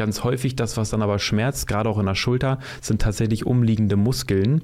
Ganz 0.00 0.24
häufig 0.24 0.56
das, 0.56 0.78
was 0.78 0.88
dann 0.88 1.02
aber 1.02 1.18
schmerzt, 1.18 1.66
gerade 1.66 1.86
auch 1.86 1.98
in 1.98 2.06
der 2.06 2.14
Schulter, 2.14 2.58
sind 2.80 3.02
tatsächlich 3.02 3.44
umliegende 3.44 3.96
Muskeln 3.96 4.62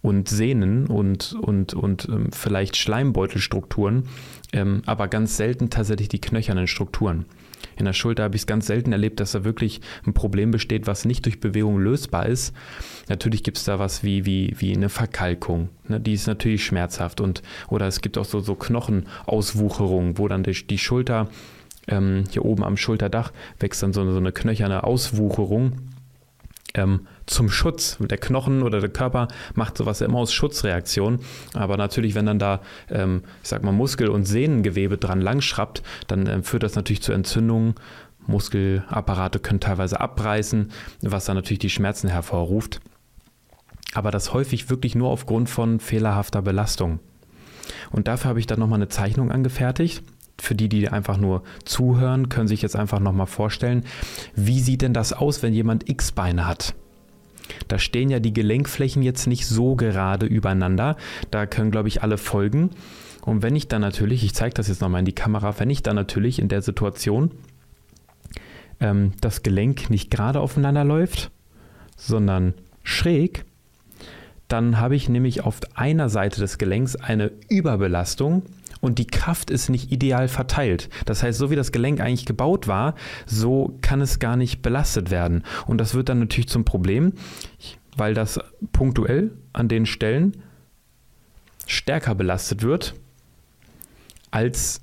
und 0.00 0.30
Sehnen 0.30 0.86
und, 0.86 1.34
und, 1.34 1.74
und 1.74 2.08
ähm, 2.08 2.30
vielleicht 2.32 2.78
Schleimbeutelstrukturen, 2.78 4.04
ähm, 4.54 4.80
aber 4.86 5.08
ganz 5.08 5.36
selten 5.36 5.68
tatsächlich 5.68 6.08
die 6.08 6.22
knöchernen 6.22 6.68
Strukturen. 6.68 7.26
In 7.76 7.84
der 7.84 7.92
Schulter 7.92 8.22
habe 8.22 8.34
ich 8.34 8.40
es 8.40 8.46
ganz 8.46 8.66
selten 8.66 8.92
erlebt, 8.92 9.20
dass 9.20 9.32
da 9.32 9.44
wirklich 9.44 9.82
ein 10.06 10.14
Problem 10.14 10.50
besteht, 10.50 10.86
was 10.86 11.04
nicht 11.04 11.26
durch 11.26 11.38
Bewegung 11.38 11.78
lösbar 11.78 12.24
ist. 12.24 12.54
Natürlich 13.10 13.42
gibt 13.42 13.58
es 13.58 13.64
da 13.64 13.78
was 13.78 14.02
wie, 14.02 14.24
wie, 14.24 14.54
wie 14.56 14.74
eine 14.74 14.88
Verkalkung. 14.88 15.68
Ne? 15.86 16.00
Die 16.00 16.14
ist 16.14 16.26
natürlich 16.26 16.64
schmerzhaft. 16.64 17.20
Und, 17.20 17.42
oder 17.68 17.86
es 17.88 18.00
gibt 18.00 18.16
auch 18.16 18.24
so, 18.24 18.40
so 18.40 18.54
Knochenauswucherung, 18.54 20.16
wo 20.16 20.28
dann 20.28 20.42
die, 20.44 20.66
die 20.66 20.78
Schulter, 20.78 21.28
ähm, 21.88 22.24
hier 22.30 22.44
oben 22.44 22.64
am 22.64 22.76
Schulterdach, 22.76 23.32
wächst 23.58 23.82
dann 23.82 23.92
so, 23.92 24.10
so 24.10 24.18
eine 24.18 24.32
knöcherne 24.32 24.84
Auswucherung 24.84 25.72
ähm, 26.74 27.06
zum 27.26 27.50
Schutz. 27.50 27.98
Der 28.00 28.18
Knochen 28.18 28.62
oder 28.62 28.80
der 28.80 28.90
Körper 28.90 29.28
macht 29.54 29.76
sowas 29.76 30.00
immer 30.00 30.18
aus 30.18 30.32
Schutzreaktion. 30.32 31.20
Aber 31.54 31.76
natürlich, 31.76 32.14
wenn 32.14 32.26
dann 32.26 32.38
da, 32.38 32.60
ähm, 32.90 33.22
ich 33.42 33.48
sag 33.48 33.62
mal, 33.62 33.72
Muskel- 33.72 34.08
und 34.08 34.24
Sehnengewebe 34.24 34.98
dran 34.98 35.20
langschraubt, 35.20 35.82
dann 36.06 36.26
äh, 36.26 36.42
führt 36.42 36.62
das 36.62 36.74
natürlich 36.74 37.02
zu 37.02 37.12
Entzündungen. 37.12 37.74
Muskelapparate 38.26 39.40
können 39.40 39.60
teilweise 39.60 40.00
abreißen, 40.00 40.70
was 41.02 41.24
dann 41.24 41.36
natürlich 41.36 41.58
die 41.58 41.70
Schmerzen 41.70 42.08
hervorruft. 42.08 42.80
Aber 43.94 44.10
das 44.10 44.32
häufig 44.32 44.70
wirklich 44.70 44.94
nur 44.94 45.10
aufgrund 45.10 45.50
von 45.50 45.80
fehlerhafter 45.80 46.40
Belastung. 46.40 47.00
Und 47.90 48.08
dafür 48.08 48.30
habe 48.30 48.40
ich 48.40 48.46
dann 48.46 48.60
nochmal 48.60 48.78
eine 48.78 48.88
Zeichnung 48.88 49.30
angefertigt 49.30 50.04
für 50.38 50.54
die, 50.54 50.68
die 50.68 50.88
einfach 50.88 51.18
nur 51.18 51.42
zuhören, 51.64 52.28
können 52.28 52.48
sich 52.48 52.62
jetzt 52.62 52.76
einfach 52.76 53.00
nochmal 53.00 53.26
vorstellen, 53.26 53.84
wie 54.34 54.60
sieht 54.60 54.82
denn 54.82 54.94
das 54.94 55.12
aus, 55.12 55.42
wenn 55.42 55.54
jemand 55.54 55.88
X-Beine 55.88 56.46
hat? 56.46 56.74
Da 57.68 57.78
stehen 57.78 58.10
ja 58.10 58.20
die 58.20 58.32
Gelenkflächen 58.32 59.02
jetzt 59.02 59.26
nicht 59.26 59.46
so 59.46 59.76
gerade 59.76 60.26
übereinander. 60.26 60.96
Da 61.30 61.46
können, 61.46 61.70
glaube 61.70 61.88
ich, 61.88 62.02
alle 62.02 62.18
folgen. 62.18 62.70
Und 63.24 63.42
wenn 63.42 63.56
ich 63.56 63.68
dann 63.68 63.80
natürlich, 63.80 64.24
ich 64.24 64.34
zeige 64.34 64.54
das 64.54 64.68
jetzt 64.68 64.80
nochmal 64.80 65.00
in 65.00 65.06
die 65.06 65.14
Kamera, 65.14 65.58
wenn 65.58 65.70
ich 65.70 65.82
dann 65.82 65.96
natürlich 65.96 66.38
in 66.38 66.48
der 66.48 66.62
Situation 66.62 67.30
ähm, 68.80 69.12
das 69.20 69.42
Gelenk 69.42 69.90
nicht 69.90 70.10
gerade 70.10 70.40
aufeinander 70.40 70.84
läuft, 70.84 71.30
sondern 71.96 72.54
schräg, 72.82 73.44
dann 74.48 74.80
habe 74.80 74.96
ich 74.96 75.08
nämlich 75.08 75.44
auf 75.44 75.60
einer 75.74 76.08
Seite 76.08 76.40
des 76.40 76.58
Gelenks 76.58 76.96
eine 76.96 77.30
Überbelastung 77.48 78.42
und 78.82 78.98
die 78.98 79.06
Kraft 79.06 79.50
ist 79.50 79.70
nicht 79.70 79.90
ideal 79.90 80.28
verteilt. 80.28 80.90
Das 81.06 81.22
heißt, 81.22 81.38
so 81.38 81.50
wie 81.50 81.56
das 81.56 81.72
Gelenk 81.72 82.00
eigentlich 82.00 82.26
gebaut 82.26 82.66
war, 82.66 82.96
so 83.24 83.78
kann 83.80 84.02
es 84.02 84.18
gar 84.18 84.36
nicht 84.36 84.60
belastet 84.60 85.10
werden. 85.10 85.44
Und 85.66 85.78
das 85.78 85.94
wird 85.94 86.10
dann 86.10 86.18
natürlich 86.18 86.48
zum 86.48 86.64
Problem, 86.66 87.14
weil 87.96 88.12
das 88.12 88.40
punktuell 88.72 89.30
an 89.52 89.68
den 89.68 89.86
Stellen 89.86 90.42
stärker 91.66 92.14
belastet 92.14 92.62
wird 92.62 92.94
als 94.32 94.80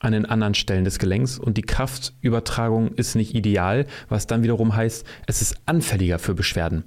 an 0.00 0.12
den 0.12 0.26
anderen 0.26 0.54
Stellen 0.54 0.84
des 0.84 0.98
Gelenks 0.98 1.38
und 1.38 1.56
die 1.58 1.62
Kraftübertragung 1.62 2.94
ist 2.94 3.16
nicht 3.16 3.34
ideal, 3.34 3.86
was 4.08 4.28
dann 4.28 4.44
wiederum 4.44 4.74
heißt, 4.74 5.04
es 5.26 5.42
ist 5.42 5.56
anfälliger 5.66 6.20
für 6.20 6.34
Beschwerden 6.34 6.84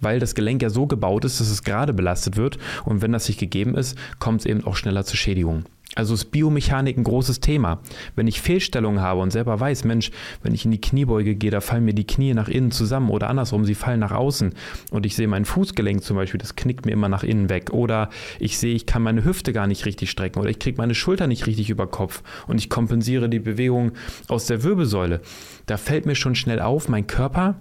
weil 0.00 0.18
das 0.18 0.34
Gelenk 0.34 0.62
ja 0.62 0.70
so 0.70 0.86
gebaut 0.86 1.24
ist, 1.24 1.40
dass 1.40 1.50
es 1.50 1.62
gerade 1.62 1.92
belastet 1.92 2.36
wird 2.36 2.58
und 2.84 3.02
wenn 3.02 3.12
das 3.12 3.28
nicht 3.28 3.40
gegeben 3.40 3.74
ist, 3.74 3.96
kommt 4.18 4.40
es 4.40 4.46
eben 4.46 4.64
auch 4.64 4.76
schneller 4.76 5.04
zu 5.04 5.16
Schädigungen. 5.16 5.64
Also 5.96 6.12
ist 6.12 6.26
Biomechanik 6.26 6.98
ein 6.98 7.04
großes 7.04 7.40
Thema. 7.40 7.80
Wenn 8.16 8.26
ich 8.26 8.42
Fehlstellungen 8.42 9.00
habe 9.00 9.20
und 9.20 9.30
selber 9.30 9.58
weiß, 9.58 9.84
Mensch, 9.84 10.10
wenn 10.42 10.52
ich 10.52 10.66
in 10.66 10.70
die 10.70 10.80
Kniebeuge 10.80 11.36
gehe, 11.36 11.50
da 11.50 11.62
fallen 11.62 11.86
mir 11.86 11.94
die 11.94 12.06
Knie 12.06 12.34
nach 12.34 12.48
innen 12.48 12.70
zusammen 12.70 13.08
oder 13.08 13.30
andersrum, 13.30 13.64
sie 13.64 13.74
fallen 13.74 14.00
nach 14.00 14.12
außen 14.12 14.52
und 14.90 15.06
ich 15.06 15.16
sehe 15.16 15.26
mein 15.26 15.46
Fußgelenk 15.46 16.02
zum 16.02 16.16
Beispiel, 16.16 16.38
das 16.38 16.54
knickt 16.54 16.84
mir 16.84 16.92
immer 16.92 17.08
nach 17.08 17.22
innen 17.22 17.48
weg 17.48 17.72
oder 17.72 18.10
ich 18.38 18.58
sehe, 18.58 18.74
ich 18.74 18.84
kann 18.84 19.02
meine 19.02 19.24
Hüfte 19.24 19.54
gar 19.54 19.66
nicht 19.66 19.86
richtig 19.86 20.10
strecken 20.10 20.38
oder 20.38 20.50
ich 20.50 20.58
kriege 20.58 20.76
meine 20.76 20.94
Schulter 20.94 21.26
nicht 21.28 21.46
richtig 21.46 21.70
über 21.70 21.86
Kopf 21.86 22.22
und 22.46 22.58
ich 22.58 22.68
kompensiere 22.68 23.30
die 23.30 23.40
Bewegung 23.40 23.92
aus 24.28 24.44
der 24.44 24.62
Wirbelsäule. 24.62 25.22
Da 25.64 25.78
fällt 25.78 26.04
mir 26.04 26.14
schon 26.14 26.34
schnell 26.34 26.60
auf, 26.60 26.90
mein 26.90 27.06
Körper 27.06 27.56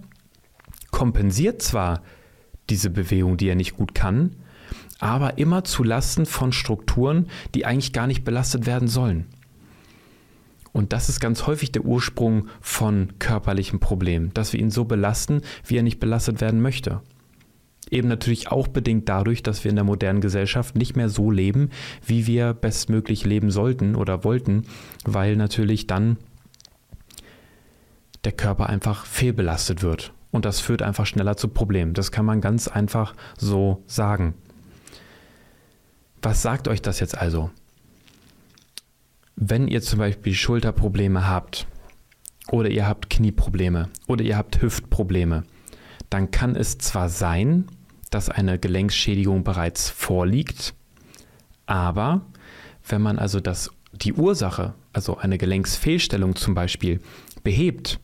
kompensiert 0.92 1.62
zwar 1.62 2.02
diese 2.70 2.90
Bewegung, 2.90 3.38
die 3.38 3.48
er 3.48 3.56
nicht 3.56 3.76
gut 3.76 3.94
kann, 3.96 4.32
aber 5.00 5.38
immer 5.38 5.64
zu 5.64 5.84
Lasten 5.84 6.26
von 6.26 6.52
Strukturen, 6.52 7.28
die 7.54 7.66
eigentlich 7.66 7.94
gar 7.94 8.08
nicht 8.08 8.24
belastet 8.24 8.66
werden 8.66 8.88
sollen. 8.88 9.26
Und 10.72 10.92
das 10.92 11.08
ist 11.08 11.20
ganz 11.22 11.48
häufig 11.48 11.72
der 11.72 11.86
Ursprung 11.86 12.48
von 12.60 13.14
körperlichen 13.20 13.80
Problemen, 13.80 14.34
dass 14.34 14.52
wir 14.52 14.60
ihn 14.60 14.72
so 14.72 14.84
belasten, 14.84 15.42
wie 15.66 15.78
er 15.78 15.84
nicht 15.84 16.00
belastet 16.00 16.42
werden 16.42 16.62
möchte. 16.62 17.02
Eben 17.92 18.08
natürlich 18.08 18.52
auch 18.52 18.68
bedingt 18.68 19.08
dadurch, 19.08 19.44
dass 19.44 19.64
wir 19.64 19.70
in 19.70 19.76
der 19.76 19.86
modernen 19.86 20.20
Gesellschaft 20.20 20.76
nicht 20.76 20.96
mehr 20.96 21.08
so 21.08 21.30
leben, 21.30 21.70
wie 22.06 22.28
wir 22.28 22.54
bestmöglich 22.54 23.26
leben 23.26 23.52
sollten 23.52 23.96
oder 23.96 24.24
wollten, 24.24 24.64
weil 25.06 25.36
natürlich 25.36 25.88
dann 25.88 26.18
der 28.24 28.32
Körper 28.32 28.68
einfach 28.68 29.06
fehlbelastet 29.06 29.84
wird 29.84 30.15
und 30.36 30.44
das 30.44 30.60
führt 30.60 30.82
einfach 30.82 31.06
schneller 31.06 31.38
zu 31.38 31.48
Problemen. 31.48 31.94
Das 31.94 32.12
kann 32.12 32.26
man 32.26 32.42
ganz 32.42 32.68
einfach 32.68 33.16
so 33.38 33.84
sagen. 33.88 34.34
Was 36.22 36.42
sagt 36.42 36.68
euch 36.68 36.82
das 36.82 37.00
jetzt 37.00 37.18
also? 37.18 37.52
Wenn 39.38 39.70
ihr 39.70 39.82
zum 39.82 40.00
Beispiel 40.00 40.34
Schulterprobleme 40.34 41.26
habt 41.26 41.68
oder 42.52 42.70
ihr 42.70 42.86
habt 42.86 43.10
Knieprobleme 43.10 43.88
oder 44.08 44.26
ihr 44.26 44.36
habt 44.36 44.62
Hüftprobleme, 44.62 45.46
dann 46.10 46.32
kann 46.32 46.58
es 46.58 46.80
zwar 46.80 47.08
sein, 47.08 47.68
dass 48.12 48.30
eine 48.30 48.60
Gelenkschädigung 48.60 49.46
bereits 49.46 49.90
vorliegt, 49.90 50.74
aber 51.66 52.26
wenn 52.88 53.02
man 53.02 53.20
also 53.20 53.40
das, 53.40 53.72
die 53.94 54.14
Ursache, 54.14 54.74
also 54.92 55.18
eine 55.18 55.38
Gelenksfehlstellung 55.38 56.36
zum 56.36 56.56
Beispiel, 56.56 57.00
behebt, 57.44 58.00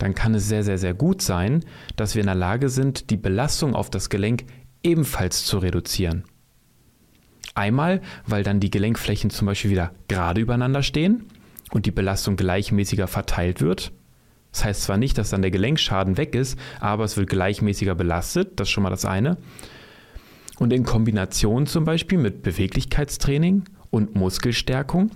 dann 0.00 0.14
kann 0.14 0.34
es 0.34 0.48
sehr, 0.48 0.64
sehr, 0.64 0.78
sehr 0.78 0.94
gut 0.94 1.22
sein, 1.22 1.64
dass 1.94 2.14
wir 2.14 2.20
in 2.20 2.26
der 2.26 2.34
Lage 2.34 2.70
sind, 2.70 3.10
die 3.10 3.16
Belastung 3.16 3.74
auf 3.74 3.90
das 3.90 4.08
Gelenk 4.08 4.44
ebenfalls 4.82 5.44
zu 5.44 5.58
reduzieren. 5.58 6.24
Einmal, 7.54 8.00
weil 8.26 8.42
dann 8.42 8.60
die 8.60 8.70
Gelenkflächen 8.70 9.28
zum 9.28 9.46
Beispiel 9.46 9.70
wieder 9.70 9.92
gerade 10.08 10.40
übereinander 10.40 10.82
stehen 10.82 11.26
und 11.70 11.84
die 11.84 11.90
Belastung 11.90 12.36
gleichmäßiger 12.36 13.08
verteilt 13.08 13.60
wird. 13.60 13.92
Das 14.52 14.64
heißt 14.64 14.82
zwar 14.82 14.96
nicht, 14.96 15.18
dass 15.18 15.30
dann 15.30 15.42
der 15.42 15.50
Gelenkschaden 15.50 16.16
weg 16.16 16.34
ist, 16.34 16.58
aber 16.80 17.04
es 17.04 17.16
wird 17.16 17.28
gleichmäßiger 17.28 17.94
belastet, 17.94 18.58
das 18.58 18.68
ist 18.68 18.72
schon 18.72 18.82
mal 18.82 18.90
das 18.90 19.04
eine. 19.04 19.36
Und 20.58 20.72
in 20.72 20.84
Kombination 20.84 21.66
zum 21.66 21.84
Beispiel 21.84 22.18
mit 22.18 22.42
Beweglichkeitstraining 22.42 23.64
und 23.90 24.14
Muskelstärkung 24.14 25.10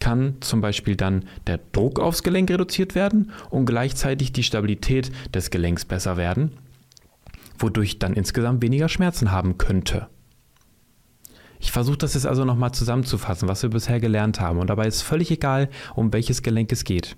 kann 0.00 0.36
zum 0.40 0.60
Beispiel 0.60 0.96
dann 0.96 1.24
der 1.46 1.60
Druck 1.72 2.00
aufs 2.00 2.22
Gelenk 2.22 2.50
reduziert 2.50 2.94
werden 2.94 3.30
und 3.50 3.66
gleichzeitig 3.66 4.32
die 4.32 4.42
Stabilität 4.42 5.12
des 5.34 5.50
Gelenks 5.50 5.84
besser 5.84 6.16
werden, 6.16 6.52
wodurch 7.58 7.98
dann 7.98 8.14
insgesamt 8.14 8.62
weniger 8.62 8.88
Schmerzen 8.88 9.30
haben 9.30 9.58
könnte. 9.58 10.08
Ich 11.60 11.72
versuche 11.72 11.98
das 11.98 12.14
jetzt 12.14 12.26
also 12.26 12.46
nochmal 12.46 12.72
zusammenzufassen, 12.72 13.46
was 13.46 13.62
wir 13.62 13.68
bisher 13.68 14.00
gelernt 14.00 14.40
haben. 14.40 14.58
Und 14.58 14.70
dabei 14.70 14.86
ist 14.86 15.02
völlig 15.02 15.30
egal, 15.30 15.68
um 15.94 16.12
welches 16.12 16.42
Gelenk 16.42 16.72
es 16.72 16.84
geht. 16.84 17.16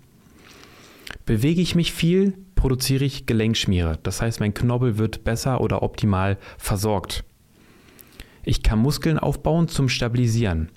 Bewege 1.24 1.60
ich 1.60 1.76
mich 1.76 1.92
viel, 1.92 2.36
produziere 2.56 3.04
ich 3.04 3.26
Gelenkschmiere. 3.26 4.00
Das 4.02 4.20
heißt, 4.20 4.40
mein 4.40 4.52
Knorpel 4.52 4.98
wird 4.98 5.22
besser 5.22 5.60
oder 5.60 5.82
optimal 5.82 6.38
versorgt. 6.58 7.24
Ich 8.44 8.64
kann 8.64 8.80
Muskeln 8.80 9.18
aufbauen 9.18 9.68
zum 9.68 9.88
Stabilisieren. 9.88 10.70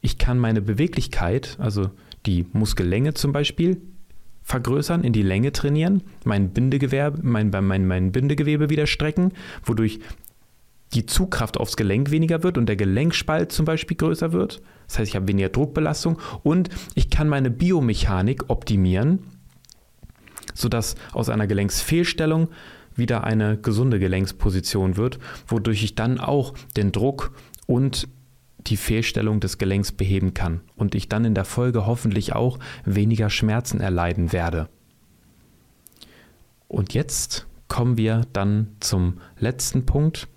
Ich 0.00 0.18
kann 0.18 0.38
meine 0.38 0.62
Beweglichkeit, 0.62 1.56
also 1.58 1.90
die 2.26 2.46
Muskellänge 2.52 3.14
zum 3.14 3.32
Beispiel, 3.32 3.80
vergrößern, 4.42 5.04
in 5.04 5.12
die 5.12 5.22
Länge 5.22 5.52
trainieren, 5.52 6.02
mein 6.24 6.50
Bindegewebe, 6.50 7.20
mein, 7.22 7.50
mein, 7.50 7.86
mein 7.86 8.12
Bindegewebe 8.12 8.70
wieder 8.70 8.86
strecken, 8.86 9.32
wodurch 9.64 10.00
die 10.92 11.06
Zugkraft 11.06 11.56
aufs 11.56 11.76
Gelenk 11.76 12.10
weniger 12.10 12.42
wird 12.42 12.58
und 12.58 12.66
der 12.66 12.76
Gelenkspalt 12.76 13.52
zum 13.52 13.64
Beispiel 13.64 13.96
größer 13.96 14.32
wird. 14.32 14.60
Das 14.88 14.98
heißt, 14.98 15.10
ich 15.10 15.16
habe 15.16 15.28
weniger 15.28 15.48
Druckbelastung 15.48 16.18
und 16.42 16.68
ich 16.94 17.10
kann 17.10 17.28
meine 17.28 17.50
Biomechanik 17.50 18.50
optimieren, 18.50 19.20
sodass 20.54 20.96
aus 21.12 21.28
einer 21.28 21.46
Gelenksfehlstellung 21.46 22.48
wieder 22.96 23.22
eine 23.22 23.56
gesunde 23.56 24.00
Gelenksposition 24.00 24.96
wird, 24.96 25.20
wodurch 25.46 25.84
ich 25.84 25.94
dann 25.94 26.18
auch 26.18 26.54
den 26.76 26.90
Druck 26.90 27.32
und 27.66 28.08
die 28.66 28.76
Fehlstellung 28.76 29.40
des 29.40 29.58
Gelenks 29.58 29.92
beheben 29.92 30.34
kann 30.34 30.60
und 30.76 30.94
ich 30.94 31.08
dann 31.08 31.24
in 31.24 31.34
der 31.34 31.44
Folge 31.44 31.86
hoffentlich 31.86 32.34
auch 32.34 32.58
weniger 32.84 33.30
Schmerzen 33.30 33.80
erleiden 33.80 34.32
werde. 34.32 34.68
Und 36.68 36.94
jetzt 36.94 37.46
kommen 37.68 37.96
wir 37.96 38.22
dann 38.32 38.68
zum 38.80 39.18
letzten 39.38 39.86
Punkt, 39.86 40.28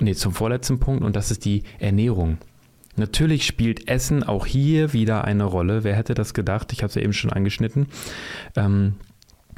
nee, 0.00 0.14
zum 0.14 0.32
vorletzten 0.32 0.80
Punkt 0.80 1.04
und 1.04 1.14
das 1.16 1.30
ist 1.30 1.44
die 1.44 1.62
Ernährung. 1.78 2.38
Natürlich 2.96 3.46
spielt 3.46 3.88
Essen 3.88 4.22
auch 4.22 4.44
hier 4.44 4.92
wieder 4.92 5.24
eine 5.24 5.44
Rolle. 5.44 5.82
Wer 5.82 5.96
hätte 5.96 6.14
das 6.14 6.34
gedacht? 6.34 6.72
Ich 6.72 6.82
habe 6.82 6.88
es 6.88 6.94
ja 6.94 7.02
eben 7.02 7.14
schon 7.14 7.32
angeschnitten. 7.32 7.86
Ähm, 8.54 8.96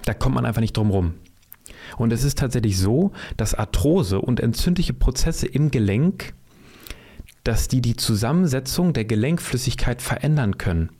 da 0.05 0.15
kommt 0.15 0.37
man 0.37 0.47
einfach 0.47 0.61
nicht 0.61 0.77
drum 0.77 0.91
rum. 0.91 1.15
Und 1.97 2.13
es 2.13 2.25
ist 2.25 2.39
tatsächlich 2.39 2.79
so, 2.79 3.13
dass 3.37 3.55
Arthrose 3.55 4.21
und 4.21 4.41
entzündliche 4.41 4.93
Prozesse 4.93 5.47
im 5.47 5.71
Gelenk 5.71 6.35
dass 7.45 7.69
die 7.69 7.83
die 7.83 7.97
Zusammensetzung 7.97 8.93
der 8.93 9.05
Gelenkflüssigkeit 9.05 10.03
verändern 10.03 10.59
können. 10.59 10.91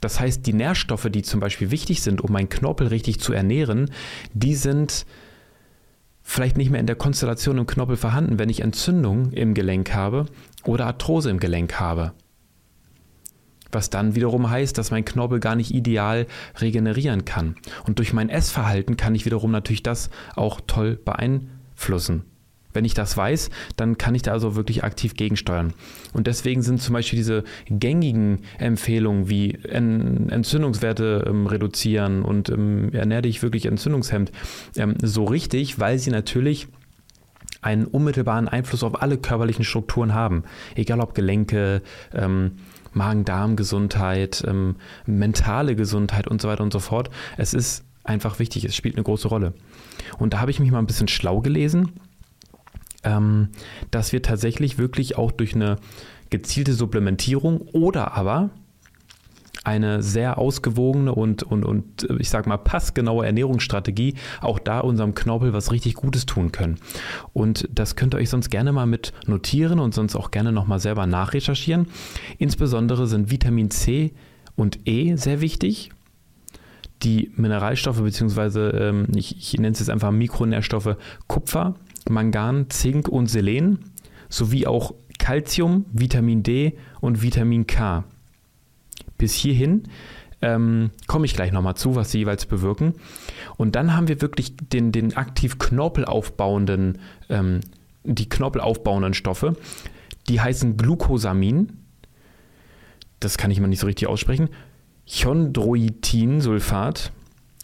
Das 0.00 0.20
heißt, 0.20 0.46
die 0.46 0.52
Nährstoffe, 0.52 1.08
die 1.10 1.22
zum 1.22 1.40
Beispiel 1.40 1.70
wichtig 1.70 2.02
sind, 2.02 2.20
um 2.20 2.32
meinen 2.32 2.48
Knorpel 2.48 2.88
richtig 2.88 3.20
zu 3.20 3.32
ernähren, 3.32 3.90
die 4.32 4.54
sind 4.54 5.06
vielleicht 6.22 6.56
nicht 6.56 6.70
mehr 6.70 6.80
in 6.80 6.86
der 6.86 6.96
Konstellation 6.96 7.58
im 7.58 7.66
Knorpel 7.66 7.96
vorhanden, 7.96 8.38
wenn 8.38 8.48
ich 8.48 8.60
Entzündung 8.60 9.32
im 9.32 9.54
Gelenk 9.54 9.94
habe 9.94 10.26
oder 10.64 10.86
Arthrose 10.86 11.30
im 11.30 11.40
Gelenk 11.40 11.80
habe. 11.80 12.12
Was 13.72 13.90
dann 13.90 14.14
wiederum 14.14 14.48
heißt, 14.48 14.78
dass 14.78 14.90
mein 14.90 15.04
Knorpel 15.04 15.40
gar 15.40 15.56
nicht 15.56 15.74
ideal 15.74 16.26
regenerieren 16.60 17.24
kann. 17.24 17.56
Und 17.86 17.98
durch 17.98 18.12
mein 18.12 18.28
Essverhalten 18.28 18.96
kann 18.96 19.14
ich 19.14 19.24
wiederum 19.24 19.50
natürlich 19.50 19.82
das 19.82 20.10
auch 20.36 20.60
toll 20.66 20.96
beeinflussen. 21.02 22.24
Wenn 22.74 22.84
ich 22.84 22.92
das 22.92 23.16
weiß, 23.16 23.50
dann 23.76 23.96
kann 23.96 24.14
ich 24.14 24.22
da 24.22 24.32
also 24.32 24.56
wirklich 24.56 24.84
aktiv 24.84 25.14
gegensteuern. 25.14 25.72
Und 26.12 26.26
deswegen 26.26 26.62
sind 26.62 26.82
zum 26.82 26.92
Beispiel 26.92 27.16
diese 27.16 27.44
gängigen 27.66 28.40
Empfehlungen 28.58 29.28
wie 29.30 29.54
Entzündungswerte 29.54 31.24
ähm, 31.26 31.46
reduzieren 31.46 32.22
und 32.22 32.50
ähm, 32.50 32.92
ernähre 32.92 33.22
dich 33.22 33.42
wirklich 33.42 33.66
entzündungshemd 33.66 34.32
ähm, 34.76 34.96
so 35.00 35.24
richtig, 35.24 35.78
weil 35.78 35.98
sie 35.98 36.10
natürlich 36.10 36.68
einen 37.62 37.86
unmittelbaren 37.86 38.48
Einfluss 38.48 38.82
auf 38.82 39.00
alle 39.00 39.16
körperlichen 39.16 39.64
Strukturen 39.64 40.12
haben. 40.12 40.44
Egal 40.74 41.00
ob 41.00 41.14
Gelenke, 41.14 41.80
ähm, 42.12 42.58
Magen-Darm-Gesundheit, 42.92 44.44
ähm, 44.46 44.76
mentale 45.06 45.74
Gesundheit 45.74 46.28
und 46.28 46.42
so 46.42 46.48
weiter 46.48 46.62
und 46.62 46.72
so 46.72 46.78
fort. 46.78 47.10
Es 47.36 47.54
ist 47.54 47.84
einfach 48.04 48.38
wichtig, 48.38 48.64
es 48.64 48.76
spielt 48.76 48.96
eine 48.96 49.04
große 49.04 49.28
Rolle. 49.28 49.54
Und 50.18 50.34
da 50.34 50.40
habe 50.40 50.50
ich 50.50 50.60
mich 50.60 50.70
mal 50.70 50.78
ein 50.78 50.86
bisschen 50.86 51.08
schlau 51.08 51.40
gelesen 51.40 51.92
ähm, 53.04 53.48
dass 53.90 54.12
wir 54.12 54.22
tatsächlich 54.22 54.78
wirklich 54.78 55.16
auch 55.16 55.30
durch 55.30 55.54
eine 55.54 55.76
gezielte 56.30 56.72
Supplementierung 56.72 57.60
oder 57.72 58.14
aber 58.16 58.50
eine 59.64 60.02
sehr 60.02 60.38
ausgewogene 60.38 61.14
und, 61.14 61.42
und, 61.42 61.64
und 61.64 62.06
ich 62.18 62.28
sag 62.28 62.46
mal 62.46 62.58
passgenaue 62.58 63.24
Ernährungsstrategie 63.24 64.14
auch 64.42 64.58
da 64.58 64.80
unserem 64.80 65.14
Knorpel 65.14 65.52
was 65.52 65.72
richtig 65.72 65.94
Gutes 65.94 66.26
tun 66.26 66.52
können. 66.52 66.78
Und 67.32 67.68
das 67.72 67.96
könnt 67.96 68.14
ihr 68.14 68.18
euch 68.18 68.28
sonst 68.28 68.50
gerne 68.50 68.72
mal 68.72 68.86
mit 68.86 69.12
notieren 69.26 69.80
und 69.80 69.94
sonst 69.94 70.16
auch 70.16 70.30
gerne 70.30 70.52
nochmal 70.52 70.80
selber 70.80 71.06
nachrecherchieren. 71.06 71.86
Insbesondere 72.38 73.06
sind 73.06 73.30
Vitamin 73.30 73.70
C 73.70 74.12
und 74.54 74.86
E 74.86 75.16
sehr 75.16 75.40
wichtig. 75.40 75.90
Die 77.02 77.32
Mineralstoffe, 77.36 78.00
beziehungsweise 78.00 78.68
ähm, 78.70 79.06
ich, 79.14 79.36
ich 79.36 79.54
nenne 79.54 79.72
es 79.72 79.80
jetzt 79.80 79.90
einfach 79.90 80.10
Mikronährstoffe 80.10 80.96
Kupfer, 81.26 81.74
Mangan, 82.08 82.70
Zink 82.70 83.08
und 83.08 83.26
Selen 83.26 83.78
sowie 84.28 84.66
auch 84.66 84.94
Calcium, 85.18 85.86
Vitamin 85.92 86.42
D 86.42 86.76
und 87.00 87.22
Vitamin 87.22 87.66
K. 87.66 88.04
Bis 89.16 89.34
hierhin 89.34 89.84
ähm, 90.42 90.90
komme 91.06 91.24
ich 91.24 91.34
gleich 91.34 91.52
nochmal 91.52 91.76
zu, 91.76 91.96
was 91.96 92.10
sie 92.10 92.18
jeweils 92.18 92.44
bewirken. 92.46 92.94
Und 93.56 93.76
dann 93.76 93.96
haben 93.96 94.08
wir 94.08 94.20
wirklich 94.20 94.54
den, 94.56 94.92
den 94.92 95.16
aktiv 95.16 95.58
knorpelaufbauenden, 95.58 96.98
ähm, 97.30 97.60
die 98.02 98.28
knorpelaufbauenden 98.28 99.14
Stoffe. 99.14 99.56
Die 100.28 100.40
heißen 100.40 100.76
Glucosamin. 100.76 101.72
Das 103.20 103.38
kann 103.38 103.50
ich 103.50 103.60
mal 103.60 103.68
nicht 103.68 103.80
so 103.80 103.86
richtig 103.86 104.08
aussprechen. 104.08 104.50
Chondroitinsulfat 105.08 107.12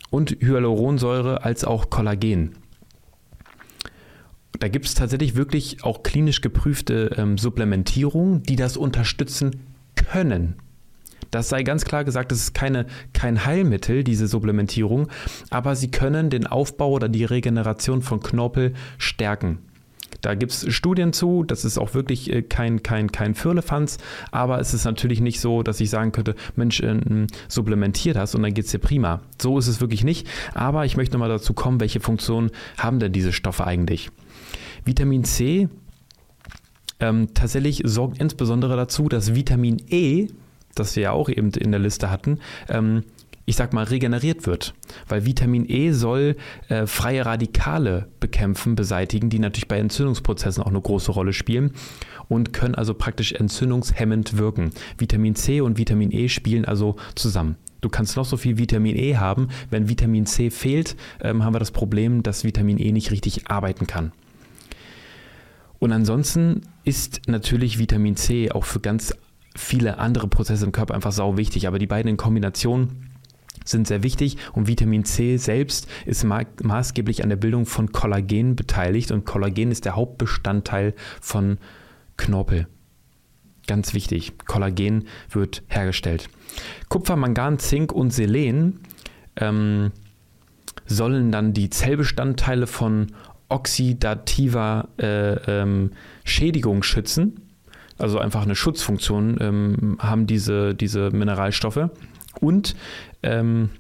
und 0.09 0.39
Hyaluronsäure 0.41 1.45
als 1.45 1.65
auch 1.65 1.91
Kollagen. 1.91 2.55
Da 4.61 4.69
gibt 4.69 4.87
es 4.87 4.95
tatsächlich 4.95 5.35
wirklich 5.35 5.85
auch 5.85 6.03
klinisch 6.03 6.43
geprüfte 6.43 7.15
ähm, 7.17 7.39
Supplementierungen, 7.39 8.43
die 8.43 8.57
das 8.57 8.77
unterstützen 8.77 9.63
können. 9.97 10.55
Das 11.31 11.49
sei 11.49 11.63
ganz 11.63 11.85
klar 11.85 12.05
gesagt, 12.05 12.31
das 12.31 12.41
ist 12.41 12.55
keine, 12.55 12.87
kein 13.15 13.47
Heilmittel, 13.47 14.05
diese 14.05 14.27
Supplementierung, 14.27 15.09
aber 15.49 15.77
sie 15.77 15.91
können 15.91 16.29
den 16.29 16.47
Aufbau 16.47 16.91
oder 16.91 17.09
die 17.09 17.25
Regeneration 17.25 18.03
von 18.03 18.21
Knorpel 18.21 18.75
stärken. 18.99 19.59
Da 20.23 20.35
gibt 20.35 20.53
es 20.53 20.75
Studien 20.75 21.15
zu, 21.15 21.45
das 21.45 21.65
ist 21.65 21.79
auch 21.79 21.95
wirklich 21.95 22.31
äh, 22.31 22.43
kein, 22.43 22.83
kein, 22.83 23.11
kein 23.13 23.35
Firlefanz, 23.35 23.97
aber 24.31 24.61
es 24.61 24.75
ist 24.75 24.85
natürlich 24.85 25.23
nicht 25.23 25.41
so, 25.41 25.63
dass 25.63 25.81
ich 25.81 25.89
sagen 25.89 26.13
könnte, 26.13 26.35
Mensch, 26.57 26.81
äh, 26.81 27.27
supplementier 27.49 28.13
das 28.13 28.35
und 28.35 28.43
dann 28.43 28.53
geht 28.53 28.67
es 28.67 28.73
dir 28.73 28.79
prima. 28.79 29.23
So 29.41 29.57
ist 29.57 29.69
es 29.69 29.81
wirklich 29.81 30.05
nicht, 30.05 30.27
aber 30.53 30.85
ich 30.85 30.99
möchte 30.99 31.15
nochmal 31.15 31.31
dazu 31.31 31.55
kommen, 31.55 31.81
welche 31.81 32.01
Funktionen 32.01 32.51
haben 32.77 32.99
denn 32.99 33.13
diese 33.13 33.33
Stoffe 33.33 33.67
eigentlich? 33.67 34.11
Vitamin 34.85 35.25
C 35.25 35.69
ähm, 37.01 37.29
tatsächlich 37.35 37.83
sorgt 37.85 38.19
insbesondere 38.19 38.77
dazu, 38.77 39.09
dass 39.09 39.35
Vitamin 39.35 39.79
E, 39.89 40.29
das 40.75 40.97
wir 40.97 41.03
ja 41.05 41.13
auch 41.13 41.29
eben 41.29 41.51
in 41.51 41.71
der 41.73 41.81
Liste 41.81 42.11
hatten, 42.11 42.39
ähm, 42.69 43.05
ich 43.47 43.57
sag 43.57 43.73
mal, 43.73 43.85
regeneriert 43.85 44.47
wird. 44.47 44.75
Weil 45.09 45.27
Vitamin 45.27 45.69
E 45.69 45.91
soll 45.91 46.37
äh, 46.69 46.87
freie 46.87 47.27
Radikale 47.27 48.07
bekämpfen, 48.21 48.77
beseitigen, 48.77 49.29
die 49.29 49.41
natürlich 49.41 49.67
bei 49.67 49.79
Entzündungsprozessen 49.79 50.63
auch 50.63 50.69
eine 50.69 50.81
große 50.81 51.11
Rolle 51.11 51.33
spielen 51.33 51.73
und 52.29 52.53
können 52.53 52.77
also 52.77 52.95
praktisch 52.95 53.33
entzündungshemmend 53.33 54.39
wirken. 54.39 54.71
Vitamin 54.99 55.35
C 55.35 55.61
und 55.61 55.79
Vitamin 55.79 56.13
E 56.13 56.29
spielen 56.29 56.65
also 56.65 56.97
zusammen. 57.17 57.57
Du 57.81 57.89
kannst 57.89 58.17
noch 58.17 58.27
so 58.27 58.37
viel 58.37 58.59
Vitamin 58.59 58.95
E 58.95 59.17
haben, 59.17 59.49
wenn 59.71 59.89
Vitamin 59.89 60.27
C 60.27 60.51
fehlt, 60.51 60.97
ähm, 61.21 61.43
haben 61.45 61.55
wir 61.55 61.59
das 61.59 61.73
Problem, 61.73 62.23
dass 62.23 62.45
Vitamin 62.45 62.79
E 62.79 62.93
nicht 62.93 63.11
richtig 63.11 63.49
arbeiten 63.49 63.87
kann. 63.87 64.13
Und 65.81 65.93
ansonsten 65.93 66.61
ist 66.85 67.23
natürlich 67.27 67.79
Vitamin 67.79 68.15
C 68.15 68.53
auch 68.53 68.65
für 68.65 68.81
ganz 68.81 69.15
viele 69.57 69.99
andere 69.99 70.29
Prozesse 70.29 70.65
im 70.65 70.73
Körper 70.73 70.95
einfach 70.95 71.11
sau 71.11 71.37
wichtig. 71.37 71.67
Aber 71.67 71.79
die 71.79 71.87
beiden 71.87 72.09
in 72.09 72.17
Kombination 72.17 73.11
sind 73.65 73.87
sehr 73.87 74.03
wichtig 74.03 74.37
und 74.53 74.69
Vitamin 74.69 75.05
C 75.05 75.37
selbst 75.37 75.89
ist 76.07 76.25
ma 76.25 76.43
maßgeblich 76.63 77.23
an 77.23 77.29
der 77.29 77.37
Bildung 77.37 77.67
von 77.67 77.93
Kollagen 77.93 78.57
beteiligt 78.57 79.11
und 79.11 79.25
Kollagen 79.25 79.71
ist 79.71 79.85
der 79.85 79.97
Hauptbestandteil 79.97 80.95
von 81.21 81.59
Knorpel. 82.17 82.69
Ganz 83.67 83.95
wichtig, 83.95 84.33
Kollagen 84.47 85.07
wird 85.31 85.63
hergestellt. 85.69 86.29
Kupfer, 86.89 87.17
Mangan, 87.17 87.59
Zink 87.59 87.93
und 87.93 88.13
Selen 88.13 88.81
ähm, 89.37 89.93
sollen 90.87 91.31
dann 91.31 91.53
die 91.53 91.71
Zellbestandteile 91.71 92.67
von 92.67 93.09
oxidativer 93.51 94.89
äh, 94.99 95.35
ähm, 95.61 95.93
Schädigung 96.25 96.83
schützen. 96.83 97.49
Also 97.99 98.19
einfach 98.19 98.45
eine 98.45 98.57
Schutzfunktion 98.57 99.37
ähm, 99.41 99.99
haben 100.01 100.27
diese, 100.27 100.75
diese 100.75 101.11
Mineralstoffe. 101.11 101.91
Und 102.41 102.75
ähm, 103.23 103.71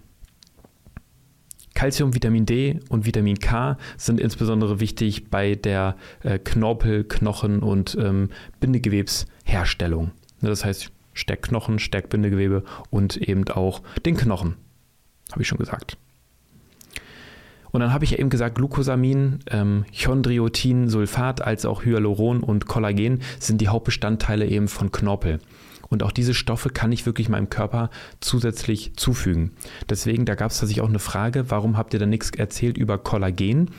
Calcium, 1.74 2.14
Vitamin 2.14 2.44
D 2.44 2.80
und 2.90 3.06
Vitamin 3.06 3.38
K 3.38 3.78
sind 3.96 4.20
insbesondere 4.20 4.80
wichtig 4.80 5.30
bei 5.30 5.54
der 5.54 5.96
äh, 6.22 6.38
Knorpel-, 6.38 7.04
Knochen- 7.04 7.60
und 7.60 7.96
ähm, 7.98 8.28
Bindegewebsherstellung. 8.60 10.10
Das 10.42 10.64
heißt, 10.64 10.90
stärkt 11.14 11.48
Knochen, 11.48 11.78
stärkt 11.78 12.10
Bindegewebe 12.10 12.64
und 12.90 13.16
eben 13.16 13.48
auch 13.48 13.82
den 14.04 14.16
Knochen. 14.16 14.56
habe 15.32 15.42
ich 15.42 15.48
schon 15.48 15.58
gesagt. 15.58 15.96
Und 17.72 17.80
dann 17.80 17.92
habe 17.92 18.04
ich 18.04 18.12
ja 18.12 18.18
eben 18.18 18.30
gesagt, 18.30 18.56
Glucosamin, 18.56 19.40
ähm, 19.48 19.84
Chondriotin, 19.96 20.88
Sulfat 20.88 21.42
als 21.42 21.64
auch 21.64 21.84
Hyaluron 21.84 22.42
und 22.42 22.66
Kollagen 22.66 23.20
sind 23.38 23.60
die 23.60 23.68
Hauptbestandteile 23.68 24.46
eben 24.46 24.68
von 24.68 24.90
Knorpel. 24.90 25.40
Und 25.90 26.04
auch 26.04 26.12
diese 26.12 26.34
Stoffe 26.34 26.70
kann 26.70 26.92
ich 26.92 27.04
wirklich 27.04 27.28
meinem 27.28 27.50
Körper 27.50 27.90
zusätzlich 28.20 28.92
zufügen. 28.96 29.50
Deswegen, 29.88 30.24
da 30.24 30.36
gab 30.36 30.52
es 30.52 30.58
tatsächlich 30.58 30.82
auch 30.82 30.88
eine 30.88 31.00
Frage, 31.00 31.50
warum 31.50 31.76
habt 31.76 31.92
ihr 31.92 32.00
da 32.00 32.06
nichts 32.06 32.30
erzählt 32.30 32.78
über 32.78 32.96
Kollagen? 32.96 33.70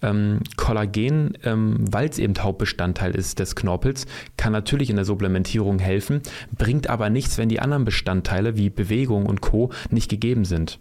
Ähm, 0.00 0.40
Kollagen, 0.56 1.38
ähm, 1.44 1.76
weil 1.90 2.08
es 2.08 2.18
eben 2.18 2.34
Hauptbestandteil 2.38 3.16
ist 3.16 3.38
des 3.38 3.56
Knorpels, 3.56 4.06
kann 4.36 4.52
natürlich 4.52 4.90
in 4.90 4.96
der 4.96 5.04
Supplementierung 5.04 5.80
helfen, 5.80 6.20
bringt 6.56 6.88
aber 6.88 7.10
nichts, 7.10 7.38
wenn 7.38 7.48
die 7.48 7.60
anderen 7.60 7.84
Bestandteile 7.84 8.56
wie 8.56 8.70
Bewegung 8.70 9.26
und 9.26 9.40
Co. 9.40 9.70
nicht 9.90 10.08
gegeben 10.08 10.44
sind. 10.44 10.78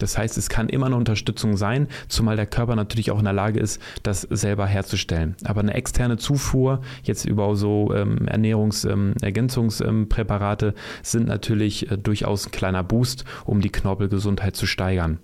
Das 0.00 0.18
heißt, 0.18 0.36
es 0.36 0.48
kann 0.48 0.68
immer 0.68 0.86
eine 0.86 0.96
Unterstützung 0.96 1.56
sein, 1.56 1.86
zumal 2.08 2.34
der 2.36 2.46
Körper 2.46 2.74
natürlich 2.74 3.10
auch 3.10 3.18
in 3.18 3.24
der 3.24 3.32
Lage 3.32 3.60
ist, 3.60 3.80
das 4.02 4.22
selber 4.22 4.66
herzustellen. 4.66 5.36
Aber 5.44 5.60
eine 5.60 5.74
externe 5.74 6.16
Zufuhr, 6.16 6.80
jetzt 7.02 7.24
über 7.24 7.54
so 7.54 7.94
ähm, 7.94 8.26
Ernährungsergänzungspräparate, 8.26 10.66
ähm, 10.66 10.74
sind 11.02 11.28
natürlich 11.28 11.90
äh, 11.90 11.98
durchaus 11.98 12.46
ein 12.46 12.50
kleiner 12.50 12.82
Boost, 12.82 13.24
um 13.44 13.60
die 13.60 13.70
Knorpelgesundheit 13.70 14.56
zu 14.56 14.66
steigern. 14.66 15.18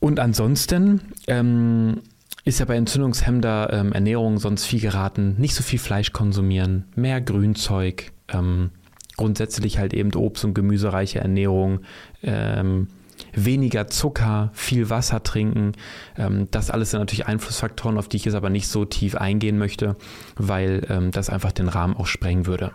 Und 0.00 0.18
ansonsten 0.18 1.02
ähm, 1.28 2.00
ist 2.44 2.58
ja 2.58 2.66
bei 2.66 2.76
entzündungshemmender 2.76 3.72
ähm, 3.72 3.92
Ernährung 3.92 4.38
sonst 4.38 4.64
viel 4.64 4.80
geraten, 4.80 5.36
nicht 5.38 5.54
so 5.54 5.62
viel 5.62 5.78
Fleisch 5.78 6.12
konsumieren, 6.12 6.86
mehr 6.96 7.20
Grünzeug, 7.20 8.10
ähm, 8.28 8.70
grundsätzlich 9.16 9.78
halt 9.78 9.94
eben 9.94 10.10
Obst- 10.14 10.44
und 10.44 10.54
gemüsereiche 10.54 11.20
Ernährung, 11.20 11.80
ähm, 12.22 12.88
weniger 13.34 13.86
Zucker, 13.86 14.50
viel 14.52 14.90
Wasser 14.90 15.22
trinken. 15.22 15.72
Ähm, 16.16 16.48
das 16.50 16.70
alles 16.70 16.90
sind 16.90 17.00
natürlich 17.00 17.26
Einflussfaktoren, 17.26 17.98
auf 17.98 18.08
die 18.08 18.16
ich 18.16 18.24
jetzt 18.24 18.34
aber 18.34 18.50
nicht 18.50 18.68
so 18.68 18.84
tief 18.84 19.14
eingehen 19.14 19.58
möchte, 19.58 19.96
weil 20.36 20.86
ähm, 20.88 21.10
das 21.10 21.30
einfach 21.30 21.52
den 21.52 21.68
Rahmen 21.68 21.96
auch 21.96 22.06
sprengen 22.06 22.46
würde. 22.46 22.72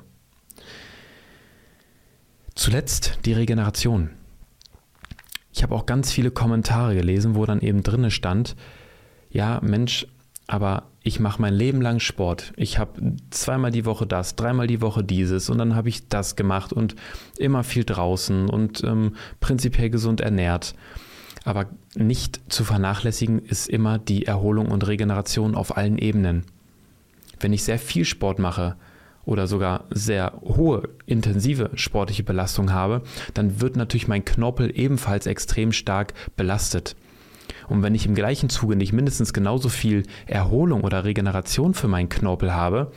Zuletzt 2.55 3.19
die 3.25 3.33
Regeneration. 3.33 4.09
Ich 5.53 5.63
habe 5.63 5.75
auch 5.75 5.85
ganz 5.85 6.11
viele 6.11 6.31
Kommentare 6.31 6.95
gelesen, 6.95 7.35
wo 7.35 7.45
dann 7.45 7.61
eben 7.61 7.83
drinne 7.83 8.11
stand, 8.11 8.55
ja 9.29 9.59
Mensch, 9.63 10.07
aber 10.47 10.83
ich 11.03 11.19
mache 11.19 11.41
mein 11.41 11.53
Leben 11.53 11.81
lang 11.81 11.99
Sport. 11.99 12.53
Ich 12.55 12.79
habe 12.79 13.15
zweimal 13.29 13.71
die 13.71 13.85
Woche 13.85 14.07
das, 14.07 14.35
dreimal 14.35 14.67
die 14.67 14.81
Woche 14.81 15.03
dieses 15.03 15.49
und 15.49 15.57
dann 15.57 15.75
habe 15.75 15.89
ich 15.89 16.07
das 16.07 16.35
gemacht 16.35 16.71
und 16.73 16.95
immer 17.37 17.63
viel 17.63 17.83
draußen 17.83 18.49
und 18.49 18.83
ähm, 18.83 19.15
prinzipiell 19.41 19.89
gesund 19.89 20.21
ernährt. 20.21 20.73
Aber 21.43 21.67
nicht 21.95 22.41
zu 22.49 22.63
vernachlässigen 22.63 23.39
ist 23.39 23.69
immer 23.69 23.99
die 23.99 24.25
Erholung 24.25 24.67
und 24.69 24.87
Regeneration 24.87 25.55
auf 25.55 25.77
allen 25.77 25.97
Ebenen. 25.97 26.43
Wenn 27.39 27.53
ich 27.53 27.63
sehr 27.63 27.79
viel 27.79 28.05
Sport 28.05 28.39
mache 28.39 28.75
oder 29.23 29.47
sogar 29.47 29.85
sehr 29.89 30.33
hohe, 30.41 30.89
intensive 31.05 31.71
sportliche 31.75 32.23
Belastung 32.23 32.71
habe, 32.71 33.01
dann 33.33 33.61
wird 33.61 33.75
natürlich 33.75 34.07
mein 34.07 34.25
Knorpel 34.25 34.71
ebenfalls 34.77 35.25
extrem 35.25 35.71
stark 35.71 36.13
belastet. 36.35 36.95
Und 37.67 37.83
wenn 37.83 37.95
ich 37.95 38.05
im 38.05 38.15
gleichen 38.15 38.49
Zuge 38.49 38.75
nicht 38.75 38.93
mindestens 38.93 39.33
genauso 39.33 39.69
viel 39.69 40.03
Erholung 40.25 40.83
oder 40.83 41.03
Regeneration 41.03 41.73
für 41.73 41.87
meinen 41.87 42.09
Knorpel 42.09 42.53
habe, 42.53 42.91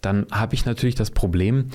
dann 0.00 0.26
habe 0.30 0.54
ich 0.54 0.64
natürlich 0.64 0.94
das 0.94 1.10
Problem, 1.10 1.70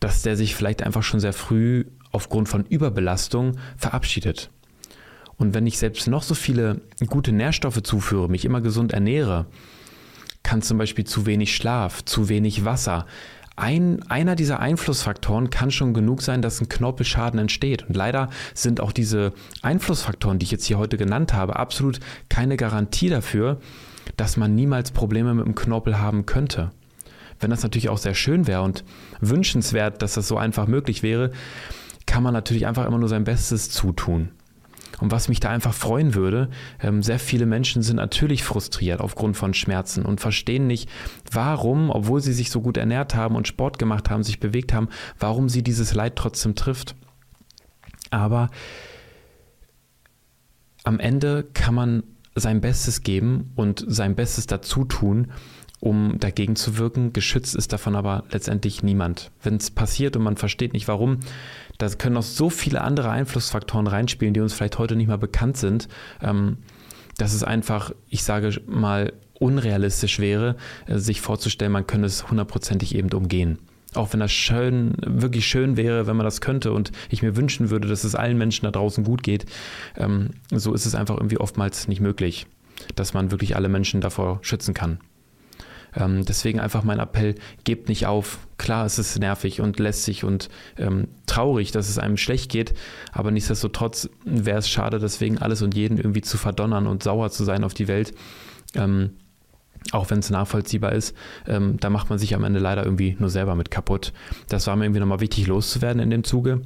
dass 0.00 0.22
der 0.22 0.36
sich 0.36 0.54
vielleicht 0.54 0.82
einfach 0.82 1.02
schon 1.02 1.20
sehr 1.20 1.32
früh 1.32 1.84
aufgrund 2.12 2.48
von 2.48 2.64
Überbelastung 2.66 3.56
verabschiedet. 3.76 4.50
Und 5.36 5.54
wenn 5.54 5.66
ich 5.66 5.78
selbst 5.78 6.06
noch 6.06 6.22
so 6.22 6.34
viele 6.34 6.80
gute 7.06 7.32
Nährstoffe 7.32 7.82
zuführe, 7.82 8.28
mich 8.28 8.44
immer 8.44 8.60
gesund 8.60 8.92
ernähre, 8.92 9.46
kann 10.44 10.62
zum 10.62 10.78
Beispiel 10.78 11.04
zu 11.04 11.26
wenig 11.26 11.56
Schlaf, 11.56 12.04
zu 12.04 12.28
wenig 12.28 12.64
Wasser, 12.64 13.06
ein, 13.56 14.02
einer 14.08 14.34
dieser 14.34 14.58
Einflussfaktoren 14.58 15.50
kann 15.50 15.70
schon 15.70 15.94
genug 15.94 16.22
sein, 16.22 16.42
dass 16.42 16.60
ein 16.60 16.68
Knorpelschaden 16.68 17.38
entsteht. 17.38 17.84
Und 17.88 17.96
leider 17.96 18.28
sind 18.52 18.80
auch 18.80 18.92
diese 18.92 19.32
Einflussfaktoren, 19.62 20.38
die 20.38 20.44
ich 20.44 20.50
jetzt 20.50 20.64
hier 20.64 20.78
heute 20.78 20.96
genannt 20.96 21.32
habe, 21.34 21.56
absolut 21.56 22.00
keine 22.28 22.56
Garantie 22.56 23.08
dafür, 23.08 23.60
dass 24.16 24.36
man 24.36 24.54
niemals 24.54 24.90
Probleme 24.90 25.34
mit 25.34 25.46
dem 25.46 25.54
Knorpel 25.54 25.98
haben 25.98 26.26
könnte. 26.26 26.72
Wenn 27.38 27.50
das 27.50 27.62
natürlich 27.62 27.88
auch 27.88 27.98
sehr 27.98 28.14
schön 28.14 28.46
wäre 28.46 28.62
und 28.62 28.84
wünschenswert, 29.20 30.02
dass 30.02 30.14
das 30.14 30.26
so 30.28 30.36
einfach 30.36 30.66
möglich 30.66 31.02
wäre, 31.02 31.30
kann 32.06 32.22
man 32.22 32.32
natürlich 32.32 32.66
einfach 32.66 32.86
immer 32.86 32.98
nur 32.98 33.08
sein 33.08 33.24
Bestes 33.24 33.70
zutun. 33.70 34.30
Und 35.00 35.10
was 35.10 35.28
mich 35.28 35.40
da 35.40 35.50
einfach 35.50 35.74
freuen 35.74 36.14
würde, 36.14 36.50
ähm, 36.80 37.02
sehr 37.02 37.18
viele 37.18 37.46
Menschen 37.46 37.82
sind 37.82 37.96
natürlich 37.96 38.44
frustriert 38.44 39.00
aufgrund 39.00 39.36
von 39.36 39.54
Schmerzen 39.54 40.04
und 40.04 40.20
verstehen 40.20 40.66
nicht, 40.66 40.88
warum, 41.30 41.90
obwohl 41.90 42.20
sie 42.20 42.32
sich 42.32 42.50
so 42.50 42.60
gut 42.60 42.76
ernährt 42.76 43.14
haben 43.14 43.36
und 43.36 43.48
Sport 43.48 43.78
gemacht 43.78 44.10
haben, 44.10 44.22
sich 44.22 44.40
bewegt 44.40 44.72
haben, 44.72 44.88
warum 45.18 45.48
sie 45.48 45.62
dieses 45.62 45.94
Leid 45.94 46.16
trotzdem 46.16 46.54
trifft. 46.54 46.94
Aber 48.10 48.50
am 50.84 51.00
Ende 51.00 51.44
kann 51.54 51.74
man 51.74 52.02
sein 52.34 52.60
Bestes 52.60 53.02
geben 53.02 53.52
und 53.56 53.84
sein 53.86 54.14
Bestes 54.14 54.46
dazu 54.46 54.84
tun, 54.84 55.28
um 55.80 56.18
dagegen 56.18 56.56
zu 56.56 56.78
wirken. 56.78 57.12
Geschützt 57.12 57.54
ist 57.54 57.72
davon 57.72 57.94
aber 57.94 58.24
letztendlich 58.30 58.82
niemand. 58.82 59.30
Wenn 59.42 59.56
es 59.56 59.70
passiert 59.70 60.16
und 60.16 60.22
man 60.22 60.36
versteht 60.36 60.72
nicht 60.72 60.88
warum, 60.88 61.20
da 61.78 61.88
können 61.88 62.14
noch 62.14 62.22
so 62.22 62.50
viele 62.50 62.80
andere 62.80 63.10
Einflussfaktoren 63.10 63.86
reinspielen, 63.86 64.34
die 64.34 64.40
uns 64.40 64.54
vielleicht 64.54 64.78
heute 64.78 64.96
nicht 64.96 65.08
mal 65.08 65.18
bekannt 65.18 65.56
sind. 65.56 65.88
Ähm, 66.22 66.58
dass 67.18 67.32
es 67.32 67.44
einfach, 67.44 67.92
ich 68.08 68.24
sage 68.24 68.60
mal, 68.66 69.12
unrealistisch 69.38 70.18
wäre, 70.18 70.56
äh, 70.86 70.98
sich 70.98 71.20
vorzustellen, 71.20 71.72
man 71.72 71.86
könne 71.86 72.06
es 72.06 72.28
hundertprozentig 72.28 72.94
eben 72.94 73.12
umgehen. 73.12 73.58
Auch 73.94 74.12
wenn 74.12 74.20
das 74.20 74.32
schön, 74.32 74.94
wirklich 75.06 75.46
schön 75.46 75.76
wäre, 75.76 76.06
wenn 76.06 76.16
man 76.16 76.24
das 76.24 76.40
könnte 76.40 76.72
und 76.72 76.90
ich 77.10 77.22
mir 77.22 77.36
wünschen 77.36 77.70
würde, 77.70 77.86
dass 77.86 78.02
es 78.02 78.16
allen 78.16 78.36
Menschen 78.36 78.64
da 78.64 78.72
draußen 78.72 79.04
gut 79.04 79.22
geht, 79.22 79.46
ähm, 79.96 80.30
so 80.50 80.74
ist 80.74 80.86
es 80.86 80.94
einfach 80.94 81.16
irgendwie 81.16 81.38
oftmals 81.38 81.86
nicht 81.86 82.00
möglich, 82.00 82.46
dass 82.96 83.14
man 83.14 83.30
wirklich 83.30 83.54
alle 83.54 83.68
Menschen 83.68 84.00
davor 84.00 84.40
schützen 84.42 84.74
kann. 84.74 84.98
Ähm, 85.96 86.24
deswegen 86.24 86.60
einfach 86.60 86.82
mein 86.82 86.98
Appell, 86.98 87.34
gebt 87.64 87.88
nicht 87.88 88.06
auf. 88.06 88.38
Klar, 88.56 88.86
es 88.86 88.98
ist 88.98 89.18
nervig 89.18 89.60
und 89.60 89.78
lästig 89.78 90.24
und 90.24 90.48
ähm, 90.78 91.08
traurig, 91.26 91.72
dass 91.72 91.88
es 91.88 91.98
einem 91.98 92.16
schlecht 92.16 92.50
geht, 92.50 92.74
aber 93.12 93.30
nichtsdestotrotz 93.30 94.08
wäre 94.24 94.58
es 94.58 94.68
schade, 94.68 94.98
deswegen 94.98 95.38
alles 95.38 95.62
und 95.62 95.74
jeden 95.74 95.98
irgendwie 95.98 96.22
zu 96.22 96.38
verdonnern 96.38 96.86
und 96.86 97.02
sauer 97.02 97.30
zu 97.30 97.44
sein 97.44 97.64
auf 97.64 97.74
die 97.74 97.88
Welt. 97.88 98.14
Ähm, 98.74 99.10
auch 99.92 100.10
wenn 100.10 100.20
es 100.20 100.30
nachvollziehbar 100.30 100.92
ist, 100.92 101.14
ähm, 101.46 101.76
da 101.78 101.90
macht 101.90 102.08
man 102.10 102.18
sich 102.18 102.34
am 102.34 102.44
Ende 102.44 102.58
leider 102.58 102.84
irgendwie 102.84 103.16
nur 103.18 103.28
selber 103.28 103.54
mit 103.54 103.70
kaputt. 103.70 104.12
Das 104.48 104.66
war 104.66 104.76
mir 104.76 104.84
irgendwie 104.84 105.00
nochmal 105.00 105.20
wichtig 105.20 105.46
loszuwerden 105.46 106.00
in 106.00 106.10
dem 106.10 106.24
Zuge 106.24 106.62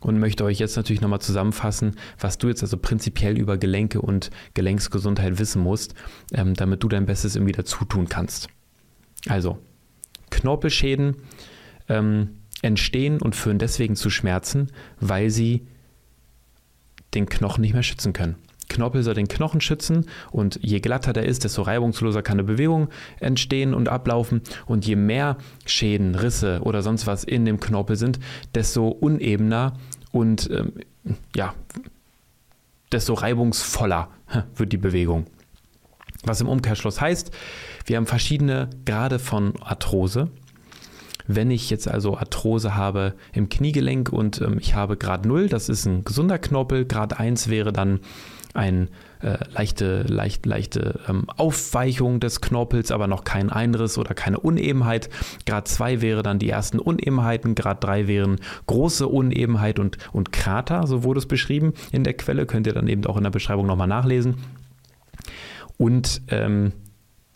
und 0.00 0.18
möchte 0.18 0.44
euch 0.44 0.58
jetzt 0.58 0.76
natürlich 0.76 1.00
nochmal 1.00 1.20
zusammenfassen, 1.20 1.96
was 2.18 2.38
du 2.38 2.48
jetzt 2.48 2.62
also 2.62 2.76
prinzipiell 2.76 3.38
über 3.38 3.58
Gelenke 3.58 4.00
und 4.00 4.30
Gelenksgesundheit 4.54 5.38
wissen 5.38 5.62
musst, 5.62 5.94
ähm, 6.32 6.54
damit 6.54 6.82
du 6.82 6.88
dein 6.88 7.06
Bestes 7.06 7.36
irgendwie 7.36 7.52
dazu 7.52 7.84
tun 7.84 8.08
kannst. 8.08 8.48
Also, 9.28 9.58
Knorpelschäden 10.30 11.16
ähm, 11.88 12.30
entstehen 12.62 13.20
und 13.20 13.36
führen 13.36 13.58
deswegen 13.58 13.96
zu 13.96 14.10
Schmerzen, 14.10 14.68
weil 14.98 15.30
sie 15.30 15.66
den 17.14 17.26
Knochen 17.26 17.62
nicht 17.62 17.74
mehr 17.74 17.82
schützen 17.82 18.12
können. 18.12 18.36
Knorpel 18.68 19.02
soll 19.02 19.14
den 19.14 19.28
Knochen 19.28 19.60
schützen 19.60 20.06
und 20.30 20.60
je 20.62 20.78
glatter 20.78 21.12
der 21.12 21.26
ist, 21.26 21.42
desto 21.44 21.62
reibungsloser 21.62 22.22
kann 22.22 22.38
eine 22.38 22.44
Bewegung 22.44 22.88
entstehen 23.18 23.74
und 23.74 23.88
ablaufen 23.88 24.42
und 24.66 24.86
je 24.86 24.96
mehr 24.96 25.36
Schäden, 25.66 26.14
Risse 26.14 26.60
oder 26.62 26.82
sonst 26.82 27.06
was 27.06 27.24
in 27.24 27.44
dem 27.44 27.58
Knorpel 27.58 27.96
sind, 27.96 28.20
desto 28.54 28.88
unebener 28.88 29.74
und 30.12 30.48
ähm, 30.50 30.72
ja, 31.34 31.54
desto 32.92 33.14
reibungsvoller 33.14 34.08
wird 34.54 34.72
die 34.72 34.78
Bewegung. 34.78 35.26
Was 36.22 36.40
im 36.40 36.48
Umkehrschluss 36.48 37.00
heißt, 37.00 37.32
wir 37.84 37.96
haben 37.96 38.06
verschiedene 38.06 38.70
Grade 38.84 39.18
von 39.18 39.54
Arthrose. 39.60 40.28
Wenn 41.26 41.50
ich 41.50 41.70
jetzt 41.70 41.86
also 41.86 42.16
Arthrose 42.16 42.74
habe 42.74 43.14
im 43.32 43.48
Kniegelenk 43.48 44.12
und 44.12 44.40
ähm, 44.40 44.58
ich 44.58 44.74
habe 44.74 44.96
Grad 44.96 45.24
0, 45.24 45.48
das 45.48 45.68
ist 45.68 45.86
ein 45.86 46.04
gesunder 46.04 46.38
Knorpel, 46.38 46.86
Grad 46.86 47.20
1 47.20 47.48
wäre 47.48 47.72
dann 47.72 48.00
eine 48.52 48.88
äh, 49.22 49.38
leichte, 49.52 50.02
leicht, 50.02 50.44
leichte 50.46 50.98
ähm, 51.08 51.26
Aufweichung 51.36 52.20
des 52.20 52.40
Knorpels, 52.40 52.90
aber 52.90 53.06
noch 53.06 53.24
kein 53.24 53.50
Einriss 53.50 53.98
oder 53.98 54.14
keine 54.14 54.40
Unebenheit. 54.40 55.08
Grad 55.46 55.68
2 55.68 56.00
wäre 56.00 56.22
dann 56.22 56.38
die 56.38 56.50
ersten 56.50 56.78
Unebenheiten, 56.78 57.54
Grad 57.54 57.84
3 57.84 58.08
wären 58.08 58.40
große 58.66 59.06
Unebenheit 59.06 59.78
und, 59.78 59.98
und 60.12 60.32
Krater, 60.32 60.86
so 60.86 61.04
wurde 61.04 61.18
es 61.18 61.26
beschrieben 61.26 61.74
in 61.92 62.02
der 62.02 62.14
Quelle, 62.14 62.46
könnt 62.46 62.66
ihr 62.66 62.72
dann 62.72 62.88
eben 62.88 63.06
auch 63.06 63.16
in 63.16 63.24
der 63.24 63.30
Beschreibung 63.30 63.66
nochmal 63.66 63.88
nachlesen. 63.88 64.36
Und 65.76 66.22
ähm, 66.28 66.72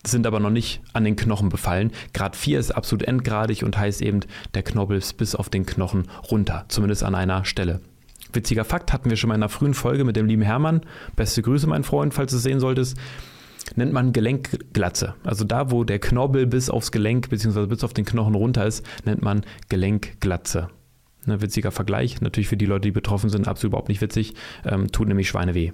sind 0.06 0.26
aber 0.26 0.40
noch 0.40 0.50
nicht 0.50 0.80
an 0.92 1.04
den 1.04 1.16
Knochen 1.16 1.48
befallen. 1.48 1.92
Grad 2.12 2.36
4 2.36 2.58
ist 2.58 2.70
absolut 2.70 3.06
endgradig 3.06 3.64
und 3.64 3.78
heißt 3.78 4.02
eben, 4.02 4.20
der 4.54 4.62
Knorpel 4.62 4.98
ist 4.98 5.16
bis 5.16 5.34
auf 5.34 5.48
den 5.48 5.66
Knochen 5.66 6.08
runter, 6.30 6.64
zumindest 6.68 7.02
an 7.02 7.14
einer 7.14 7.44
Stelle. 7.44 7.80
Witziger 8.32 8.64
Fakt 8.64 8.92
hatten 8.92 9.10
wir 9.10 9.16
schon 9.16 9.28
mal 9.28 9.34
in 9.34 9.42
einer 9.42 9.48
frühen 9.48 9.74
Folge 9.74 10.04
mit 10.04 10.16
dem 10.16 10.26
lieben 10.26 10.42
Hermann. 10.42 10.82
Beste 11.16 11.42
Grüße, 11.42 11.66
mein 11.66 11.84
Freund, 11.84 12.14
falls 12.14 12.32
du 12.32 12.38
es 12.38 12.42
sehen 12.42 12.60
solltest. 12.60 12.96
Nennt 13.76 13.92
man 13.92 14.12
Gelenkglatze. 14.12 15.14
Also 15.24 15.44
da, 15.44 15.70
wo 15.70 15.84
der 15.84 15.98
Knorpel 15.98 16.46
bis 16.46 16.68
aufs 16.68 16.92
Gelenk 16.92 17.30
bzw. 17.30 17.66
bis 17.66 17.84
auf 17.84 17.94
den 17.94 18.04
Knochen 18.04 18.34
runter 18.34 18.66
ist, 18.66 18.84
nennt 19.04 19.22
man 19.22 19.44
Gelenkglatze. 19.68 20.68
Ein 21.26 21.30
ne, 21.30 21.40
witziger 21.40 21.70
Vergleich. 21.70 22.20
Natürlich 22.20 22.48
für 22.48 22.56
die 22.56 22.66
Leute, 22.66 22.82
die 22.82 22.92
betroffen 22.92 23.30
sind, 23.30 23.48
absolut 23.48 23.70
überhaupt 23.70 23.88
nicht 23.88 24.02
witzig. 24.02 24.34
Ähm, 24.66 24.92
tut 24.92 25.08
nämlich 25.08 25.28
Schweine 25.28 25.54
weh. 25.54 25.72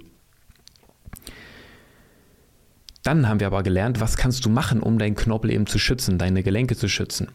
Dann 3.03 3.27
haben 3.27 3.39
wir 3.39 3.47
aber 3.47 3.63
gelernt, 3.63 3.99
was 3.99 4.17
kannst 4.17 4.45
du 4.45 4.49
machen, 4.49 4.81
um 4.81 4.99
deinen 4.99 5.15
Knorpel 5.15 5.51
eben 5.51 5.65
zu 5.65 5.79
schützen, 5.79 6.17
deine 6.17 6.43
Gelenke 6.43 6.75
zu 6.75 6.87
schützen. 6.87 7.29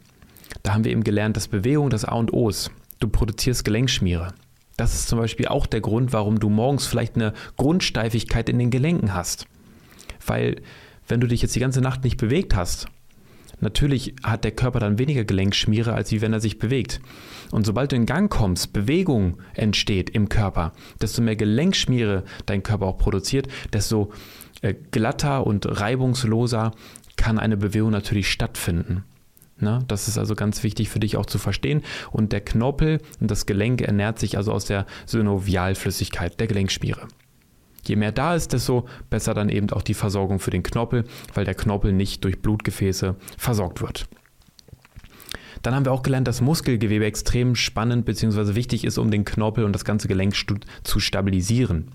Da 0.62 0.74
haben 0.74 0.84
wir 0.84 0.92
eben 0.92 1.04
gelernt, 1.04 1.36
dass 1.36 1.48
Bewegung 1.48 1.90
das 1.90 2.04
A 2.04 2.14
und 2.14 2.32
O 2.32 2.48
ist. 2.48 2.70
Du 3.00 3.08
produzierst 3.08 3.64
Gelenkschmiere. 3.64 4.34
Das 4.76 4.94
ist 4.94 5.08
zum 5.08 5.18
Beispiel 5.18 5.48
auch 5.48 5.66
der 5.66 5.80
Grund, 5.80 6.12
warum 6.12 6.38
du 6.38 6.48
morgens 6.50 6.86
vielleicht 6.86 7.16
eine 7.16 7.32
Grundsteifigkeit 7.56 8.48
in 8.48 8.58
den 8.58 8.70
Gelenken 8.70 9.14
hast. 9.14 9.46
Weil 10.24 10.62
wenn 11.08 11.20
du 11.20 11.26
dich 11.26 11.42
jetzt 11.42 11.54
die 11.54 11.60
ganze 11.60 11.80
Nacht 11.80 12.04
nicht 12.04 12.16
bewegt 12.16 12.54
hast, 12.54 12.86
natürlich 13.60 14.14
hat 14.22 14.44
der 14.44 14.50
Körper 14.52 14.80
dann 14.80 14.98
weniger 14.98 15.24
Gelenkschmiere, 15.24 15.94
als 15.94 16.12
wie 16.12 16.20
wenn 16.20 16.32
er 16.32 16.40
sich 16.40 16.58
bewegt. 16.58 17.00
Und 17.52 17.64
sobald 17.64 17.92
du 17.92 17.96
in 17.96 18.06
Gang 18.06 18.30
kommst, 18.30 18.72
Bewegung 18.72 19.38
entsteht 19.54 20.10
im 20.10 20.28
Körper, 20.28 20.72
desto 21.00 21.22
mehr 21.22 21.36
Gelenkschmiere 21.36 22.24
dein 22.44 22.62
Körper 22.62 22.86
auch 22.86 22.98
produziert, 22.98 23.48
desto 23.72 24.12
glatter 24.90 25.46
und 25.46 25.80
reibungsloser 25.80 26.72
kann 27.16 27.38
eine 27.38 27.56
Bewegung 27.56 27.90
natürlich 27.90 28.30
stattfinden. 28.30 29.04
Na, 29.58 29.82
das 29.88 30.06
ist 30.06 30.18
also 30.18 30.34
ganz 30.34 30.62
wichtig 30.62 30.90
für 30.90 31.00
dich 31.00 31.16
auch 31.16 31.26
zu 31.26 31.38
verstehen. 31.38 31.82
Und 32.12 32.32
der 32.32 32.42
Knorpel 32.42 33.00
und 33.20 33.30
das 33.30 33.46
Gelenk 33.46 33.80
ernährt 33.80 34.18
sich 34.18 34.36
also 34.36 34.52
aus 34.52 34.66
der 34.66 34.86
Synovialflüssigkeit, 35.06 36.38
der 36.38 36.46
Gelenkschmiere. 36.46 37.08
Je 37.86 37.96
mehr 37.96 38.12
da 38.12 38.34
ist, 38.34 38.52
desto 38.52 38.86
besser 39.08 39.32
dann 39.32 39.48
eben 39.48 39.70
auch 39.70 39.82
die 39.82 39.94
Versorgung 39.94 40.40
für 40.40 40.50
den 40.50 40.62
Knorpel, 40.62 41.04
weil 41.32 41.44
der 41.44 41.54
Knorpel 41.54 41.92
nicht 41.92 42.24
durch 42.24 42.42
Blutgefäße 42.42 43.16
versorgt 43.38 43.80
wird. 43.80 44.06
Dann 45.62 45.74
haben 45.74 45.86
wir 45.86 45.92
auch 45.92 46.02
gelernt, 46.02 46.28
dass 46.28 46.42
Muskelgewebe 46.42 47.06
extrem 47.06 47.54
spannend 47.54 48.04
bzw. 48.04 48.56
wichtig 48.56 48.84
ist, 48.84 48.98
um 48.98 49.10
den 49.10 49.24
Knorpel 49.24 49.64
und 49.64 49.72
das 49.72 49.84
ganze 49.84 50.06
Gelenk 50.06 50.34
zu 50.84 51.00
stabilisieren. 51.00 51.90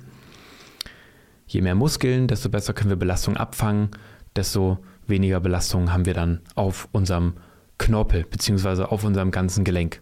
Je 1.52 1.60
mehr 1.60 1.76
Muskeln, 1.76 2.30
desto 2.30 2.48
besser 2.48 2.74
können 2.74 2.92
wir 2.92 2.96
Belastung 2.96 3.36
abfangen, 3.36 3.90
desto 4.38 4.78
weniger 5.06 5.42
Belastung 5.42 5.92
haben 5.92 6.06
wir 6.06 6.14
dann 6.14 6.40
auf 6.56 6.88
unserem 6.94 7.34
Knorpel 7.78 8.24
bzw. 8.24 8.84
auf 8.84 9.04
unserem 9.04 9.32
ganzen 9.32 9.66
Gelenk. 9.66 10.00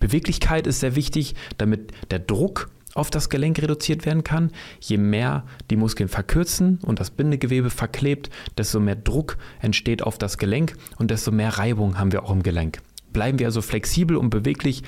Beweglichkeit 0.00 0.66
ist 0.66 0.80
sehr 0.80 0.96
wichtig, 0.96 1.36
damit 1.56 1.92
der 2.10 2.18
Druck 2.18 2.68
auf 2.94 3.10
das 3.10 3.28
Gelenk 3.28 3.62
reduziert 3.62 4.04
werden 4.06 4.24
kann. 4.24 4.50
Je 4.80 4.96
mehr 4.96 5.44
die 5.70 5.76
Muskeln 5.76 6.08
verkürzen 6.08 6.80
und 6.82 6.98
das 6.98 7.12
Bindegewebe 7.12 7.70
verklebt, 7.70 8.30
desto 8.58 8.80
mehr 8.80 8.96
Druck 8.96 9.38
entsteht 9.60 10.02
auf 10.02 10.18
das 10.18 10.36
Gelenk 10.36 10.74
und 10.98 11.12
desto 11.12 11.30
mehr 11.30 11.58
Reibung 11.58 11.96
haben 11.96 12.10
wir 12.10 12.24
auch 12.24 12.32
im 12.32 12.42
Gelenk. 12.42 12.82
Bleiben 13.12 13.38
wir 13.38 13.46
also 13.46 13.62
flexibel 13.62 14.16
und 14.16 14.30
beweglich, 14.30 14.82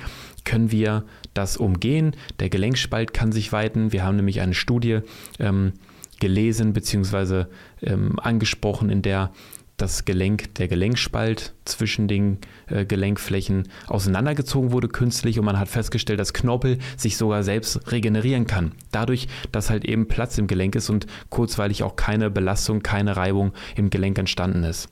können 0.45 0.71
wir 0.71 1.03
das 1.33 1.57
umgehen. 1.57 2.15
Der 2.39 2.49
Gelenkspalt 2.49 3.13
kann 3.13 3.31
sich 3.31 3.51
weiten. 3.51 3.91
Wir 3.91 4.03
haben 4.03 4.15
nämlich 4.15 4.41
eine 4.41 4.53
Studie 4.53 4.99
ähm, 5.39 5.73
gelesen 6.19 6.73
bzw. 6.73 7.45
Ähm, 7.81 8.19
angesprochen, 8.19 8.89
in 8.89 9.01
der 9.01 9.31
das 9.77 10.05
Gelenk, 10.05 10.55
der 10.55 10.67
Gelenkspalt 10.67 11.53
zwischen 11.65 12.07
den 12.07 12.37
äh, 12.67 12.85
Gelenkflächen 12.85 13.67
auseinandergezogen 13.87 14.71
wurde 14.71 14.87
künstlich 14.87 15.37
und 15.37 15.45
man 15.45 15.59
hat 15.59 15.67
festgestellt, 15.67 16.19
dass 16.19 16.33
Knorpel 16.33 16.77
sich 16.95 17.17
sogar 17.17 17.43
selbst 17.43 17.91
regenerieren 17.91 18.47
kann. 18.47 18.71
Dadurch, 18.91 19.27
dass 19.51 19.69
halt 19.69 19.83
eben 19.83 20.07
Platz 20.07 20.37
im 20.37 20.47
Gelenk 20.47 20.75
ist 20.75 20.89
und 20.89 21.07
kurzweilig 21.29 21.83
auch 21.83 21.97
keine 21.97 22.29
Belastung, 22.29 22.83
keine 22.83 23.17
Reibung 23.17 23.51
im 23.75 23.89
Gelenk 23.89 24.17
entstanden 24.17 24.63
ist. 24.63 24.87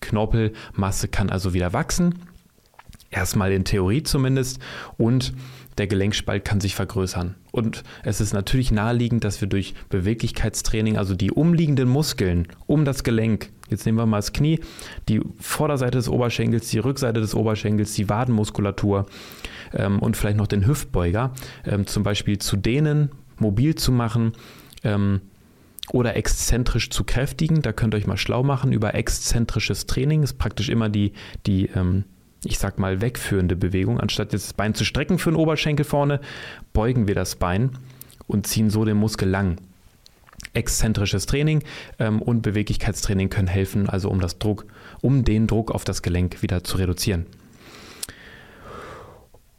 Knorpelmasse 0.00 1.08
kann 1.08 1.30
also 1.30 1.54
wieder 1.54 1.72
wachsen, 1.72 2.18
erstmal 3.12 3.52
in 3.52 3.64
Theorie 3.64 4.02
zumindest, 4.02 4.58
und 4.98 5.32
der 5.78 5.86
Gelenkspalt 5.86 6.44
kann 6.44 6.60
sich 6.60 6.74
vergrößern. 6.74 7.34
Und 7.50 7.82
es 8.02 8.20
ist 8.20 8.32
natürlich 8.32 8.72
naheliegend, 8.72 9.24
dass 9.24 9.40
wir 9.40 9.48
durch 9.48 9.74
Beweglichkeitstraining, 9.88 10.98
also 10.98 11.14
die 11.14 11.30
umliegenden 11.30 11.88
Muskeln 11.88 12.48
um 12.66 12.84
das 12.84 13.04
Gelenk, 13.04 13.50
jetzt 13.70 13.86
nehmen 13.86 13.98
wir 13.98 14.06
mal 14.06 14.18
das 14.18 14.32
Knie, 14.32 14.60
die 15.08 15.20
Vorderseite 15.38 15.98
des 15.98 16.08
Oberschenkels, 16.08 16.68
die 16.68 16.78
Rückseite 16.78 17.20
des 17.20 17.34
Oberschenkels, 17.34 17.94
die 17.94 18.08
Wadenmuskulatur 18.08 19.06
ähm, 19.72 19.98
und 20.00 20.16
vielleicht 20.16 20.36
noch 20.36 20.46
den 20.46 20.66
Hüftbeuger, 20.66 21.32
ähm, 21.64 21.86
zum 21.86 22.02
Beispiel 22.02 22.38
zu 22.38 22.56
dehnen, 22.56 23.10
mobil 23.38 23.74
zu 23.74 23.92
machen, 23.92 24.32
ähm, 24.84 25.20
oder 25.90 26.16
exzentrisch 26.16 26.90
zu 26.90 27.04
kräftigen. 27.04 27.62
Da 27.62 27.72
könnt 27.72 27.94
ihr 27.94 27.98
euch 27.98 28.06
mal 28.06 28.16
schlau 28.16 28.42
machen 28.42 28.72
über 28.72 28.94
exzentrisches 28.94 29.86
Training. 29.86 30.22
Ist 30.22 30.38
praktisch 30.38 30.68
immer 30.68 30.88
die, 30.88 31.12
die 31.46 31.66
ähm, 31.66 32.04
ich 32.44 32.58
sag 32.58 32.78
mal, 32.78 33.00
wegführende 33.00 33.56
Bewegung. 33.56 34.00
Anstatt 34.00 34.32
jetzt 34.32 34.46
das 34.46 34.52
Bein 34.52 34.74
zu 34.74 34.84
strecken 34.84 35.18
für 35.18 35.30
den 35.30 35.36
Oberschenkel 35.36 35.84
vorne, 35.84 36.20
beugen 36.72 37.06
wir 37.06 37.14
das 37.14 37.36
Bein 37.36 37.70
und 38.26 38.46
ziehen 38.46 38.70
so 38.70 38.84
den 38.84 38.96
Muskel 38.96 39.28
lang. 39.28 39.58
Exzentrisches 40.54 41.26
Training 41.26 41.62
ähm, 41.98 42.20
und 42.20 42.42
Beweglichkeitstraining 42.42 43.30
können 43.30 43.48
helfen, 43.48 43.88
also 43.88 44.10
um, 44.10 44.20
das 44.20 44.38
Druck, 44.38 44.66
um 45.00 45.24
den 45.24 45.46
Druck 45.46 45.70
auf 45.70 45.84
das 45.84 46.02
Gelenk 46.02 46.42
wieder 46.42 46.64
zu 46.64 46.78
reduzieren. 46.78 47.26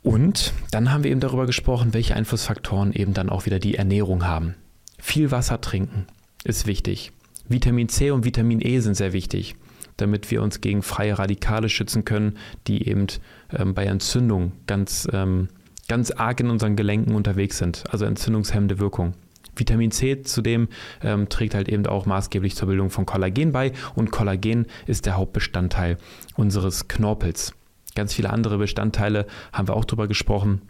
Und 0.03 0.53
dann 0.71 0.91
haben 0.91 1.05
wir 1.05 1.11
eben 1.11 1.21
darüber 1.21 1.45
gesprochen, 1.45 1.93
welche 1.93 2.15
Einflussfaktoren 2.15 2.91
eben 2.91 3.13
dann 3.13 3.29
auch 3.29 3.45
wieder 3.45 3.59
die 3.59 3.75
Ernährung 3.75 4.27
haben. 4.27 4.55
Viel 4.99 5.31
Wasser 5.31 5.61
trinken 5.61 6.05
ist 6.43 6.67
wichtig. 6.67 7.13
Vitamin 7.47 7.87
C 7.87 8.11
und 8.11 8.25
Vitamin 8.25 8.59
E 8.61 8.79
sind 8.79 8.95
sehr 8.95 9.13
wichtig 9.13 9.55
damit 9.97 10.31
wir 10.31 10.41
uns 10.41 10.61
gegen 10.61 10.81
freie 10.81 11.17
Radikale 11.17 11.69
schützen 11.69 12.05
können, 12.05 12.37
die 12.67 12.87
eben 12.87 13.07
ähm, 13.51 13.73
bei 13.73 13.85
Entzündung 13.85 14.53
ganz, 14.67 15.07
ähm, 15.11 15.49
ganz 15.87 16.11
arg 16.11 16.39
in 16.39 16.49
unseren 16.49 16.75
Gelenken 16.75 17.15
unterwegs 17.15 17.57
sind, 17.57 17.83
also 17.89 18.05
entzündungshemmende 18.05 18.79
Wirkung. 18.79 19.13
Vitamin 19.55 19.91
C 19.91 20.23
zudem 20.23 20.67
ähm, 21.03 21.29
trägt 21.29 21.53
halt 21.53 21.69
eben 21.69 21.85
auch 21.85 22.05
maßgeblich 22.05 22.55
zur 22.55 22.69
Bildung 22.69 22.89
von 22.89 23.05
Kollagen 23.05 23.51
bei 23.51 23.71
und 23.93 24.11
Kollagen 24.11 24.65
ist 24.87 25.05
der 25.05 25.15
Hauptbestandteil 25.15 25.97
unseres 26.35 26.87
Knorpels. 26.87 27.53
Ganz 27.95 28.13
viele 28.13 28.31
andere 28.31 28.57
Bestandteile 28.57 29.27
haben 29.51 29.67
wir 29.67 29.75
auch 29.75 29.85
drüber 29.85 30.07
gesprochen 30.07 30.61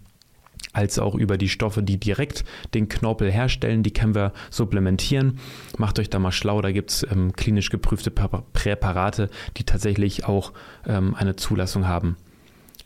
als 0.73 0.99
auch 0.99 1.15
über 1.15 1.37
die 1.37 1.49
Stoffe, 1.49 1.81
die 1.83 1.99
direkt 1.99 2.43
den 2.73 2.89
Knorpel 2.89 3.31
herstellen. 3.31 3.83
Die 3.83 3.93
können 3.93 4.15
wir 4.15 4.33
supplementieren. 4.49 5.39
Macht 5.77 5.99
euch 5.99 6.09
da 6.09 6.19
mal 6.19 6.31
schlau, 6.31 6.61
da 6.61 6.71
gibt 6.71 6.91
es 6.91 7.07
ähm, 7.09 7.33
klinisch 7.33 7.69
geprüfte 7.69 8.11
Präparate, 8.11 9.29
die 9.57 9.63
tatsächlich 9.63 10.25
auch 10.25 10.51
ähm, 10.85 11.15
eine 11.15 11.35
Zulassung 11.35 11.87
haben 11.87 12.17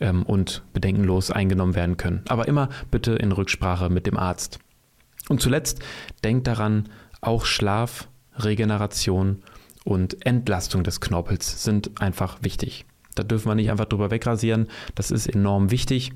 ähm, 0.00 0.22
und 0.22 0.62
bedenkenlos 0.72 1.30
eingenommen 1.30 1.74
werden 1.74 1.96
können. 1.96 2.22
Aber 2.28 2.46
immer 2.46 2.68
bitte 2.90 3.12
in 3.12 3.32
Rücksprache 3.32 3.88
mit 3.88 4.06
dem 4.06 4.16
Arzt. 4.16 4.58
Und 5.28 5.40
zuletzt 5.40 5.80
denkt 6.22 6.46
daran, 6.46 6.88
auch 7.20 7.44
Schlaf, 7.44 8.08
Regeneration 8.36 9.42
und 9.84 10.24
Entlastung 10.24 10.84
des 10.84 11.00
Knorpels 11.00 11.64
sind 11.64 12.00
einfach 12.00 12.38
wichtig. 12.42 12.84
Da 13.14 13.24
dürfen 13.24 13.48
wir 13.48 13.56
nicht 13.56 13.70
einfach 13.70 13.86
drüber 13.86 14.10
wegrasieren. 14.10 14.68
Das 14.94 15.10
ist 15.10 15.26
enorm 15.26 15.70
wichtig 15.70 16.12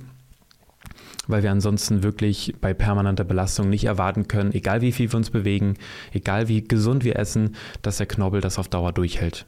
weil 1.29 1.43
wir 1.43 1.51
ansonsten 1.51 2.03
wirklich 2.03 2.55
bei 2.61 2.75
permanenter 2.75 3.25
Belastung 3.25 3.69
nicht 3.69 3.85
erwarten 3.85 4.29
können, 4.29 4.53
egal 4.53 4.81
wie 4.81 4.93
viel 4.93 5.11
wir 5.13 5.17
uns 5.17 5.31
bewegen, 5.31 5.75
egal 6.13 6.49
wie 6.49 6.63
gesund 6.63 7.05
wir 7.05 7.17
essen, 7.17 7.57
dass 7.83 7.99
der 7.99 8.07
Knorpel 8.07 8.41
das 8.41 8.59
auf 8.59 8.69
Dauer 8.69 8.93
durchhält. 8.93 9.47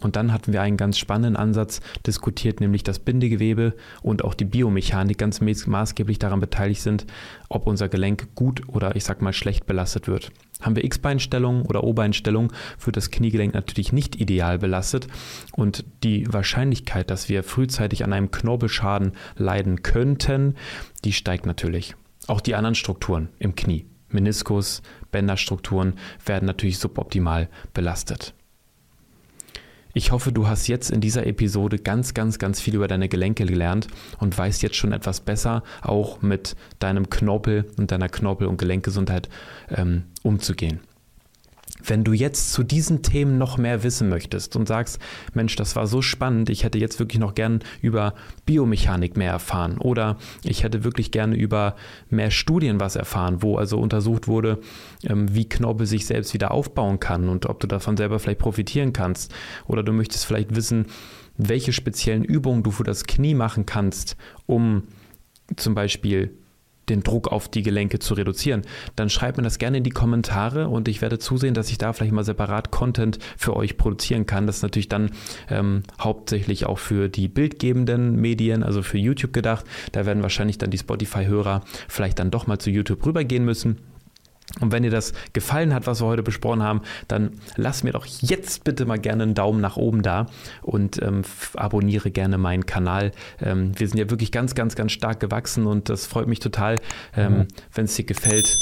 Und 0.00 0.16
dann 0.16 0.32
hatten 0.32 0.52
wir 0.52 0.62
einen 0.62 0.76
ganz 0.76 0.96
spannenden 0.98 1.36
Ansatz 1.36 1.80
diskutiert, 2.06 2.60
nämlich 2.60 2.84
das 2.84 3.00
Bindegewebe 3.00 3.74
und 4.02 4.24
auch 4.24 4.34
die 4.34 4.44
Biomechanik 4.44 5.18
ganz 5.18 5.40
maßgeblich 5.40 6.18
daran 6.18 6.40
beteiligt 6.40 6.82
sind, 6.82 7.06
ob 7.48 7.66
unser 7.66 7.88
Gelenk 7.88 8.34
gut 8.34 8.68
oder 8.68 8.94
ich 8.94 9.04
sag 9.04 9.22
mal 9.22 9.32
schlecht 9.32 9.66
belastet 9.66 10.06
wird. 10.06 10.30
Haben 10.60 10.76
wir 10.76 10.84
X-Beinstellung 10.84 11.62
oder 11.62 11.84
O-Beinstellung, 11.84 12.52
wird 12.82 12.96
das 12.96 13.10
Kniegelenk 13.10 13.54
natürlich 13.54 13.92
nicht 13.92 14.20
ideal 14.20 14.58
belastet 14.58 15.06
und 15.52 15.84
die 16.02 16.32
Wahrscheinlichkeit, 16.32 17.10
dass 17.10 17.28
wir 17.28 17.42
frühzeitig 17.44 18.04
an 18.04 18.12
einem 18.12 18.30
Knorpelschaden 18.30 19.12
leiden 19.36 19.82
könnten, 19.82 20.56
die 21.04 21.12
steigt 21.12 21.46
natürlich. 21.46 21.94
Auch 22.26 22.40
die 22.40 22.54
anderen 22.54 22.74
Strukturen 22.74 23.28
im 23.38 23.54
Knie, 23.54 23.86
Meniskus, 24.10 24.82
Bänderstrukturen 25.12 25.94
werden 26.24 26.46
natürlich 26.46 26.78
suboptimal 26.78 27.48
belastet. 27.72 28.34
Ich 29.98 30.12
hoffe, 30.12 30.30
du 30.30 30.46
hast 30.46 30.68
jetzt 30.68 30.92
in 30.92 31.00
dieser 31.00 31.26
Episode 31.26 31.76
ganz, 31.76 32.14
ganz, 32.14 32.38
ganz 32.38 32.60
viel 32.60 32.76
über 32.76 32.86
deine 32.86 33.08
Gelenke 33.08 33.44
gelernt 33.46 33.88
und 34.20 34.38
weißt 34.38 34.62
jetzt 34.62 34.76
schon 34.76 34.92
etwas 34.92 35.18
besser, 35.18 35.64
auch 35.82 36.22
mit 36.22 36.54
deinem 36.78 37.10
Knorpel 37.10 37.64
und 37.78 37.90
deiner 37.90 38.08
Knorpel- 38.08 38.46
und 38.46 38.58
Gelenkgesundheit 38.58 39.28
ähm, 39.76 40.04
umzugehen. 40.22 40.78
Wenn 41.88 42.04
du 42.04 42.12
jetzt 42.12 42.52
zu 42.52 42.62
diesen 42.62 43.02
Themen 43.02 43.38
noch 43.38 43.58
mehr 43.58 43.82
wissen 43.82 44.08
möchtest 44.08 44.56
und 44.56 44.68
sagst, 44.68 44.98
Mensch, 45.34 45.56
das 45.56 45.76
war 45.76 45.86
so 45.86 46.02
spannend, 46.02 46.50
ich 46.50 46.64
hätte 46.64 46.78
jetzt 46.78 46.98
wirklich 46.98 47.18
noch 47.18 47.34
gern 47.34 47.60
über 47.82 48.14
Biomechanik 48.46 49.16
mehr 49.16 49.32
erfahren 49.32 49.78
oder 49.78 50.18
ich 50.44 50.62
hätte 50.62 50.84
wirklich 50.84 51.10
gerne 51.10 51.36
über 51.36 51.76
mehr 52.10 52.30
Studien 52.30 52.80
was 52.80 52.96
erfahren, 52.96 53.42
wo 53.42 53.56
also 53.56 53.78
untersucht 53.78 54.28
wurde, 54.28 54.60
ähm, 55.04 55.34
wie 55.34 55.48
Knorpel 55.48 55.86
sich 55.86 56.06
selbst 56.06 56.34
wieder 56.34 56.50
aufbauen 56.50 57.00
kann 57.00 57.28
und 57.28 57.46
ob 57.46 57.60
du 57.60 57.66
davon 57.66 57.96
selber 57.96 58.18
vielleicht 58.18 58.40
profitieren 58.40 58.92
kannst 58.92 59.34
oder 59.66 59.82
du 59.82 59.92
möchtest 59.92 60.26
vielleicht 60.26 60.54
wissen, 60.54 60.86
welche 61.36 61.72
speziellen 61.72 62.24
Übungen 62.24 62.62
du 62.62 62.70
für 62.70 62.84
das 62.84 63.04
Knie 63.04 63.34
machen 63.34 63.64
kannst, 63.64 64.16
um 64.46 64.82
zum 65.56 65.74
Beispiel 65.74 66.36
den 66.90 67.02
Druck 67.02 67.28
auf 67.28 67.48
die 67.48 67.62
Gelenke 67.62 67.98
zu 67.98 68.14
reduzieren, 68.14 68.62
dann 68.96 69.10
schreibt 69.10 69.36
mir 69.36 69.44
das 69.44 69.58
gerne 69.58 69.78
in 69.78 69.84
die 69.84 69.90
Kommentare 69.90 70.68
und 70.68 70.88
ich 70.88 71.02
werde 71.02 71.18
zusehen, 71.18 71.54
dass 71.54 71.70
ich 71.70 71.78
da 71.78 71.92
vielleicht 71.92 72.12
mal 72.12 72.24
separat 72.24 72.70
Content 72.70 73.18
für 73.36 73.56
euch 73.56 73.76
produzieren 73.76 74.26
kann. 74.26 74.46
Das 74.46 74.56
ist 74.56 74.62
natürlich 74.62 74.88
dann 74.88 75.10
ähm, 75.50 75.82
hauptsächlich 76.00 76.66
auch 76.66 76.78
für 76.78 77.08
die 77.08 77.28
bildgebenden 77.28 78.16
Medien, 78.16 78.62
also 78.62 78.82
für 78.82 78.98
YouTube 78.98 79.32
gedacht. 79.32 79.64
Da 79.92 80.06
werden 80.06 80.22
wahrscheinlich 80.22 80.58
dann 80.58 80.70
die 80.70 80.78
Spotify-Hörer 80.78 81.62
vielleicht 81.88 82.18
dann 82.18 82.30
doch 82.30 82.46
mal 82.46 82.58
zu 82.58 82.70
YouTube 82.70 83.04
rübergehen 83.04 83.44
müssen. 83.44 83.78
Und 84.60 84.72
wenn 84.72 84.82
dir 84.82 84.90
das 84.90 85.12
gefallen 85.32 85.74
hat, 85.74 85.86
was 85.86 86.00
wir 86.00 86.06
heute 86.06 86.22
besprochen 86.22 86.62
haben, 86.62 86.82
dann 87.06 87.32
lass 87.56 87.84
mir 87.84 87.92
doch 87.92 88.06
jetzt 88.06 88.64
bitte 88.64 88.86
mal 88.86 88.98
gerne 88.98 89.24
einen 89.24 89.34
Daumen 89.34 89.60
nach 89.60 89.76
oben 89.76 90.02
da 90.02 90.26
und 90.62 91.00
ähm, 91.02 91.22
abonniere 91.54 92.10
gerne 92.10 92.38
meinen 92.38 92.66
Kanal. 92.66 93.12
Ähm, 93.40 93.78
wir 93.78 93.88
sind 93.88 93.98
ja 93.98 94.10
wirklich 94.10 94.32
ganz, 94.32 94.54
ganz, 94.54 94.74
ganz 94.74 94.92
stark 94.92 95.20
gewachsen 95.20 95.66
und 95.66 95.88
das 95.88 96.06
freut 96.06 96.28
mich 96.28 96.40
total, 96.40 96.76
ähm, 97.16 97.32
mhm. 97.32 97.48
wenn 97.74 97.84
es 97.84 97.94
dir 97.94 98.04
gefällt 98.04 98.56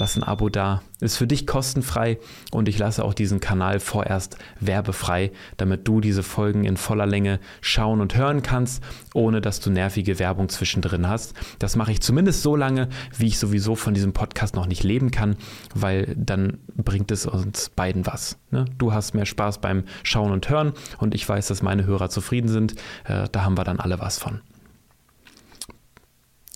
lass 0.00 0.16
ein 0.16 0.24
Abo 0.24 0.48
da. 0.48 0.82
Ist 1.00 1.16
für 1.16 1.26
dich 1.26 1.46
kostenfrei 1.46 2.18
und 2.50 2.68
ich 2.68 2.78
lasse 2.78 3.04
auch 3.04 3.14
diesen 3.14 3.38
Kanal 3.38 3.80
vorerst 3.80 4.36
werbefrei, 4.58 5.30
damit 5.56 5.86
du 5.86 6.00
diese 6.00 6.22
Folgen 6.22 6.64
in 6.64 6.76
voller 6.76 7.06
Länge 7.06 7.38
schauen 7.60 8.00
und 8.00 8.16
hören 8.16 8.42
kannst, 8.42 8.82
ohne 9.14 9.40
dass 9.40 9.60
du 9.60 9.70
nervige 9.70 10.18
Werbung 10.18 10.48
zwischendrin 10.48 11.08
hast. 11.08 11.34
Das 11.58 11.76
mache 11.76 11.92
ich 11.92 12.00
zumindest 12.00 12.42
so 12.42 12.56
lange, 12.56 12.88
wie 13.16 13.28
ich 13.28 13.38
sowieso 13.38 13.76
von 13.76 13.94
diesem 13.94 14.12
Podcast 14.12 14.56
noch 14.56 14.66
nicht 14.66 14.82
leben 14.82 15.10
kann, 15.10 15.36
weil 15.74 16.14
dann 16.16 16.58
bringt 16.76 17.10
es 17.10 17.26
uns 17.26 17.70
beiden 17.70 18.06
was. 18.06 18.38
Ne? 18.50 18.64
Du 18.78 18.92
hast 18.92 19.14
mehr 19.14 19.26
Spaß 19.26 19.58
beim 19.58 19.84
Schauen 20.02 20.32
und 20.32 20.48
Hören 20.48 20.72
und 20.98 21.14
ich 21.14 21.28
weiß, 21.28 21.46
dass 21.46 21.62
meine 21.62 21.86
Hörer 21.86 22.10
zufrieden 22.10 22.48
sind. 22.48 22.74
Äh, 23.04 23.28
da 23.30 23.44
haben 23.44 23.56
wir 23.56 23.64
dann 23.64 23.80
alle 23.80 24.00
was 24.00 24.18
von. 24.18 24.40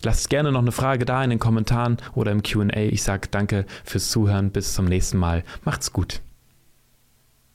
Lasst 0.05 0.29
gerne 0.29 0.51
noch 0.51 0.61
eine 0.61 0.71
Frage 0.71 1.03
da 1.03 1.23
in 1.23 1.31
den 1.31 1.39
Kommentaren 1.39 1.97
oder 2.13 2.31
im 2.31 2.43
QA. 2.43 2.77
Ich 2.77 3.01
sage 3.01 3.27
danke 3.31 3.65
fürs 3.83 4.11
Zuhören. 4.11 4.51
Bis 4.51 4.75
zum 4.75 4.85
nächsten 4.85 5.17
Mal. 5.17 5.43
Macht's 5.63 5.93
gut. 5.93 6.21